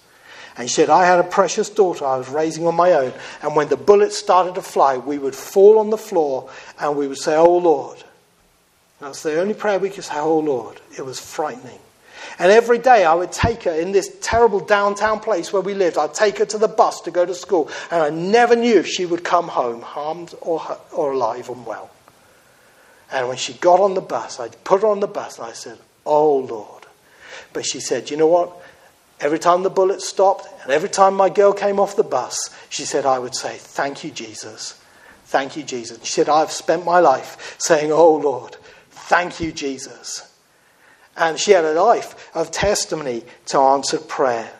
And 0.58 0.68
she 0.68 0.74
said, 0.74 0.90
I 0.90 1.06
had 1.06 1.20
a 1.20 1.24
precious 1.24 1.70
daughter 1.70 2.04
I 2.04 2.18
was 2.18 2.30
raising 2.30 2.66
on 2.66 2.76
my 2.76 2.94
own, 2.94 3.14
and 3.44 3.56
when 3.56 3.70
the 3.70 3.78
bullets 3.78 4.18
started 4.18 4.56
to 4.56 4.64
fly, 4.64 4.98
we 4.98 5.20
would 5.20 5.36
fall 5.36 5.78
on 5.78 5.92
the 5.92 6.00
floor 6.00 6.50
and 6.80 6.98
we 6.98 7.08
would 7.08 7.20
say, 7.20 7.36
Oh 7.36 7.58
Lord. 7.58 8.04
That's 9.00 9.22
the 9.22 9.40
only 9.40 9.54
prayer 9.54 9.78
we 9.78 9.92
could 9.92 10.04
say, 10.04 10.18
Oh 10.18 10.40
Lord. 10.40 10.82
It 10.98 11.06
was 11.06 11.20
frightening. 11.20 11.80
And 12.40 12.52
every 12.52 12.78
day 12.78 13.06
I 13.06 13.14
would 13.14 13.32
take 13.32 13.64
her 13.64 13.72
in 13.72 13.92
this 13.92 14.16
terrible 14.22 14.60
downtown 14.60 15.20
place 15.20 15.52
where 15.52 15.62
we 15.62 15.74
lived. 15.74 15.98
I'd 15.98 16.14
take 16.14 16.38
her 16.40 16.46
to 16.46 16.58
the 16.58 16.68
bus 16.68 17.02
to 17.02 17.12
go 17.12 17.26
to 17.26 17.34
school. 17.34 17.70
And 17.92 18.02
I 18.02 18.10
never 18.10 18.56
knew 18.56 18.78
if 18.78 18.88
she 18.88 19.06
would 19.06 19.24
come 19.24 19.48
home 19.48 19.82
harmed 19.82 20.34
or, 20.42 20.62
or 20.92 21.14
alive 21.14 21.50
and 21.50 21.66
well. 21.66 21.90
And 23.12 23.28
when 23.28 23.38
she 23.38 23.54
got 23.54 23.80
on 23.80 23.94
the 23.94 24.02
bus, 24.02 24.40
I'd 24.40 24.64
put 24.64 24.82
her 24.82 24.88
on 24.88 25.00
the 25.00 25.08
bus 25.08 25.38
and 25.38 25.48
I 25.48 25.54
said, 25.54 25.78
Oh 26.06 26.38
Lord. 26.38 26.86
But 27.54 27.66
she 27.66 27.80
said, 27.80 28.10
You 28.10 28.18
know 28.18 28.28
what? 28.28 28.56
Every 29.20 29.40
time 29.40 29.64
the 29.64 29.70
bullet 29.70 30.02
stopped 30.02 30.48
and 30.64 30.72
every 30.72 30.90
time 30.90 31.16
my 31.16 31.30
girl 31.30 31.54
came 31.54 31.80
off 31.80 31.96
the 31.96 32.04
bus, 32.04 32.54
she 32.70 32.84
said, 32.84 33.06
I 33.06 33.20
would 33.20 33.36
say, 33.36 33.58
Thank 33.58 34.04
you, 34.04 34.12
Jesus. 34.12 34.80
Thank 35.26 35.58
you, 35.58 35.64
Jesus. 35.64 36.04
She 36.04 36.14
said, 36.14 36.30
I've 36.30 36.52
spent 36.52 36.86
my 36.86 37.00
life 37.00 37.56
saying, 37.60 37.92
Oh 37.92 38.16
Lord, 38.16 38.56
thank 38.92 39.40
you, 39.40 39.52
Jesus. 39.52 40.27
And 41.18 41.40
she 41.40 41.52
had 41.52 41.66
a 41.66 41.82
life 41.82 42.30
of 42.36 42.52
testimony 42.52 43.24
to 43.48 43.60
answered 43.60 44.08
prayer. 44.08 44.52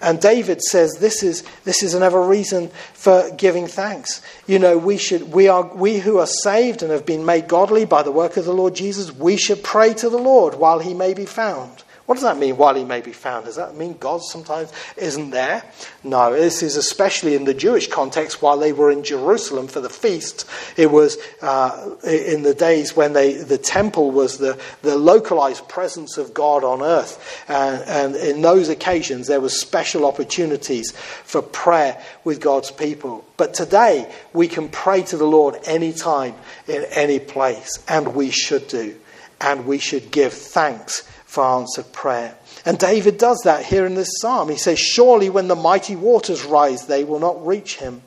And 0.00 0.20
David 0.20 0.62
says 0.62 0.98
this 0.98 1.22
is, 1.22 1.42
this 1.64 1.82
is 1.82 1.94
another 1.94 2.20
reason 2.20 2.68
for 2.94 3.30
giving 3.36 3.66
thanks. 3.66 4.22
You 4.46 4.58
know, 4.58 4.78
we, 4.78 4.96
should, 4.96 5.32
we, 5.32 5.48
are, 5.48 5.74
we 5.74 5.98
who 5.98 6.18
are 6.18 6.26
saved 6.26 6.82
and 6.82 6.92
have 6.92 7.04
been 7.04 7.24
made 7.24 7.48
godly 7.48 7.84
by 7.84 8.04
the 8.04 8.12
work 8.12 8.36
of 8.36 8.44
the 8.44 8.52
Lord 8.52 8.76
Jesus, 8.76 9.12
we 9.12 9.36
should 9.36 9.64
pray 9.64 9.94
to 9.94 10.08
the 10.08 10.18
Lord 10.18 10.54
while 10.54 10.78
he 10.78 10.94
may 10.94 11.14
be 11.14 11.26
found. 11.26 11.82
What 12.08 12.14
does 12.14 12.24
that 12.24 12.38
mean, 12.38 12.56
while 12.56 12.74
he 12.74 12.84
may 12.84 13.02
be 13.02 13.12
found? 13.12 13.44
Does 13.44 13.56
that 13.56 13.76
mean 13.76 13.98
God 13.98 14.22
sometimes 14.22 14.72
isn't 14.96 15.28
there? 15.28 15.62
No, 16.02 16.32
this 16.32 16.62
is 16.62 16.74
especially 16.74 17.34
in 17.34 17.44
the 17.44 17.52
Jewish 17.52 17.86
context 17.86 18.40
while 18.40 18.56
they 18.56 18.72
were 18.72 18.90
in 18.90 19.04
Jerusalem 19.04 19.68
for 19.68 19.82
the 19.82 19.90
feast. 19.90 20.48
It 20.78 20.90
was 20.90 21.18
uh, 21.42 21.96
in 22.02 22.44
the 22.44 22.54
days 22.54 22.96
when 22.96 23.12
they, 23.12 23.34
the 23.34 23.58
temple 23.58 24.10
was 24.10 24.38
the, 24.38 24.58
the 24.80 24.96
localized 24.96 25.68
presence 25.68 26.16
of 26.16 26.32
God 26.32 26.64
on 26.64 26.80
earth. 26.80 27.44
And, 27.46 27.82
and 27.82 28.16
in 28.16 28.40
those 28.40 28.70
occasions, 28.70 29.26
there 29.26 29.42
was 29.42 29.60
special 29.60 30.06
opportunities 30.06 30.92
for 30.92 31.42
prayer 31.42 32.02
with 32.24 32.40
God's 32.40 32.70
people. 32.70 33.22
But 33.36 33.52
today, 33.52 34.10
we 34.32 34.48
can 34.48 34.70
pray 34.70 35.02
to 35.02 35.18
the 35.18 35.26
Lord 35.26 35.58
anytime, 35.66 36.36
in 36.68 36.86
any 36.90 37.18
place, 37.18 37.84
and 37.86 38.14
we 38.14 38.30
should 38.30 38.66
do. 38.68 38.96
And 39.42 39.66
we 39.66 39.76
should 39.76 40.10
give 40.10 40.32
thanks 40.32 41.06
for 41.28 41.44
answered 41.44 41.92
prayer. 41.92 42.34
And 42.64 42.78
David 42.78 43.18
does 43.18 43.42
that 43.44 43.66
here 43.66 43.84
in 43.84 43.94
this 43.94 44.18
psalm. 44.18 44.48
He 44.48 44.56
says, 44.56 44.78
Surely 44.78 45.28
when 45.28 45.46
the 45.46 45.54
mighty 45.54 45.94
waters 45.94 46.42
rise, 46.42 46.86
they 46.86 47.04
will 47.04 47.20
not 47.20 47.46
reach 47.46 47.76
him. 47.76 48.00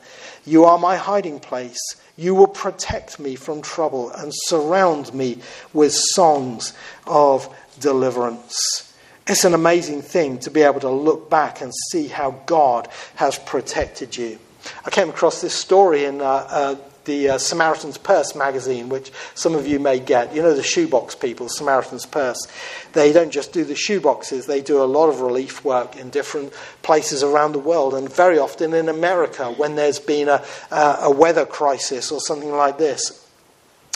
You 0.43 0.65
are 0.65 0.79
my 0.79 0.95
hiding 0.95 1.39
place. 1.39 1.77
You 2.17 2.33
will 2.33 2.47
protect 2.47 3.19
me 3.19 3.35
from 3.35 3.61
trouble 3.61 4.09
and 4.09 4.31
surround 4.33 5.13
me 5.13 5.37
with 5.71 5.93
songs 5.93 6.73
of 7.05 7.47
deliverance. 7.79 8.91
It's 9.27 9.45
an 9.45 9.53
amazing 9.53 10.01
thing 10.01 10.39
to 10.39 10.49
be 10.49 10.63
able 10.63 10.79
to 10.79 10.89
look 10.89 11.29
back 11.29 11.61
and 11.61 11.71
see 11.91 12.07
how 12.07 12.31
God 12.47 12.87
has 13.15 13.37
protected 13.37 14.17
you. 14.17 14.39
I 14.83 14.89
came 14.89 15.09
across 15.09 15.41
this 15.41 15.53
story 15.53 16.05
in 16.05 16.21
uh, 16.21 16.25
uh, 16.25 16.75
the 17.11 17.31
uh, 17.31 17.37
Samaritan's 17.37 17.97
Purse 17.97 18.35
magazine, 18.35 18.87
which 18.87 19.11
some 19.35 19.53
of 19.53 19.67
you 19.67 19.79
may 19.79 19.99
get. 19.99 20.33
You 20.33 20.41
know 20.41 20.53
the 20.53 20.63
shoebox 20.63 21.13
people, 21.13 21.49
Samaritan's 21.49 22.05
Purse. 22.05 22.47
They 22.93 23.11
don't 23.11 23.31
just 23.31 23.51
do 23.51 23.65
the 23.65 23.73
shoeboxes, 23.73 24.45
they 24.45 24.61
do 24.61 24.81
a 24.81 24.85
lot 24.85 25.09
of 25.09 25.19
relief 25.19 25.65
work 25.65 25.97
in 25.97 26.09
different 26.09 26.53
places 26.83 27.21
around 27.21 27.51
the 27.51 27.59
world, 27.59 27.93
and 27.93 28.11
very 28.11 28.39
often 28.39 28.73
in 28.73 28.87
America 28.87 29.51
when 29.51 29.75
there's 29.75 29.99
been 29.99 30.29
a, 30.29 30.43
a 30.71 31.11
weather 31.11 31.45
crisis 31.45 32.11
or 32.11 32.21
something 32.21 32.51
like 32.51 32.77
this. 32.77 33.20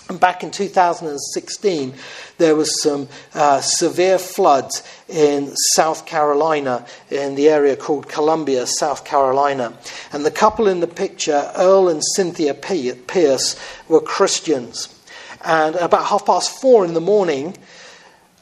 And 0.08 0.20
back 0.20 0.44
in 0.44 0.52
2016, 0.52 1.94
there 2.38 2.56
was 2.56 2.82
some 2.84 3.08
uh, 3.34 3.60
severe 3.62 4.20
floods 4.20 4.84
in 5.10 5.56
South 5.74 6.06
Carolina, 6.06 6.86
in 7.10 7.34
the 7.34 7.50
area 7.50 7.76
called 7.76 8.08
Columbia, 8.08 8.68
South 8.68 9.04
Carolina. 9.04 9.76
And 10.14 10.24
the 10.24 10.32
couple 10.32 10.68
in 10.68 10.80
the 10.80 10.88
picture, 10.88 11.52
Earl 11.56 11.90
and 11.90 12.04
Cynthia 12.04 12.54
Pierce, 12.54 13.60
were 13.88 14.00
Christians. 14.02 14.92
And 15.44 15.76
about 15.76 16.06
half 16.06 16.26
past 16.26 16.62
four 16.62 16.86
in 16.86 16.94
the 16.94 17.02
morning, 17.02 17.58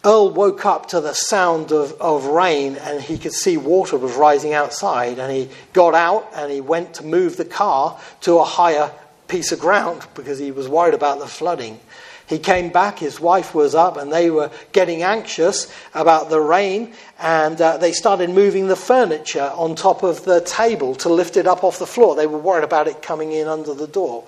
Earl 0.05 0.31
woke 0.31 0.65
up 0.65 0.87
to 0.87 0.99
the 0.99 1.13
sound 1.13 1.71
of, 1.71 1.93
of 2.01 2.25
rain 2.25 2.75
and 2.75 3.01
he 3.01 3.17
could 3.17 3.31
see 3.31 3.55
water 3.55 3.97
was 3.97 4.15
rising 4.15 4.53
outside. 4.53 5.17
And 5.17 5.31
he 5.31 5.49
got 5.71 5.93
out 5.93 6.29
and 6.35 6.51
he 6.51 6.59
went 6.59 6.95
to 6.95 7.05
move 7.05 7.37
the 7.37 7.45
car 7.45 7.97
to 8.21 8.39
a 8.39 8.43
higher 8.43 8.91
piece 9.33 9.51
of 9.51 9.59
ground 9.59 10.05
because 10.13 10.37
he 10.37 10.51
was 10.51 10.67
worried 10.67 10.93
about 10.93 11.17
the 11.17 11.25
flooding. 11.25 11.79
He 12.27 12.37
came 12.37 12.69
back, 12.69 12.99
his 12.99 13.19
wife 13.19 13.55
was 13.55 13.73
up, 13.73 13.97
and 13.97 14.13
they 14.13 14.29
were 14.29 14.51
getting 14.73 15.01
anxious 15.01 15.73
about 15.95 16.29
the 16.29 16.39
rain, 16.39 16.93
and 17.17 17.59
uh, 17.59 17.77
they 17.77 17.93
started 17.93 18.29
moving 18.29 18.67
the 18.67 18.75
furniture 18.75 19.51
on 19.55 19.73
top 19.73 20.03
of 20.03 20.23
the 20.23 20.41
table 20.41 20.93
to 20.97 21.09
lift 21.09 21.35
it 21.35 21.47
up 21.47 21.63
off 21.63 21.79
the 21.79 21.87
floor. 21.87 22.15
They 22.15 22.27
were 22.27 22.37
worried 22.37 22.63
about 22.63 22.87
it 22.87 23.01
coming 23.01 23.31
in 23.31 23.47
under 23.47 23.73
the 23.73 23.87
door. 23.87 24.23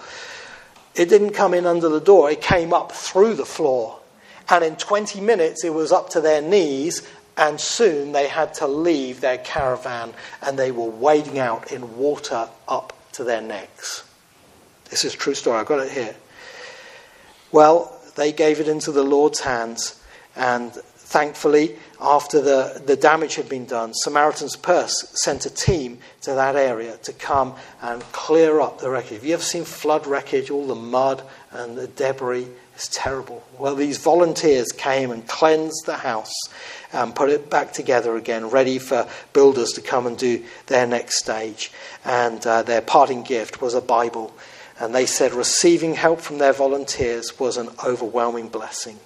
It 0.96 1.08
didn't 1.08 1.34
come 1.34 1.54
in 1.54 1.68
under 1.68 1.88
the 1.88 2.02
door, 2.02 2.32
it 2.32 2.42
came 2.42 2.74
up 2.74 2.92
through 2.92 3.36
the 3.36 3.46
floor. 3.46 4.00
And 4.50 4.64
in 4.64 4.76
20 4.76 5.22
minutes, 5.22 5.64
it 5.64 5.74
was 5.76 5.92
up 5.92 6.10
to 6.12 6.22
their 6.22 6.42
knees, 6.42 7.08
and 7.38 7.62
soon 7.62 8.12
they 8.12 8.28
had 8.28 8.56
to 8.56 8.66
leave 8.66 9.22
their 9.22 9.38
caravan, 9.38 10.16
and 10.42 10.58
they 10.58 10.72
were 10.72 10.90
wading 10.90 11.38
out 11.38 11.72
in 11.72 11.96
water 11.96 12.50
up 12.68 12.92
to 13.12 13.24
their 13.24 13.42
necks. 13.42 14.04
This 14.90 15.06
is 15.06 15.14
true 15.14 15.34
story. 15.34 15.60
I've 15.60 15.66
got 15.66 15.80
it 15.80 15.92
here. 15.92 16.16
Well, 17.52 18.00
they 18.16 18.32
gave 18.32 18.60
it 18.60 18.68
into 18.68 18.92
the 18.92 19.04
Lord's 19.04 19.42
hands, 19.42 20.02
and 20.36 20.74
thankfully, 20.74 21.76
after 22.02 22.42
the, 22.42 22.82
the 22.86 22.96
damage 22.96 23.36
had 23.36 23.48
been 23.48 23.66
done, 23.66 23.94
Samaritan's 23.94 24.56
Purse 24.56 25.12
sent 25.24 25.46
a 25.46 25.50
team 25.50 26.00
to 26.22 26.34
that 26.34 26.56
area 26.56 26.98
to 27.04 27.14
come 27.14 27.56
and 27.82 28.02
clear 28.12 28.60
up 28.60 28.80
the 28.80 28.90
wreckage. 28.90 29.14
Have 29.14 29.26
you 29.26 29.34
ever 29.34 29.44
seen 29.44 29.64
flood 29.64 30.08
wreckage? 30.08 30.50
All 30.50 30.68
the 30.68 30.76
mud 30.76 31.24
and 31.52 31.78
the 31.78 31.88
debris. 31.88 32.48
It's 32.74 32.90
terrible. 32.90 33.42
Well, 33.58 33.76
these 33.76 33.98
volunteers 34.00 34.74
came 34.74 35.12
and 35.12 35.26
cleansed 35.26 35.86
the 35.86 35.96
house 35.96 36.34
and 36.92 37.16
put 37.16 37.30
it 37.30 37.50
back 37.50 37.72
together 37.72 38.18
again, 38.18 38.50
ready 38.50 38.80
for 38.80 39.08
builders 39.32 39.72
to 39.74 39.82
come 39.82 40.08
and 40.08 40.18
do 40.18 40.44
their 40.68 40.86
next 40.86 41.20
stage. 41.20 41.72
And 42.04 42.46
uh, 42.46 42.64
their 42.64 42.82
parting 42.82 43.24
gift 43.24 43.62
was 43.62 43.74
a 43.74 43.82
Bible 43.82 44.34
and 44.80 44.94
they 44.94 45.06
said 45.06 45.34
receiving 45.34 45.94
help 45.94 46.20
from 46.20 46.38
their 46.38 46.54
volunteers 46.54 47.40
was 47.40 47.58
an 47.58 47.70
overwhelming 47.86 48.50
blessing. 48.50 49.00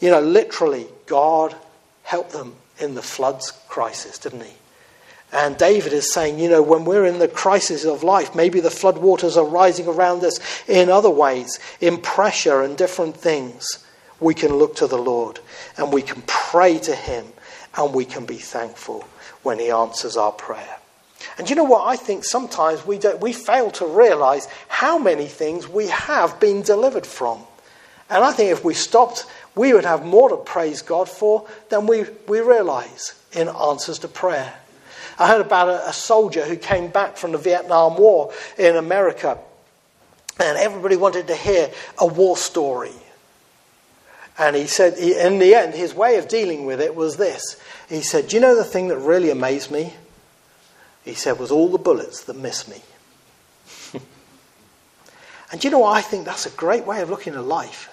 You 0.00 0.10
know, 0.10 0.20
literally, 0.20 0.86
God 1.06 1.56
helped 2.02 2.32
them 2.32 2.54
in 2.78 2.94
the 2.94 3.02
floods 3.02 3.52
crisis, 3.68 4.18
didn't 4.18 4.42
he? 4.42 4.52
And 5.32 5.58
David 5.58 5.92
is 5.92 6.12
saying, 6.12 6.38
you 6.38 6.48
know, 6.48 6.62
when 6.62 6.84
we're 6.84 7.04
in 7.04 7.18
the 7.18 7.28
crisis 7.28 7.84
of 7.84 8.04
life, 8.04 8.34
maybe 8.34 8.60
the 8.60 8.68
floodwaters 8.68 9.36
are 9.36 9.44
rising 9.44 9.88
around 9.88 10.22
us 10.22 10.38
in 10.68 10.88
other 10.88 11.10
ways, 11.10 11.58
in 11.80 11.98
pressure 11.98 12.62
and 12.62 12.78
different 12.78 13.16
things. 13.16 13.84
We 14.20 14.34
can 14.34 14.54
look 14.54 14.76
to 14.76 14.86
the 14.86 14.98
Lord 14.98 15.40
and 15.76 15.92
we 15.92 16.02
can 16.02 16.22
pray 16.26 16.78
to 16.78 16.94
Him 16.94 17.26
and 17.76 17.92
we 17.92 18.04
can 18.04 18.24
be 18.24 18.36
thankful 18.36 19.02
when 19.42 19.58
He 19.58 19.70
answers 19.70 20.16
our 20.16 20.32
prayer. 20.32 20.78
And 21.38 21.48
you 21.48 21.56
know 21.56 21.64
what? 21.64 21.86
I 21.86 21.96
think 21.96 22.24
sometimes 22.24 22.86
we, 22.86 22.98
don't, 22.98 23.20
we 23.20 23.32
fail 23.32 23.70
to 23.72 23.86
realize 23.86 24.48
how 24.68 24.98
many 24.98 25.26
things 25.26 25.68
we 25.68 25.88
have 25.88 26.38
been 26.40 26.62
delivered 26.62 27.06
from. 27.06 27.40
And 28.08 28.24
I 28.24 28.32
think 28.32 28.52
if 28.52 28.64
we 28.64 28.74
stopped, 28.74 29.26
we 29.54 29.72
would 29.72 29.84
have 29.84 30.04
more 30.04 30.28
to 30.28 30.36
praise 30.36 30.82
God 30.82 31.08
for 31.08 31.46
than 31.68 31.86
we, 31.86 32.04
we 32.28 32.40
realize 32.40 33.14
in 33.32 33.48
answers 33.48 33.98
to 34.00 34.08
prayer. 34.08 34.54
I 35.18 35.28
heard 35.28 35.40
about 35.40 35.68
a, 35.68 35.88
a 35.88 35.92
soldier 35.92 36.44
who 36.44 36.56
came 36.56 36.88
back 36.88 37.16
from 37.16 37.32
the 37.32 37.38
Vietnam 37.38 37.96
War 37.96 38.32
in 38.58 38.76
America, 38.76 39.38
and 40.38 40.58
everybody 40.58 40.96
wanted 40.96 41.26
to 41.28 41.34
hear 41.34 41.70
a 41.98 42.06
war 42.06 42.36
story. 42.36 42.92
And 44.38 44.54
he 44.54 44.66
said, 44.66 44.98
in 44.98 45.38
the 45.38 45.54
end, 45.54 45.74
his 45.74 45.94
way 45.94 46.18
of 46.18 46.28
dealing 46.28 46.66
with 46.66 46.80
it 46.80 46.94
was 46.94 47.16
this. 47.16 47.58
He 47.88 48.02
said, 48.02 48.28
Do 48.28 48.36
you 48.36 48.42
know 48.42 48.54
the 48.54 48.64
thing 48.64 48.88
that 48.88 48.98
really 48.98 49.30
amazed 49.30 49.70
me? 49.70 49.94
He 51.06 51.14
said, 51.14 51.38
was 51.38 51.52
all 51.52 51.68
the 51.68 51.78
bullets 51.78 52.24
that 52.24 52.36
missed 52.36 52.68
me. 52.68 52.82
and 55.52 55.62
you 55.62 55.70
know 55.70 55.78
what? 55.78 55.96
I 55.96 56.02
think 56.02 56.24
that's 56.24 56.46
a 56.46 56.50
great 56.50 56.84
way 56.84 57.00
of 57.00 57.08
looking 57.08 57.34
at 57.34 57.44
life. 57.44 57.88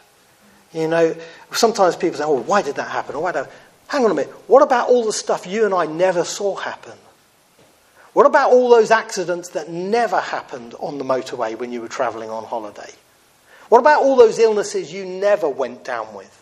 You 0.74 0.88
know, 0.88 1.16
sometimes 1.52 1.96
people 1.96 2.18
say, 2.18 2.24
oh, 2.26 2.42
why 2.42 2.64
did 2.64 2.76
that 2.76 2.90
happen? 2.90 3.16
Or 3.16 3.22
why 3.22 3.32
don't... 3.32 3.48
Hang 3.88 4.04
on 4.04 4.10
a 4.10 4.16
minute. 4.16 4.32
What 4.48 4.64
about 4.64 4.90
all 4.90 5.06
the 5.06 5.14
stuff 5.14 5.46
you 5.46 5.66
and 5.66 5.74
I 5.76 5.86
never 5.86 6.24
saw 6.24 6.56
happen? 6.56 6.98
What 8.14 8.26
about 8.26 8.52
all 8.52 8.70
those 8.70 8.90
accidents 8.90 9.50
that 9.50 9.70
never 9.70 10.20
happened 10.20 10.74
on 10.80 10.98
the 10.98 11.04
motorway 11.04 11.58
when 11.58 11.72
you 11.72 11.82
were 11.82 11.88
travelling 11.88 12.32
on 12.32 12.44
holiday? 12.44 12.90
What 13.70 13.78
about 13.78 14.02
all 14.02 14.16
those 14.16 14.40
illnesses 14.40 14.92
you 14.92 15.06
never 15.06 15.48
went 15.48 15.84
down 15.84 16.16
with? 16.16 16.40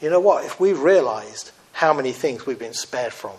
You 0.00 0.10
know 0.10 0.20
what? 0.20 0.44
If 0.44 0.58
we 0.58 0.72
realised 0.72 1.52
how 1.72 1.92
many 1.92 2.10
things 2.10 2.46
we've 2.46 2.58
been 2.58 2.74
spared 2.74 3.12
from, 3.12 3.36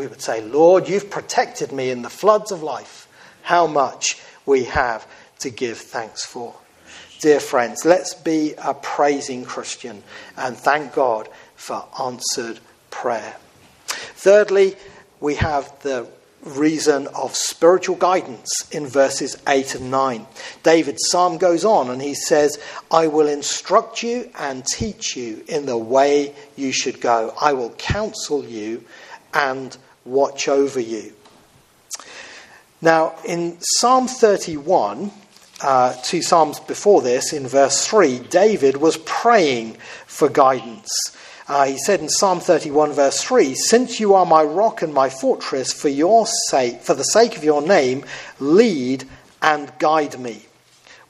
we 0.00 0.06
would 0.06 0.22
say, 0.22 0.40
Lord, 0.40 0.88
you've 0.88 1.10
protected 1.10 1.72
me 1.72 1.90
in 1.90 2.00
the 2.00 2.08
floods 2.08 2.52
of 2.52 2.62
life. 2.62 3.06
How 3.42 3.66
much 3.66 4.18
we 4.46 4.64
have 4.64 5.06
to 5.40 5.50
give 5.50 5.76
thanks 5.76 6.24
for. 6.24 6.54
Dear 7.18 7.38
friends, 7.38 7.84
let's 7.84 8.14
be 8.14 8.54
a 8.56 8.72
praising 8.72 9.44
Christian 9.44 10.02
and 10.38 10.56
thank 10.56 10.94
God 10.94 11.28
for 11.54 11.84
answered 12.00 12.60
prayer. 12.90 13.36
Thirdly, 13.88 14.74
we 15.20 15.34
have 15.34 15.70
the 15.82 16.08
reason 16.44 17.06
of 17.08 17.36
spiritual 17.36 17.96
guidance 17.96 18.66
in 18.72 18.86
verses 18.86 19.36
8 19.46 19.74
and 19.74 19.90
9. 19.90 20.26
David's 20.62 21.10
psalm 21.10 21.36
goes 21.36 21.66
on 21.66 21.90
and 21.90 22.00
he 22.00 22.14
says, 22.14 22.58
I 22.90 23.08
will 23.08 23.28
instruct 23.28 24.02
you 24.02 24.30
and 24.38 24.64
teach 24.64 25.14
you 25.14 25.44
in 25.46 25.66
the 25.66 25.76
way 25.76 26.34
you 26.56 26.72
should 26.72 27.02
go. 27.02 27.34
I 27.38 27.52
will 27.52 27.68
counsel 27.72 28.46
you 28.46 28.82
and 29.34 29.76
watch 30.04 30.48
over 30.48 30.80
you. 30.80 31.12
Now, 32.82 33.14
in 33.26 33.58
Psalm 33.60 34.08
31, 34.08 35.10
uh, 35.62 35.94
two 36.02 36.22
Psalms 36.22 36.60
before 36.60 37.02
this, 37.02 37.32
in 37.32 37.46
verse 37.46 37.86
3, 37.86 38.18
David 38.18 38.78
was 38.78 38.96
praying 38.98 39.76
for 40.06 40.28
guidance. 40.28 40.90
Uh, 41.46 41.66
he 41.66 41.76
said 41.78 42.00
in 42.00 42.08
Psalm 42.08 42.40
31, 42.40 42.92
verse 42.92 43.22
3 43.22 43.54
Since 43.54 44.00
you 44.00 44.14
are 44.14 44.24
my 44.24 44.42
rock 44.42 44.82
and 44.82 44.94
my 44.94 45.10
fortress, 45.10 45.72
for, 45.72 45.88
your 45.88 46.26
sake, 46.48 46.80
for 46.80 46.94
the 46.94 47.02
sake 47.02 47.36
of 47.36 47.44
your 47.44 47.60
name, 47.60 48.04
lead 48.38 49.04
and 49.42 49.70
guide 49.78 50.18
me. 50.18 50.46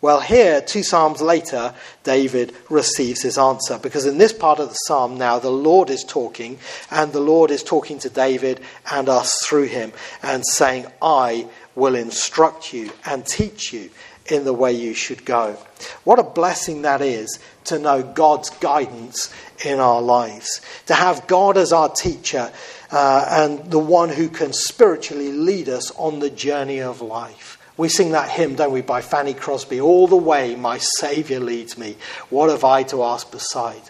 Well, 0.02 0.20
here, 0.20 0.62
two 0.62 0.82
Psalms 0.82 1.20
later, 1.20 1.74
David 2.04 2.56
receives 2.70 3.20
his 3.20 3.36
answer 3.36 3.78
because 3.78 4.06
in 4.06 4.16
this 4.16 4.32
part 4.32 4.58
of 4.58 4.70
the 4.70 4.74
Psalm 4.74 5.18
now, 5.18 5.38
the 5.38 5.50
Lord 5.50 5.90
is 5.90 6.04
talking, 6.04 6.58
and 6.90 7.12
the 7.12 7.20
Lord 7.20 7.50
is 7.50 7.62
talking 7.62 7.98
to 7.98 8.08
David 8.08 8.60
and 8.90 9.10
us 9.10 9.44
through 9.44 9.66
him 9.66 9.92
and 10.22 10.42
saying, 10.46 10.86
I 11.02 11.46
will 11.74 11.94
instruct 11.94 12.72
you 12.72 12.90
and 13.04 13.26
teach 13.26 13.74
you 13.74 13.90
in 14.30 14.44
the 14.44 14.54
way 14.54 14.72
you 14.72 14.94
should 14.94 15.26
go. 15.26 15.58
What 16.04 16.18
a 16.18 16.22
blessing 16.22 16.82
that 16.82 17.02
is 17.02 17.38
to 17.64 17.78
know 17.78 18.02
God's 18.02 18.48
guidance 18.48 19.32
in 19.66 19.80
our 19.80 20.00
lives, 20.00 20.62
to 20.86 20.94
have 20.94 21.26
God 21.26 21.58
as 21.58 21.74
our 21.74 21.90
teacher 21.90 22.50
uh, 22.90 23.26
and 23.28 23.70
the 23.70 23.78
one 23.78 24.08
who 24.08 24.28
can 24.28 24.54
spiritually 24.54 25.32
lead 25.32 25.68
us 25.68 25.90
on 25.92 26.20
the 26.20 26.30
journey 26.30 26.80
of 26.80 27.02
life. 27.02 27.49
We 27.80 27.88
sing 27.88 28.12
that 28.12 28.28
hymn, 28.28 28.56
don't 28.56 28.72
we, 28.72 28.82
by 28.82 29.00
Fanny 29.00 29.32
Crosby, 29.32 29.80
All 29.80 30.06
the 30.06 30.14
way 30.14 30.54
my 30.54 30.76
Saviour 30.76 31.40
leads 31.40 31.78
me. 31.78 31.96
What 32.28 32.50
have 32.50 32.62
I 32.62 32.82
to 32.82 33.02
ask 33.02 33.30
beside? 33.30 33.80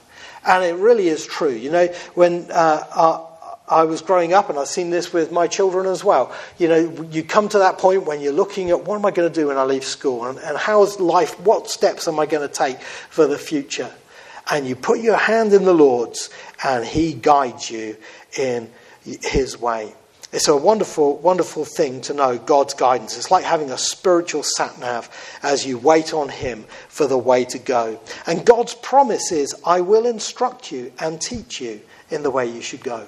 And 0.46 0.62
it 0.62 0.76
really 0.76 1.08
is 1.08 1.26
true. 1.26 1.50
You 1.50 1.72
know, 1.72 1.86
when 2.14 2.46
uh, 2.52 3.26
I 3.66 3.82
was 3.82 4.00
growing 4.00 4.32
up, 4.32 4.48
and 4.48 4.56
I've 4.60 4.68
seen 4.68 4.90
this 4.90 5.12
with 5.12 5.32
my 5.32 5.48
children 5.48 5.86
as 5.86 6.04
well, 6.04 6.32
you 6.56 6.68
know, 6.68 7.08
you 7.10 7.24
come 7.24 7.48
to 7.48 7.58
that 7.58 7.78
point 7.78 8.06
when 8.06 8.20
you're 8.20 8.32
looking 8.32 8.70
at 8.70 8.84
what 8.84 8.94
am 8.94 9.04
I 9.04 9.10
going 9.10 9.28
to 9.28 9.34
do 9.34 9.48
when 9.48 9.58
I 9.58 9.64
leave 9.64 9.82
school? 9.82 10.24
And, 10.24 10.38
and 10.38 10.56
how's 10.56 11.00
life, 11.00 11.40
what 11.40 11.68
steps 11.68 12.06
am 12.06 12.20
I 12.20 12.26
going 12.26 12.48
to 12.48 12.54
take 12.54 12.80
for 12.80 13.26
the 13.26 13.38
future? 13.38 13.90
And 14.52 14.68
you 14.68 14.76
put 14.76 15.00
your 15.00 15.16
hand 15.16 15.52
in 15.52 15.64
the 15.64 15.74
Lord's, 15.74 16.30
and 16.62 16.84
He 16.84 17.12
guides 17.12 17.68
you 17.68 17.96
in 18.38 18.70
His 19.02 19.60
way. 19.60 19.94
It's 20.32 20.46
a 20.46 20.56
wonderful, 20.56 21.16
wonderful 21.18 21.64
thing 21.64 22.02
to 22.02 22.14
know 22.14 22.38
God's 22.38 22.74
guidance. 22.74 23.16
It's 23.16 23.32
like 23.32 23.44
having 23.44 23.70
a 23.70 23.78
spiritual 23.78 24.44
sat 24.44 24.78
nav 24.78 25.10
as 25.42 25.66
you 25.66 25.76
wait 25.76 26.14
on 26.14 26.28
Him 26.28 26.64
for 26.88 27.08
the 27.08 27.18
way 27.18 27.44
to 27.46 27.58
go. 27.58 27.98
And 28.26 28.46
God's 28.46 28.74
promise 28.74 29.32
is, 29.32 29.54
I 29.64 29.80
will 29.80 30.06
instruct 30.06 30.70
you 30.70 30.92
and 31.00 31.20
teach 31.20 31.60
you 31.60 31.80
in 32.10 32.22
the 32.22 32.30
way 32.30 32.46
you 32.46 32.60
should 32.60 32.84
go. 32.84 33.06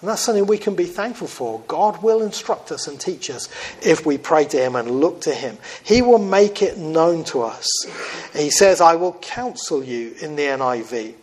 And 0.00 0.08
that's 0.08 0.22
something 0.22 0.46
we 0.46 0.56
can 0.56 0.74
be 0.74 0.86
thankful 0.86 1.26
for. 1.26 1.62
God 1.68 2.02
will 2.02 2.22
instruct 2.22 2.72
us 2.72 2.88
and 2.88 2.98
teach 2.98 3.28
us 3.28 3.50
if 3.82 4.06
we 4.06 4.16
pray 4.16 4.46
to 4.46 4.56
Him 4.56 4.76
and 4.76 4.90
look 4.90 5.20
to 5.22 5.34
Him. 5.34 5.58
He 5.84 6.00
will 6.00 6.18
make 6.18 6.62
it 6.62 6.78
known 6.78 7.22
to 7.24 7.42
us. 7.42 7.68
He 8.34 8.48
says, 8.48 8.80
I 8.80 8.94
will 8.94 9.12
counsel 9.20 9.84
you 9.84 10.14
in 10.22 10.36
the 10.36 10.44
NIV. 10.44 11.14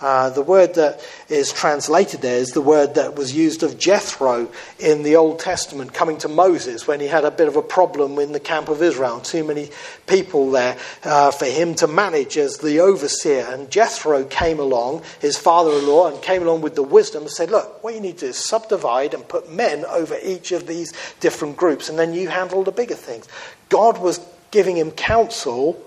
Uh, 0.00 0.30
the 0.30 0.42
word 0.42 0.74
that 0.74 1.00
is 1.28 1.52
translated 1.52 2.20
there 2.22 2.38
is 2.38 2.50
the 2.50 2.60
word 2.60 2.94
that 2.94 3.16
was 3.16 3.34
used 3.34 3.62
of 3.62 3.78
Jethro 3.78 4.50
in 4.78 5.02
the 5.02 5.16
Old 5.16 5.38
Testament 5.38 5.92
coming 5.92 6.18
to 6.18 6.28
Moses 6.28 6.86
when 6.86 7.00
he 7.00 7.06
had 7.06 7.24
a 7.24 7.30
bit 7.30 7.48
of 7.48 7.56
a 7.56 7.62
problem 7.62 8.18
in 8.18 8.32
the 8.32 8.40
camp 8.40 8.68
of 8.68 8.82
Israel. 8.82 9.20
Too 9.20 9.44
many 9.44 9.70
people 10.06 10.50
there 10.50 10.76
uh, 11.04 11.30
for 11.30 11.46
him 11.46 11.74
to 11.76 11.86
manage 11.86 12.36
as 12.36 12.58
the 12.58 12.80
overseer. 12.80 13.46
And 13.50 13.70
Jethro 13.70 14.24
came 14.24 14.58
along, 14.58 15.02
his 15.20 15.36
father 15.36 15.72
in 15.72 15.86
law, 15.86 16.08
and 16.08 16.22
came 16.22 16.42
along 16.42 16.62
with 16.62 16.74
the 16.74 16.82
wisdom 16.82 17.22
and 17.22 17.30
said, 17.30 17.50
Look, 17.50 17.82
what 17.82 17.94
you 17.94 18.00
need 18.00 18.18
to 18.18 18.26
do 18.26 18.30
is 18.30 18.36
subdivide 18.36 19.14
and 19.14 19.26
put 19.28 19.52
men 19.52 19.84
over 19.86 20.16
each 20.22 20.52
of 20.52 20.66
these 20.66 20.92
different 21.20 21.56
groups, 21.56 21.88
and 21.88 21.98
then 21.98 22.12
you 22.12 22.28
handle 22.28 22.64
the 22.64 22.72
bigger 22.72 22.94
things. 22.94 23.28
God 23.68 23.98
was 23.98 24.20
giving 24.50 24.76
him 24.76 24.90
counsel 24.90 25.80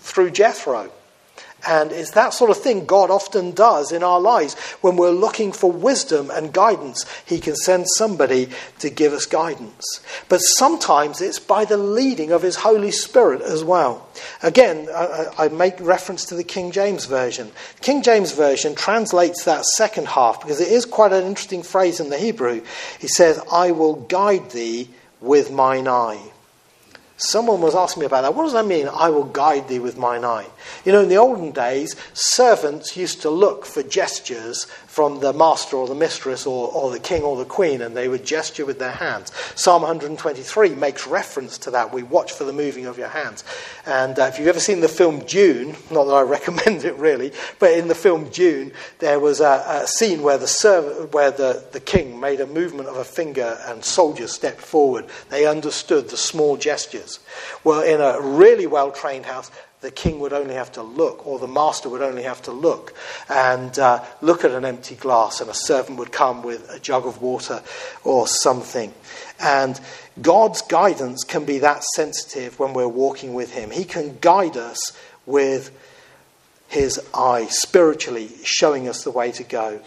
through 0.00 0.30
Jethro. 0.30 0.90
And 1.66 1.90
it's 1.90 2.12
that 2.12 2.34
sort 2.34 2.50
of 2.50 2.58
thing 2.58 2.86
God 2.86 3.10
often 3.10 3.50
does 3.50 3.90
in 3.90 4.02
our 4.02 4.20
lives. 4.20 4.54
When 4.82 4.96
we're 4.96 5.10
looking 5.10 5.52
for 5.52 5.72
wisdom 5.72 6.30
and 6.30 6.52
guidance, 6.52 7.04
He 7.24 7.40
can 7.40 7.56
send 7.56 7.88
somebody 7.88 8.50
to 8.78 8.90
give 8.90 9.12
us 9.12 9.26
guidance. 9.26 10.00
But 10.28 10.38
sometimes 10.38 11.20
it's 11.20 11.38
by 11.38 11.64
the 11.64 11.76
leading 11.76 12.30
of 12.30 12.42
His 12.42 12.56
Holy 12.56 12.90
Spirit 12.90 13.40
as 13.42 13.64
well. 13.64 14.06
Again, 14.42 14.88
I, 14.94 15.48
make 15.48 15.80
reference 15.80 16.26
to 16.26 16.34
the 16.34 16.44
King 16.44 16.70
James 16.70 17.06
Version. 17.06 17.50
King 17.80 18.02
James 18.02 18.32
Version 18.32 18.74
translates 18.74 19.44
that 19.44 19.64
second 19.64 20.08
half 20.08 20.40
because 20.40 20.60
it 20.60 20.68
is 20.68 20.84
quite 20.84 21.12
an 21.12 21.24
interesting 21.24 21.62
phrase 21.62 22.00
in 22.00 22.10
the 22.10 22.18
Hebrew. 22.18 22.62
He 23.00 23.08
says, 23.08 23.40
I 23.50 23.72
will 23.72 23.94
guide 23.94 24.50
thee 24.50 24.90
with 25.20 25.50
mine 25.50 25.88
eye. 25.88 26.20
Someone 27.18 27.62
was 27.62 27.74
asking 27.74 28.00
me 28.00 28.06
about 28.06 28.22
that. 28.22 28.34
What 28.34 28.44
does 28.44 28.52
that 28.52 28.66
mean? 28.66 28.88
I 28.92 29.08
will 29.08 29.24
guide 29.24 29.68
thee 29.68 29.78
with 29.78 29.96
mine 29.96 30.22
eye. 30.22 30.46
You 30.84 30.92
know, 30.92 31.00
in 31.00 31.08
the 31.08 31.16
olden 31.16 31.50
days, 31.50 31.96
servants 32.12 32.94
used 32.94 33.22
to 33.22 33.30
look 33.30 33.64
for 33.64 33.82
gestures 33.82 34.66
from 34.86 35.20
the 35.20 35.32
master 35.32 35.76
or 35.76 35.86
the 35.86 35.94
mistress 35.94 36.46
or, 36.46 36.70
or 36.72 36.90
the 36.90 36.98
king 36.98 37.22
or 37.22 37.36
the 37.36 37.46
queen, 37.46 37.80
and 37.80 37.96
they 37.96 38.08
would 38.08 38.24
gesture 38.24 38.66
with 38.66 38.78
their 38.78 38.92
hands. 38.92 39.32
Psalm 39.54 39.82
123 39.82 40.70
makes 40.74 41.06
reference 41.06 41.56
to 41.58 41.70
that. 41.70 41.92
We 41.92 42.02
watch 42.02 42.32
for 42.32 42.44
the 42.44 42.52
moving 42.52 42.84
of 42.84 42.98
your 42.98 43.08
hands. 43.08 43.44
And 43.86 44.18
uh, 44.18 44.24
if 44.24 44.38
you've 44.38 44.48
ever 44.48 44.60
seen 44.60 44.80
the 44.80 44.88
film 44.88 45.20
Dune, 45.20 45.74
not 45.90 46.04
that 46.04 46.14
I 46.14 46.22
recommend 46.36 46.84
it 46.84 46.96
really, 46.96 47.32
but 47.58 47.72
in 47.72 47.88
the 47.88 47.94
film 47.94 48.28
Dune, 48.28 48.72
there 48.98 49.20
was 49.20 49.40
a, 49.40 49.64
a 49.66 49.86
scene 49.86 50.22
where, 50.22 50.38
the, 50.38 50.46
serv- 50.46 51.14
where 51.14 51.30
the, 51.30 51.64
the 51.72 51.80
king 51.80 52.20
made 52.20 52.40
a 52.40 52.46
movement 52.46 52.88
of 52.88 52.96
a 52.96 53.04
finger 53.04 53.58
and 53.66 53.82
soldiers 53.82 54.32
stepped 54.32 54.60
forward. 54.60 55.06
They 55.30 55.46
understood 55.46 56.10
the 56.10 56.16
small 56.16 56.56
gestures. 56.56 57.05
Well, 57.64 57.82
in 57.82 58.00
a 58.00 58.20
really 58.20 58.66
well 58.66 58.90
trained 58.90 59.26
house, 59.26 59.50
the 59.80 59.90
king 59.90 60.18
would 60.20 60.32
only 60.32 60.54
have 60.54 60.72
to 60.72 60.82
look, 60.82 61.26
or 61.26 61.38
the 61.38 61.46
master 61.46 61.88
would 61.88 62.02
only 62.02 62.22
have 62.22 62.42
to 62.42 62.52
look, 62.52 62.94
and 63.28 63.78
uh, 63.78 64.02
look 64.20 64.44
at 64.44 64.50
an 64.50 64.64
empty 64.64 64.94
glass, 64.94 65.40
and 65.40 65.50
a 65.50 65.54
servant 65.54 65.98
would 65.98 66.12
come 66.12 66.42
with 66.42 66.68
a 66.70 66.80
jug 66.80 67.06
of 67.06 67.20
water 67.20 67.62
or 68.02 68.26
something. 68.26 68.92
And 69.38 69.78
God's 70.20 70.62
guidance 70.62 71.24
can 71.24 71.44
be 71.44 71.58
that 71.58 71.84
sensitive 71.84 72.58
when 72.58 72.72
we're 72.72 72.88
walking 72.88 73.34
with 73.34 73.52
Him. 73.52 73.70
He 73.70 73.84
can 73.84 74.18
guide 74.20 74.56
us 74.56 74.92
with 75.26 75.70
His 76.68 77.00
eye, 77.12 77.46
spiritually 77.50 78.30
showing 78.42 78.88
us 78.88 79.04
the 79.04 79.10
way 79.10 79.30
to 79.32 79.44
go. 79.44 79.80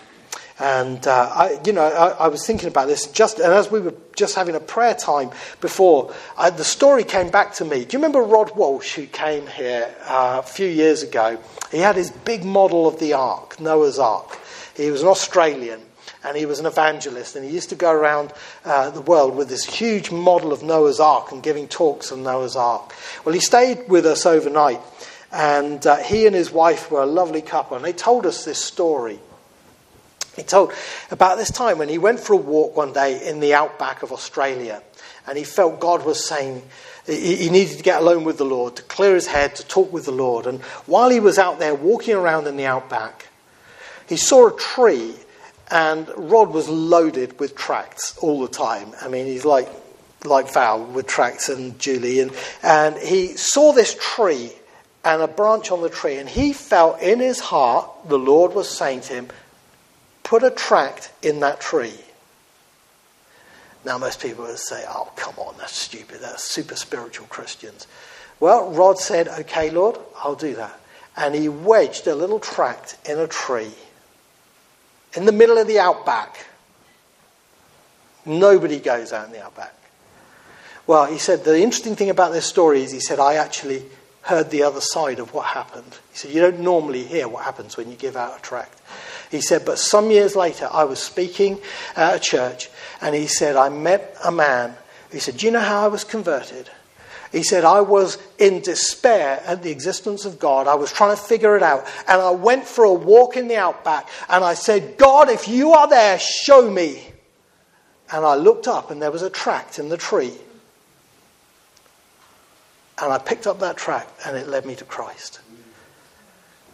And, 0.60 1.08
uh, 1.08 1.32
I, 1.34 1.60
you 1.66 1.72
know, 1.72 1.84
I, 1.84 2.26
I, 2.26 2.28
was 2.28 2.46
thinking 2.46 2.68
about 2.68 2.88
this 2.88 3.08
just, 3.08 3.40
and 3.40 3.54
as 3.54 3.72
we 3.72 3.80
were 3.80 3.94
just 4.16 4.36
having 4.36 4.56
a 4.56 4.60
prayer 4.60 4.94
time 4.94 5.32
before, 5.62 6.14
I, 6.38 6.50
the 6.50 6.66
story 6.66 7.06
came 7.06 7.30
back 7.30 7.54
to 7.56 7.66
me. 7.66 7.86
Do 7.86 7.96
you 7.96 8.00
remember 8.00 8.22
Rod 8.22 8.54
Walsh, 8.58 8.96
who 8.96 9.06
came 9.06 9.48
here 9.48 9.90
uh, 10.04 10.42
a 10.44 10.48
few 10.48 10.68
years 10.68 11.02
ago? 11.02 11.38
He 11.72 11.78
had 11.78 11.96
his 11.96 12.12
big 12.12 12.44
model 12.44 12.90
of 12.90 13.00
the 13.00 13.14
Ark, 13.14 13.62
Noah's 13.62 14.00
Ark. 14.00 14.38
He 14.76 14.92
was 14.92 15.02
an 15.02 15.08
Australian 15.08 15.82
and 16.24 16.36
he 16.36 16.46
was 16.46 16.60
an 16.60 16.66
evangelist, 16.66 17.36
and 17.36 17.46
he 17.46 17.52
used 17.52 17.70
to 17.70 17.76
go 17.76 17.92
around 17.92 18.34
uh, 18.66 18.90
the 18.90 19.02
world 19.02 19.36
with 19.38 19.48
this 19.48 19.64
huge 19.64 20.12
model 20.12 20.52
of 20.52 20.64
Noah's 20.64 21.00
Ark 21.00 21.32
and 21.32 21.42
giving 21.42 21.68
talks 21.68 22.12
on 22.12 22.24
Noah's 22.24 22.58
Ark. 22.58 22.94
Well, 23.24 23.34
he 23.34 23.40
stayed 23.40 23.88
with 23.88 24.06
us 24.06 24.26
overnight, 24.26 24.82
and 25.32 25.86
uh, 25.88 25.98
he 25.98 26.28
and 26.28 26.36
his 26.36 26.52
wife 26.52 26.92
were 26.92 27.02
a 27.02 27.06
lovely 27.06 27.42
couple, 27.42 27.78
and 27.78 27.86
they 27.86 27.94
told 27.94 28.26
us 28.26 28.44
this 28.44 28.62
story. 28.62 29.20
He 30.40 30.46
told 30.46 30.72
about 31.12 31.38
this 31.38 31.52
time 31.52 31.78
when 31.78 31.90
he 31.90 31.98
went 31.98 32.22
for 32.22 32.32
a 32.32 32.38
walk 32.38 32.78
one 32.78 32.94
day 32.94 33.28
in 33.28 33.42
the 33.42 33.54
outback 33.54 34.04
of 34.04 34.14
Australia 34.14 34.82
and 35.28 35.38
he 35.38 35.44
felt 35.44 35.82
God 35.82 36.06
was 36.06 36.24
saying 36.24 36.64
he 37.06 37.50
needed 37.50 37.78
to 37.78 37.84
get 37.84 38.02
alone 38.02 38.24
with 38.24 38.38
the 38.38 38.46
Lord, 38.46 38.78
to 38.78 38.84
clear 38.84 39.16
his 39.16 39.28
head, 39.28 39.56
to 39.56 39.68
talk 39.68 39.92
with 39.92 40.06
the 40.06 40.12
Lord. 40.12 40.46
And 40.46 40.62
while 40.86 41.10
he 41.10 41.20
was 41.20 41.38
out 41.38 41.60
there 41.60 41.76
walking 41.76 42.16
around 42.16 42.48
in 42.48 42.56
the 42.56 42.68
outback, 42.68 43.28
he 44.08 44.16
saw 44.16 44.48
a 44.48 44.58
tree 44.58 45.14
and 45.70 46.08
Rod 46.16 46.52
was 46.52 46.70
loaded 46.70 47.38
with 47.38 47.56
tracts 47.58 48.18
all 48.20 48.42
the 48.42 48.48
time. 48.48 48.94
I 49.02 49.10
mean, 49.10 49.26
he's 49.26 49.46
like, 49.46 49.70
like 50.24 50.54
Val 50.54 50.86
with 50.86 51.08
tracts 51.08 51.50
and 51.50 51.78
Julie. 51.80 52.22
And, 52.22 52.32
and 52.64 52.98
he 52.98 53.36
saw 53.36 53.74
this 53.74 53.96
tree 54.00 54.54
and 55.04 55.22
a 55.22 55.28
branch 55.28 55.72
on 55.72 55.82
the 55.82 55.90
tree, 55.90 56.18
and 56.18 56.28
he 56.28 56.54
felt 56.54 57.02
in 57.02 57.20
his 57.20 57.40
heart 57.40 57.90
the 58.08 58.20
Lord 58.20 58.54
was 58.54 58.70
saying 58.70 59.02
to 59.02 59.14
him, 59.14 59.28
put 60.30 60.44
a 60.44 60.52
tract 60.52 61.12
in 61.24 61.40
that 61.40 61.60
tree. 61.60 62.00
Now, 63.84 63.98
most 63.98 64.22
people 64.22 64.44
would 64.44 64.60
say, 64.60 64.86
oh, 64.88 65.12
come 65.16 65.34
on, 65.38 65.56
that's 65.58 65.76
stupid. 65.76 66.20
That's 66.22 66.44
super 66.44 66.76
spiritual 66.76 67.26
Christians. 67.26 67.88
Well, 68.40 68.70
Rod 68.70 69.00
said, 69.00 69.28
okay, 69.28 69.72
Lord, 69.72 69.98
I'll 70.18 70.36
do 70.36 70.54
that. 70.54 70.80
And 71.18 71.34
he 71.34 71.50
wedged 71.50 72.06
a 72.06 72.14
little 72.14 72.40
tract 72.40 73.00
in 73.10 73.18
a 73.18 73.26
tree 73.26 73.72
in 75.16 75.26
the 75.26 75.32
middle 75.32 75.58
of 75.58 75.66
the 75.66 75.80
outback. 75.80 76.46
Nobody 78.24 78.80
goes 78.80 79.12
out 79.12 79.26
in 79.26 79.32
the 79.32 79.44
outback. 79.44 79.74
Well, 80.86 81.08
he 81.08 81.18
said, 81.18 81.44
the 81.44 81.60
interesting 81.60 81.96
thing 81.96 82.12
about 82.12 82.34
this 82.34 82.46
story 82.46 82.84
is 82.84 82.92
he 82.92 83.00
said, 83.00 83.20
I 83.20 83.36
actually 83.36 83.84
heard 84.22 84.52
the 84.52 84.62
other 84.62 84.82
side 84.82 85.18
of 85.18 85.34
what 85.34 85.48
happened. 85.48 85.98
He 86.12 86.18
said, 86.20 86.32
You 86.32 86.42
don't 86.42 86.60
normally 86.60 87.04
hear 87.04 87.28
what 87.28 87.46
happens 87.46 87.78
when 87.78 87.90
you 87.90 87.96
give 87.96 88.16
out 88.16 88.38
a 88.38 88.42
tract. 88.44 88.80
He 89.30 89.42
said, 89.42 89.66
But 89.66 89.80
some 89.80 90.12
years 90.12 90.36
later, 90.36 90.68
I 90.72 90.84
was 90.86 91.00
speaking 91.00 91.60
at 91.96 92.16
a 92.16 92.20
church, 92.20 92.70
and 93.02 93.16
he 93.16 93.28
said, 93.28 93.56
I 93.56 93.70
met 93.70 94.18
a 94.24 94.32
man. 94.32 94.76
He 95.12 95.20
said, 95.20 95.38
Do 95.38 95.46
you 95.46 95.52
know 95.52 95.60
how 95.60 95.86
I 95.86 95.88
was 95.88 96.04
converted? 96.04 96.70
He 97.32 97.44
said, 97.44 97.64
I 97.64 97.82
was 97.82 98.18
in 98.40 98.62
despair 98.62 99.42
at 99.46 99.62
the 99.62 99.70
existence 99.70 100.26
of 100.26 100.40
God. 100.40 100.68
I 100.68 100.74
was 100.74 100.92
trying 100.92 101.16
to 101.16 101.22
figure 101.22 101.56
it 101.56 101.62
out. 101.62 101.86
And 102.08 102.20
I 102.22 102.32
went 102.32 102.66
for 102.66 102.86
a 102.86 102.94
walk 102.94 103.38
in 103.38 103.48
the 103.48 103.56
outback 103.56 104.10
and 104.28 104.44
I 104.44 104.56
said, 104.56 104.98
God, 104.98 105.30
if 105.30 105.48
you 105.48 105.74
are 105.74 105.88
there, 105.88 106.18
show 106.18 106.70
me. 106.70 107.08
And 108.12 108.26
I 108.26 108.36
looked 108.36 108.68
up 108.68 108.90
and 108.90 109.00
there 109.00 109.12
was 109.12 109.22
a 109.22 109.30
tract 109.30 109.78
in 109.78 109.90
the 109.90 109.98
tree. 109.98 110.34
And 113.00 113.14
I 113.14 113.20
picked 113.20 113.46
up 113.46 113.60
that 113.60 113.78
tract 113.78 114.26
and 114.26 114.36
it 114.36 114.48
led 114.48 114.66
me 114.66 114.76
to 114.76 114.86
Christ. 114.86 115.40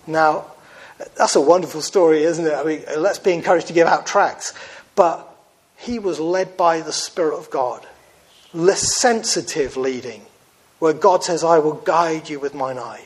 Now, 0.08 0.46
that's 0.98 1.36
a 1.36 1.42
wonderful 1.42 1.82
story, 1.82 2.24
isn't 2.24 2.46
it? 2.46 2.54
I 2.54 2.64
mean, 2.64 2.84
let's 2.98 3.20
be 3.20 3.34
encouraged 3.34 3.68
to 3.68 3.74
give 3.74 3.88
out 3.88 4.06
tracts. 4.06 4.54
But 4.96 5.28
he 5.78 6.00
was 6.00 6.20
led 6.20 6.56
by 6.58 6.82
the 6.82 6.94
Spirit 6.94 7.38
of 7.38 7.50
God, 7.50 7.86
less 8.54 8.96
sensitive 8.96 9.76
leading 9.78 10.26
where 10.80 10.94
God 10.94 11.24
says, 11.24 11.44
I 11.44 11.60
will 11.60 11.74
guide 11.74 12.30
you 12.30 12.40
with 12.40 12.54
mine 12.54 12.78
eye. 12.78 13.04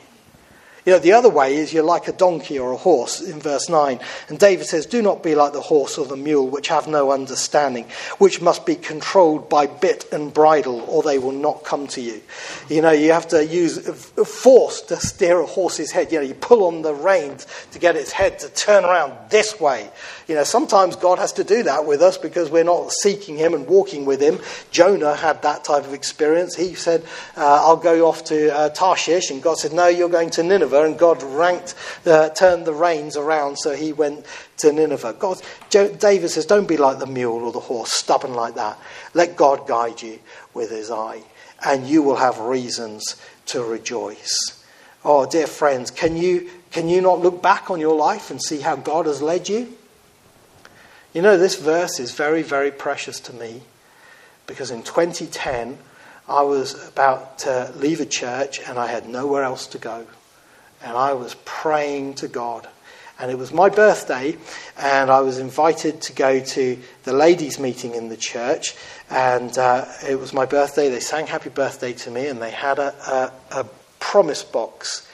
You 0.86 0.92
know, 0.92 0.98
the 0.98 1.12
other 1.12 1.28
way 1.28 1.56
is 1.56 1.72
you're 1.72 1.82
like 1.84 2.08
a 2.08 2.12
donkey 2.12 2.58
or 2.58 2.72
a 2.72 2.76
horse 2.76 3.20
in 3.20 3.38
verse 3.38 3.68
9. 3.68 4.00
And 4.28 4.38
David 4.38 4.66
says, 4.66 4.86
Do 4.86 5.02
not 5.02 5.22
be 5.22 5.34
like 5.34 5.52
the 5.52 5.60
horse 5.60 5.98
or 5.98 6.06
the 6.06 6.16
mule, 6.16 6.48
which 6.48 6.68
have 6.68 6.88
no 6.88 7.12
understanding, 7.12 7.86
which 8.18 8.40
must 8.40 8.64
be 8.64 8.76
controlled 8.76 9.50
by 9.50 9.66
bit 9.66 10.10
and 10.10 10.32
bridle, 10.32 10.80
or 10.88 11.02
they 11.02 11.18
will 11.18 11.32
not 11.32 11.64
come 11.64 11.86
to 11.88 12.00
you. 12.00 12.22
You 12.68 12.80
know, 12.80 12.92
you 12.92 13.12
have 13.12 13.28
to 13.28 13.44
use 13.44 13.78
force 13.88 14.80
to 14.82 14.96
steer 14.96 15.40
a 15.40 15.46
horse's 15.46 15.90
head. 15.90 16.12
You 16.12 16.20
know, 16.20 16.26
you 16.26 16.34
pull 16.34 16.66
on 16.66 16.80
the 16.80 16.94
reins 16.94 17.46
to 17.72 17.78
get 17.78 17.96
its 17.96 18.12
head 18.12 18.38
to 18.38 18.48
turn 18.48 18.84
around 18.84 19.12
this 19.30 19.60
way. 19.60 19.90
You 20.28 20.36
know, 20.36 20.44
sometimes 20.44 20.96
God 20.96 21.18
has 21.18 21.34
to 21.34 21.44
do 21.44 21.62
that 21.64 21.84
with 21.84 22.00
us 22.00 22.16
because 22.16 22.50
we're 22.50 22.64
not 22.64 22.90
seeking 22.92 23.36
Him 23.36 23.52
and 23.52 23.66
walking 23.66 24.06
with 24.06 24.20
Him. 24.20 24.38
Jonah 24.70 25.14
had 25.14 25.42
that 25.42 25.64
type 25.64 25.84
of 25.84 25.92
experience. 25.92 26.56
He 26.56 26.74
said, 26.74 27.04
uh, 27.36 27.66
I'll 27.66 27.76
go 27.76 28.08
off 28.08 28.24
to 28.24 28.54
uh, 28.54 28.70
Tarshish. 28.70 29.30
And 29.30 29.42
God 29.42 29.58
said, 29.58 29.72
No, 29.72 29.88
you're 29.88 30.08
going 30.08 30.30
to 30.30 30.42
Nineveh. 30.42 30.69
Nineveh, 30.70 30.86
and 30.86 30.98
God 30.98 31.22
ranked, 31.22 31.74
uh, 32.06 32.28
turned 32.30 32.64
the 32.64 32.72
reins 32.72 33.16
around, 33.16 33.56
so 33.56 33.74
he 33.74 33.92
went 33.92 34.24
to 34.58 34.72
Nineveh. 34.72 35.14
God, 35.18 35.40
David 35.70 36.28
says, 36.30 36.46
don't 36.46 36.68
be 36.68 36.76
like 36.76 36.98
the 36.98 37.06
mule 37.06 37.44
or 37.44 37.52
the 37.52 37.60
horse, 37.60 37.92
stubborn 37.92 38.34
like 38.34 38.54
that. 38.54 38.78
Let 39.14 39.36
God 39.36 39.66
guide 39.66 40.02
you 40.02 40.18
with 40.54 40.70
his 40.70 40.90
eye, 40.90 41.22
and 41.64 41.86
you 41.86 42.02
will 42.02 42.16
have 42.16 42.38
reasons 42.38 43.16
to 43.46 43.62
rejoice. 43.62 44.64
Oh, 45.04 45.26
dear 45.26 45.46
friends, 45.46 45.90
can 45.90 46.16
you, 46.16 46.50
can 46.70 46.88
you 46.88 47.00
not 47.00 47.20
look 47.20 47.42
back 47.42 47.70
on 47.70 47.80
your 47.80 47.96
life 47.96 48.30
and 48.30 48.40
see 48.40 48.60
how 48.60 48.76
God 48.76 49.06
has 49.06 49.22
led 49.22 49.48
you? 49.48 49.76
You 51.12 51.22
know, 51.22 51.36
this 51.36 51.56
verse 51.56 51.98
is 51.98 52.12
very, 52.12 52.42
very 52.42 52.70
precious 52.70 53.18
to 53.20 53.32
me 53.32 53.62
because 54.46 54.70
in 54.70 54.82
2010, 54.82 55.78
I 56.28 56.42
was 56.42 56.86
about 56.86 57.40
to 57.40 57.72
leave 57.74 58.00
a 58.00 58.06
church 58.06 58.60
and 58.60 58.78
I 58.78 58.86
had 58.86 59.08
nowhere 59.08 59.42
else 59.42 59.66
to 59.68 59.78
go 59.78 60.06
and 60.82 60.96
I 60.96 61.12
was 61.12 61.36
praying 61.44 62.14
to 62.14 62.28
God. 62.28 62.68
And 63.18 63.30
it 63.30 63.36
was 63.36 63.52
my 63.52 63.68
birthday, 63.68 64.36
and 64.78 65.10
I 65.10 65.20
was 65.20 65.38
invited 65.38 66.00
to 66.02 66.14
go 66.14 66.40
to 66.40 66.78
the 67.02 67.12
ladies' 67.12 67.58
meeting 67.58 67.94
in 67.94 68.08
the 68.08 68.16
church. 68.16 68.74
And 69.10 69.56
uh, 69.58 69.84
it 70.08 70.18
was 70.18 70.32
my 70.32 70.46
birthday. 70.46 70.88
They 70.88 71.00
sang 71.00 71.26
happy 71.26 71.50
birthday 71.50 71.92
to 71.92 72.10
me, 72.10 72.28
and 72.28 72.40
they 72.40 72.50
had 72.50 72.78
a, 72.78 72.94
a, 73.52 73.60
a 73.60 73.66
promise 73.98 74.42
box. 74.42 75.06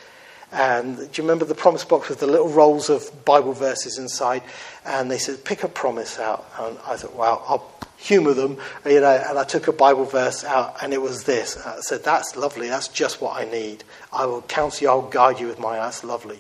And 0.53 0.97
do 0.97 1.03
you 1.15 1.25
remember 1.25 1.45
the 1.45 1.57
promise 1.57 1.85
box 1.85 2.09
with 2.09 2.21
the 2.21 2.29
little 2.29 2.49
rolls 2.49 2.89
of 2.89 3.25
Bible 3.25 3.53
verses 3.53 3.99
inside? 3.99 4.43
And 4.85 5.11
they 5.11 5.19
said, 5.19 5.45
pick 5.45 5.65
a 5.65 5.69
promise 5.69 6.21
out. 6.21 6.47
And 6.61 6.79
I 6.87 6.97
thought, 6.97 7.17
well, 7.17 7.45
I'll 7.49 7.59
humour 7.97 8.35
them, 8.35 8.59
you 8.85 9.01
know, 9.01 9.25
and 9.29 9.39
I 9.39 9.45
took 9.45 9.69
a 9.69 9.73
Bible 9.73 10.05
verse 10.05 10.45
out 10.45 10.83
and 10.83 10.93
it 10.93 11.01
was 11.01 11.25
this. 11.25 11.57
I 11.57 11.81
said, 11.81 12.05
That's 12.05 12.37
lovely, 12.37 12.69
that's 12.69 12.89
just 12.89 13.21
what 13.21 13.37
I 13.37 13.45
need. 13.51 13.85
I 14.13 14.27
will 14.27 14.43
counsel 14.43 14.85
you, 14.85 14.91
I'll 14.91 15.03
guide 15.03 15.41
you 15.41 15.47
with 15.47 15.59
my, 15.59 15.77
that's 15.77 16.05
lovely. 16.05 16.39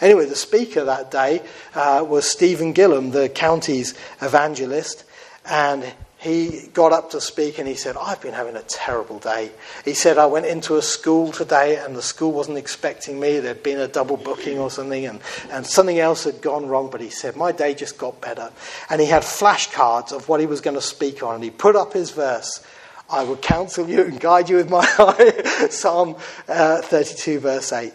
Anyway, 0.00 0.26
the 0.26 0.34
speaker 0.34 0.84
that 0.84 1.12
day 1.12 1.42
uh, 1.74 2.04
was 2.06 2.28
Stephen 2.28 2.74
Gillam, 2.74 3.12
the 3.12 3.28
county's 3.28 3.94
evangelist, 4.20 5.04
and 5.44 5.94
he 6.22 6.68
got 6.72 6.92
up 6.92 7.10
to 7.10 7.20
speak 7.20 7.58
and 7.58 7.66
he 7.66 7.74
said, 7.74 7.96
I've 7.96 8.20
been 8.20 8.32
having 8.32 8.54
a 8.54 8.62
terrible 8.62 9.18
day. 9.18 9.50
He 9.84 9.92
said, 9.92 10.18
I 10.18 10.26
went 10.26 10.46
into 10.46 10.76
a 10.76 10.82
school 10.82 11.32
today 11.32 11.78
and 11.78 11.96
the 11.96 12.02
school 12.02 12.30
wasn't 12.30 12.58
expecting 12.58 13.18
me. 13.18 13.40
There'd 13.40 13.64
been 13.64 13.80
a 13.80 13.88
double 13.88 14.16
booking 14.16 14.60
or 14.60 14.70
something 14.70 15.04
and, 15.04 15.20
and 15.50 15.66
something 15.66 15.98
else 15.98 16.22
had 16.22 16.40
gone 16.40 16.68
wrong. 16.68 16.90
But 16.92 17.00
he 17.00 17.10
said, 17.10 17.34
My 17.34 17.50
day 17.50 17.74
just 17.74 17.98
got 17.98 18.20
better. 18.20 18.52
And 18.88 19.00
he 19.00 19.08
had 19.08 19.22
flashcards 19.24 20.12
of 20.12 20.28
what 20.28 20.38
he 20.38 20.46
was 20.46 20.60
going 20.60 20.76
to 20.76 20.80
speak 20.80 21.24
on. 21.24 21.34
And 21.34 21.44
he 21.44 21.50
put 21.50 21.74
up 21.74 21.92
his 21.92 22.12
verse 22.12 22.64
I 23.10 23.24
will 23.24 23.36
counsel 23.36 23.88
you 23.88 24.04
and 24.04 24.18
guide 24.18 24.48
you 24.48 24.56
with 24.56 24.70
my 24.70 24.86
eye. 24.98 25.68
Psalm 25.68 26.16
uh, 26.48 26.80
32, 26.82 27.40
verse 27.40 27.72
8. 27.72 27.92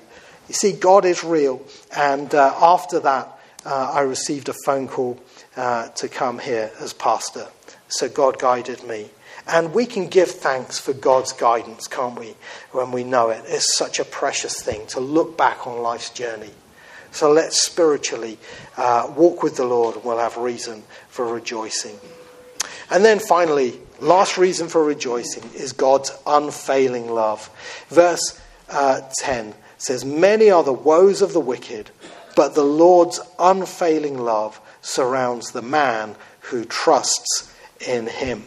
You 0.47 0.53
see, 0.53 0.73
God 0.73 1.05
is 1.05 1.23
real. 1.23 1.61
And 1.95 2.35
uh, 2.35 2.53
after 2.61 2.99
that, 2.99 3.39
uh, 3.65 3.91
I 3.93 4.01
received 4.01 4.47
a 4.49 4.53
phone 4.65 4.87
call 4.87 5.19
uh, 5.55 5.87
to 5.87 6.07
come 6.07 6.37
here 6.37 6.71
as 6.79 6.93
pastor. 6.93 7.47
So 7.89 8.09
God 8.09 8.39
guided 8.39 8.83
me. 8.83 9.09
And 9.47 9.73
we 9.73 9.85
can 9.85 10.07
give 10.07 10.29
thanks 10.29 10.77
for 10.77 10.91
God's 10.91 11.31
guidance, 11.31 11.87
can't 11.87 12.19
we, 12.19 12.35
when 12.71 12.91
we 12.91 13.03
know 13.05 13.29
it? 13.29 13.43
It's 13.47 13.77
such 13.77 13.99
a 13.99 14.05
precious 14.05 14.61
thing 14.61 14.85
to 14.87 14.99
look 14.99 15.37
back 15.37 15.65
on 15.65 15.81
life's 15.81 16.09
journey. 16.09 16.51
So 17.11 17.31
let's 17.31 17.61
spiritually 17.61 18.37
uh, 18.75 19.11
walk 19.15 19.43
with 19.43 19.55
the 19.55 19.65
Lord 19.65 19.95
and 19.95 20.03
we'll 20.03 20.19
have 20.19 20.35
reason 20.37 20.83
for 21.07 21.25
rejoicing. 21.25 21.97
And 22.91 23.05
then 23.05 23.19
finally, 23.19 23.79
last 23.99 24.37
reason 24.37 24.67
for 24.67 24.83
rejoicing 24.83 25.49
is 25.55 25.71
God's 25.71 26.11
unfailing 26.25 27.09
love. 27.09 27.49
Verse 27.87 28.39
uh, 28.69 29.01
10 29.19 29.53
says, 29.77 30.03
Many 30.03 30.49
are 30.49 30.63
the 30.63 30.73
woes 30.73 31.21
of 31.21 31.31
the 31.31 31.39
wicked, 31.39 31.89
but 32.35 32.53
the 32.53 32.63
Lord's 32.63 33.21
unfailing 33.39 34.17
love 34.17 34.59
surrounds 34.81 35.51
the 35.51 35.61
man 35.61 36.15
who 36.41 36.65
trusts 36.65 37.53
in 37.85 38.07
him. 38.07 38.43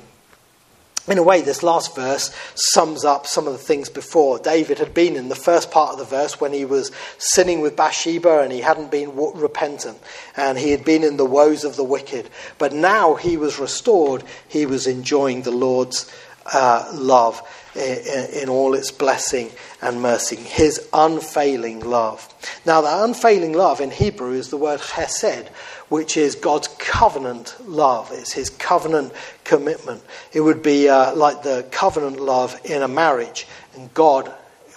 In 1.09 1.18
a 1.18 1.22
way, 1.22 1.41
this 1.41 1.62
last 1.62 1.97
verse 1.97 2.31
sums 2.55 3.05
up 3.05 3.26
some 3.26 3.47
of 3.47 3.53
the 3.53 3.59
things 3.59 3.89
before. 3.89 4.39
David 4.39 4.78
had 4.78 4.95
been 4.95 5.16
in 5.16 5.28
the 5.28 5.35
first 5.35 5.70
part 5.70 5.93
of 5.93 5.99
the 5.99 6.05
verse 6.05 6.41
when 6.41 6.53
he 6.53 6.64
was 6.64 6.93
sinning 7.18 7.61
with 7.62 7.74
Bathsheba 7.74 8.41
and 8.41 8.53
he 8.53 8.61
hadn't 8.61 8.91
been 8.91 9.16
repentant, 9.16 9.99
and 10.37 10.59
he 10.59 10.70
had 10.70 10.85
been 10.85 11.03
in 11.03 11.16
the 11.16 11.24
woes 11.24 11.64
of 11.64 11.76
the 11.76 11.85
wicked. 11.85 12.28
But 12.59 12.72
now 12.72 13.14
he 13.14 13.37
was 13.37 13.59
restored, 13.59 14.22
he 14.47 14.66
was 14.66 14.87
enjoying 14.87 15.43
the 15.43 15.51
Lord's 15.51 16.11
uh, 16.53 16.91
love 16.95 17.43
in, 17.74 18.43
in 18.43 18.49
all 18.49 18.74
its 18.74 18.91
blessing 18.91 19.51
and 19.83 20.03
mercy, 20.03 20.37
his 20.37 20.89
unfailing 20.93 21.81
love. 21.81 22.33
Now, 22.66 22.83
that 22.83 23.05
unfailing 23.05 23.53
love 23.53 23.81
in 23.81 23.91
Hebrew 23.91 24.33
is 24.33 24.51
the 24.51 24.57
word 24.57 24.81
chesed, 24.81 25.49
which 25.91 26.16
is 26.16 26.36
God's 26.36 26.68
covenant 26.78 27.55
love. 27.66 28.11
It's 28.12 28.32
his 28.32 28.49
covenant 28.49 29.12
commitment. 29.45 30.03
It 30.32 30.41
would 30.41 30.62
be 30.62 30.88
uh, 30.88 31.14
like 31.14 31.43
the 31.43 31.66
covenant 31.70 32.20
love 32.20 32.59
in 32.64 32.82
a 32.82 32.88
marriage. 32.88 33.47
And 33.76 33.93
God 33.93 34.32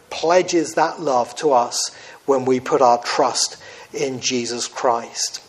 pledges 0.09 0.73
that 0.73 0.99
love 0.99 1.35
to 1.37 1.53
us 1.53 1.95
when 2.25 2.45
we 2.45 2.59
put 2.59 2.81
our 2.81 3.01
trust 3.03 3.57
in 3.93 4.19
Jesus 4.19 4.67
Christ. 4.67 5.41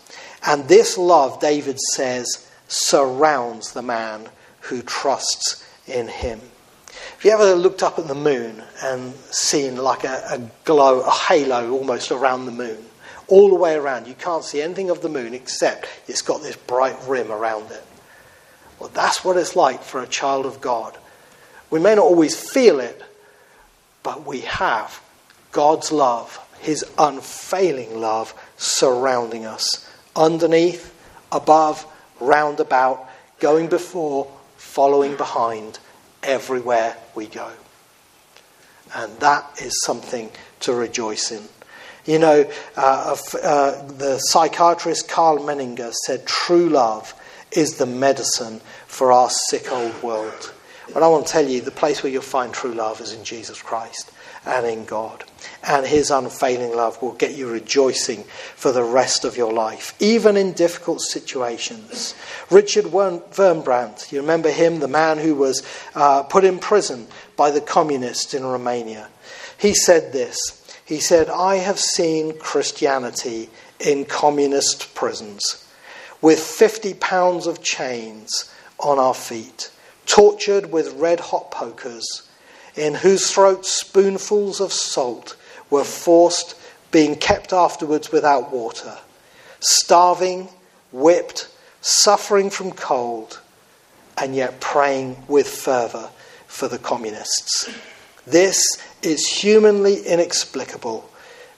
And 0.45 0.67
this 0.67 0.97
love, 0.97 1.39
David 1.39 1.79
says, 1.79 2.47
surrounds 2.67 3.73
the 3.73 3.81
man 3.81 4.29
who 4.61 4.83
trusts 4.83 5.65
in 5.87 6.07
him. 6.07 6.39
Have 6.89 7.25
you 7.25 7.31
ever 7.31 7.55
looked 7.55 7.81
up 7.81 7.97
at 7.97 8.07
the 8.07 8.15
moon 8.15 8.61
and 8.83 9.15
seen 9.31 9.77
like 9.77 10.03
a, 10.03 10.23
a 10.29 10.39
glow, 10.63 11.01
a 11.01 11.11
halo 11.11 11.71
almost 11.71 12.11
around 12.11 12.45
the 12.45 12.51
moon? 12.51 12.85
All 13.27 13.49
the 13.49 13.55
way 13.55 13.75
around. 13.75 14.07
You 14.07 14.13
can't 14.13 14.43
see 14.43 14.61
anything 14.61 14.89
of 14.89 15.01
the 15.01 15.09
moon 15.09 15.33
except 15.33 15.87
it's 16.07 16.21
got 16.21 16.41
this 16.41 16.55
bright 16.55 16.97
rim 17.07 17.31
around 17.31 17.71
it. 17.71 17.83
Well, 18.79 18.89
that's 18.93 19.23
what 19.23 19.37
it's 19.37 19.55
like 19.55 19.81
for 19.81 20.01
a 20.01 20.07
child 20.07 20.45
of 20.45 20.61
God. 20.61 20.97
We 21.69 21.79
may 21.79 21.95
not 21.95 22.05
always 22.05 22.39
feel 22.39 22.79
it, 22.79 23.01
but 24.03 24.25
we 24.25 24.41
have 24.41 25.01
God's 25.51 25.91
love, 25.91 26.39
His 26.59 26.85
unfailing 26.97 27.99
love, 27.99 28.33
surrounding 28.57 29.45
us, 29.45 29.89
underneath, 30.15 30.93
above, 31.31 31.85
round 32.19 32.59
about, 32.59 33.09
going 33.39 33.67
before, 33.67 34.31
following 34.57 35.15
behind, 35.15 35.79
everywhere 36.21 36.95
we 37.15 37.25
go. 37.27 37.51
And 38.93 39.17
that 39.19 39.61
is 39.61 39.81
something 39.83 40.29
to 40.61 40.73
rejoice 40.73 41.31
in. 41.31 41.43
You 42.05 42.19
know, 42.19 42.49
uh, 42.77 43.17
uh, 43.43 43.87
the 43.93 44.19
psychiatrist 44.19 45.09
Karl 45.09 45.39
Menninger 45.39 45.93
said 46.05 46.25
true 46.25 46.69
love 46.69 47.13
is 47.51 47.77
the 47.77 47.85
medicine 47.85 48.59
for 48.87 49.11
our 49.11 49.29
sick 49.29 49.71
old 49.71 50.01
world. 50.03 50.53
But 50.93 51.01
I 51.01 51.07
want 51.07 51.25
to 51.25 51.31
tell 51.31 51.47
you, 51.47 51.61
the 51.61 51.71
place 51.71 52.03
where 52.03 52.11
you'll 52.11 52.21
find 52.21 52.53
true 52.53 52.73
love 52.73 53.01
is 53.01 53.11
in 53.11 53.23
Jesus 53.23 53.61
Christ. 53.61 54.11
and 54.45 54.65
in 54.65 54.85
God. 54.85 55.23
And 55.63 55.85
his 55.85 56.11
unfailing 56.11 56.75
love 56.75 57.01
will 57.01 57.13
get 57.13 57.35
you 57.35 57.49
rejoicing 57.49 58.23
for 58.55 58.71
the 58.71 58.83
rest 58.83 59.25
of 59.25 59.37
your 59.37 59.51
life, 59.51 59.95
even 59.99 60.37
in 60.37 60.53
difficult 60.53 61.01
situations. 61.01 62.15
Richard 62.51 62.85
Wurmbrand, 62.85 64.11
you 64.11 64.21
remember 64.21 64.51
him, 64.51 64.79
the 64.79 64.87
man 64.87 65.17
who 65.17 65.35
was 65.35 65.63
uh, 65.95 66.23
put 66.23 66.43
in 66.43 66.59
prison 66.59 67.07
by 67.35 67.51
the 67.51 67.61
communists 67.61 68.33
in 68.33 68.45
Romania. 68.45 69.09
He 69.57 69.73
said 69.73 70.13
this 70.13 70.61
He 70.85 70.99
said, 70.99 71.29
I 71.29 71.55
have 71.57 71.79
seen 71.79 72.37
Christianity 72.37 73.49
in 73.79 74.05
communist 74.05 74.93
prisons 74.93 75.65
with 76.21 76.39
50 76.39 76.93
pounds 76.95 77.47
of 77.47 77.61
chains 77.61 78.51
on 78.79 78.99
our 78.99 79.13
feet, 79.13 79.71
tortured 80.05 80.71
with 80.71 80.93
red 80.93 81.19
hot 81.19 81.51
pokers, 81.51 82.27
in 82.75 82.93
whose 82.93 83.31
throats 83.31 83.71
spoonfuls 83.71 84.61
of 84.61 84.71
salt 84.71 85.35
were 85.69 85.83
forced, 85.83 86.55
being 86.91 87.15
kept 87.15 87.51
afterwards 87.51 88.11
without 88.11 88.51
water, 88.51 88.97
starving, 89.59 90.47
whipped, 90.91 91.49
suffering 91.81 92.49
from 92.49 92.71
cold, 92.71 93.39
and 94.17 94.35
yet 94.35 94.59
praying 94.59 95.17
with 95.27 95.47
fervour 95.47 96.09
for 96.47 96.67
the 96.67 96.79
communists. 96.79 97.69
This 98.25 98.63
is 99.05 99.27
humanly 99.27 100.05
inexplicable, 100.05 101.09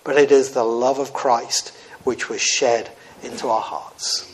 but 0.04 0.18
it 0.18 0.32
is 0.32 0.52
the 0.52 0.64
love 0.64 1.00
of 1.00 1.14
Christ 1.14 1.70
which 2.04 2.30
was 2.30 2.42
shed 2.42 2.90
into 3.24 3.48
our 3.48 3.62
hearts. 3.62 4.32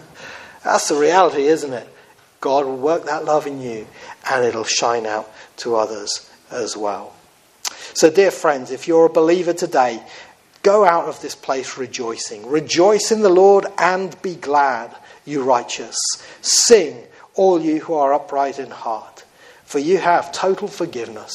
That's 0.64 0.88
the 0.88 0.96
reality, 0.96 1.44
isn't 1.44 1.72
it? 1.72 1.88
God 2.40 2.66
will 2.66 2.76
work 2.76 3.04
that 3.04 3.24
love 3.24 3.46
in 3.46 3.60
you 3.60 3.86
and 4.30 4.44
it'll 4.44 4.64
shine 4.64 5.06
out 5.06 5.30
to 5.58 5.76
others 5.76 6.30
as 6.50 6.76
well. 6.76 7.14
So, 7.94 8.10
dear 8.10 8.30
friends, 8.30 8.70
if 8.70 8.88
you're 8.88 9.06
a 9.06 9.10
believer 9.10 9.52
today, 9.52 10.02
go 10.62 10.84
out 10.84 11.06
of 11.06 11.20
this 11.20 11.34
place 11.34 11.76
rejoicing. 11.76 12.48
Rejoice 12.48 13.12
in 13.12 13.22
the 13.22 13.28
Lord 13.28 13.66
and 13.78 14.20
be 14.22 14.34
glad, 14.34 14.94
you 15.24 15.42
righteous. 15.42 15.96
Sing, 16.40 17.02
all 17.34 17.60
you 17.60 17.80
who 17.80 17.94
are 17.94 18.12
upright 18.12 18.58
in 18.58 18.70
heart, 18.70 19.24
for 19.64 19.78
you 19.78 19.98
have 19.98 20.32
total 20.32 20.68
forgiveness. 20.68 21.34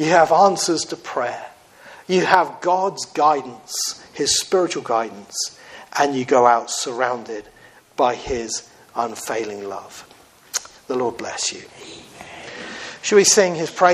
You 0.00 0.06
have 0.06 0.32
answers 0.32 0.86
to 0.86 0.96
prayer. 0.96 1.44
You 2.06 2.24
have 2.24 2.62
God's 2.62 3.04
guidance, 3.04 4.02
His 4.14 4.40
spiritual 4.40 4.82
guidance, 4.82 5.60
and 5.98 6.14
you 6.14 6.24
go 6.24 6.46
out 6.46 6.70
surrounded 6.70 7.46
by 7.96 8.14
His 8.14 8.66
unfailing 8.96 9.68
love. 9.68 10.08
The 10.86 10.96
Lord 10.96 11.18
bless 11.18 11.52
you. 11.52 11.60
Shall 13.02 13.16
we 13.16 13.24
sing 13.24 13.54
His 13.56 13.70
praise? 13.70 13.88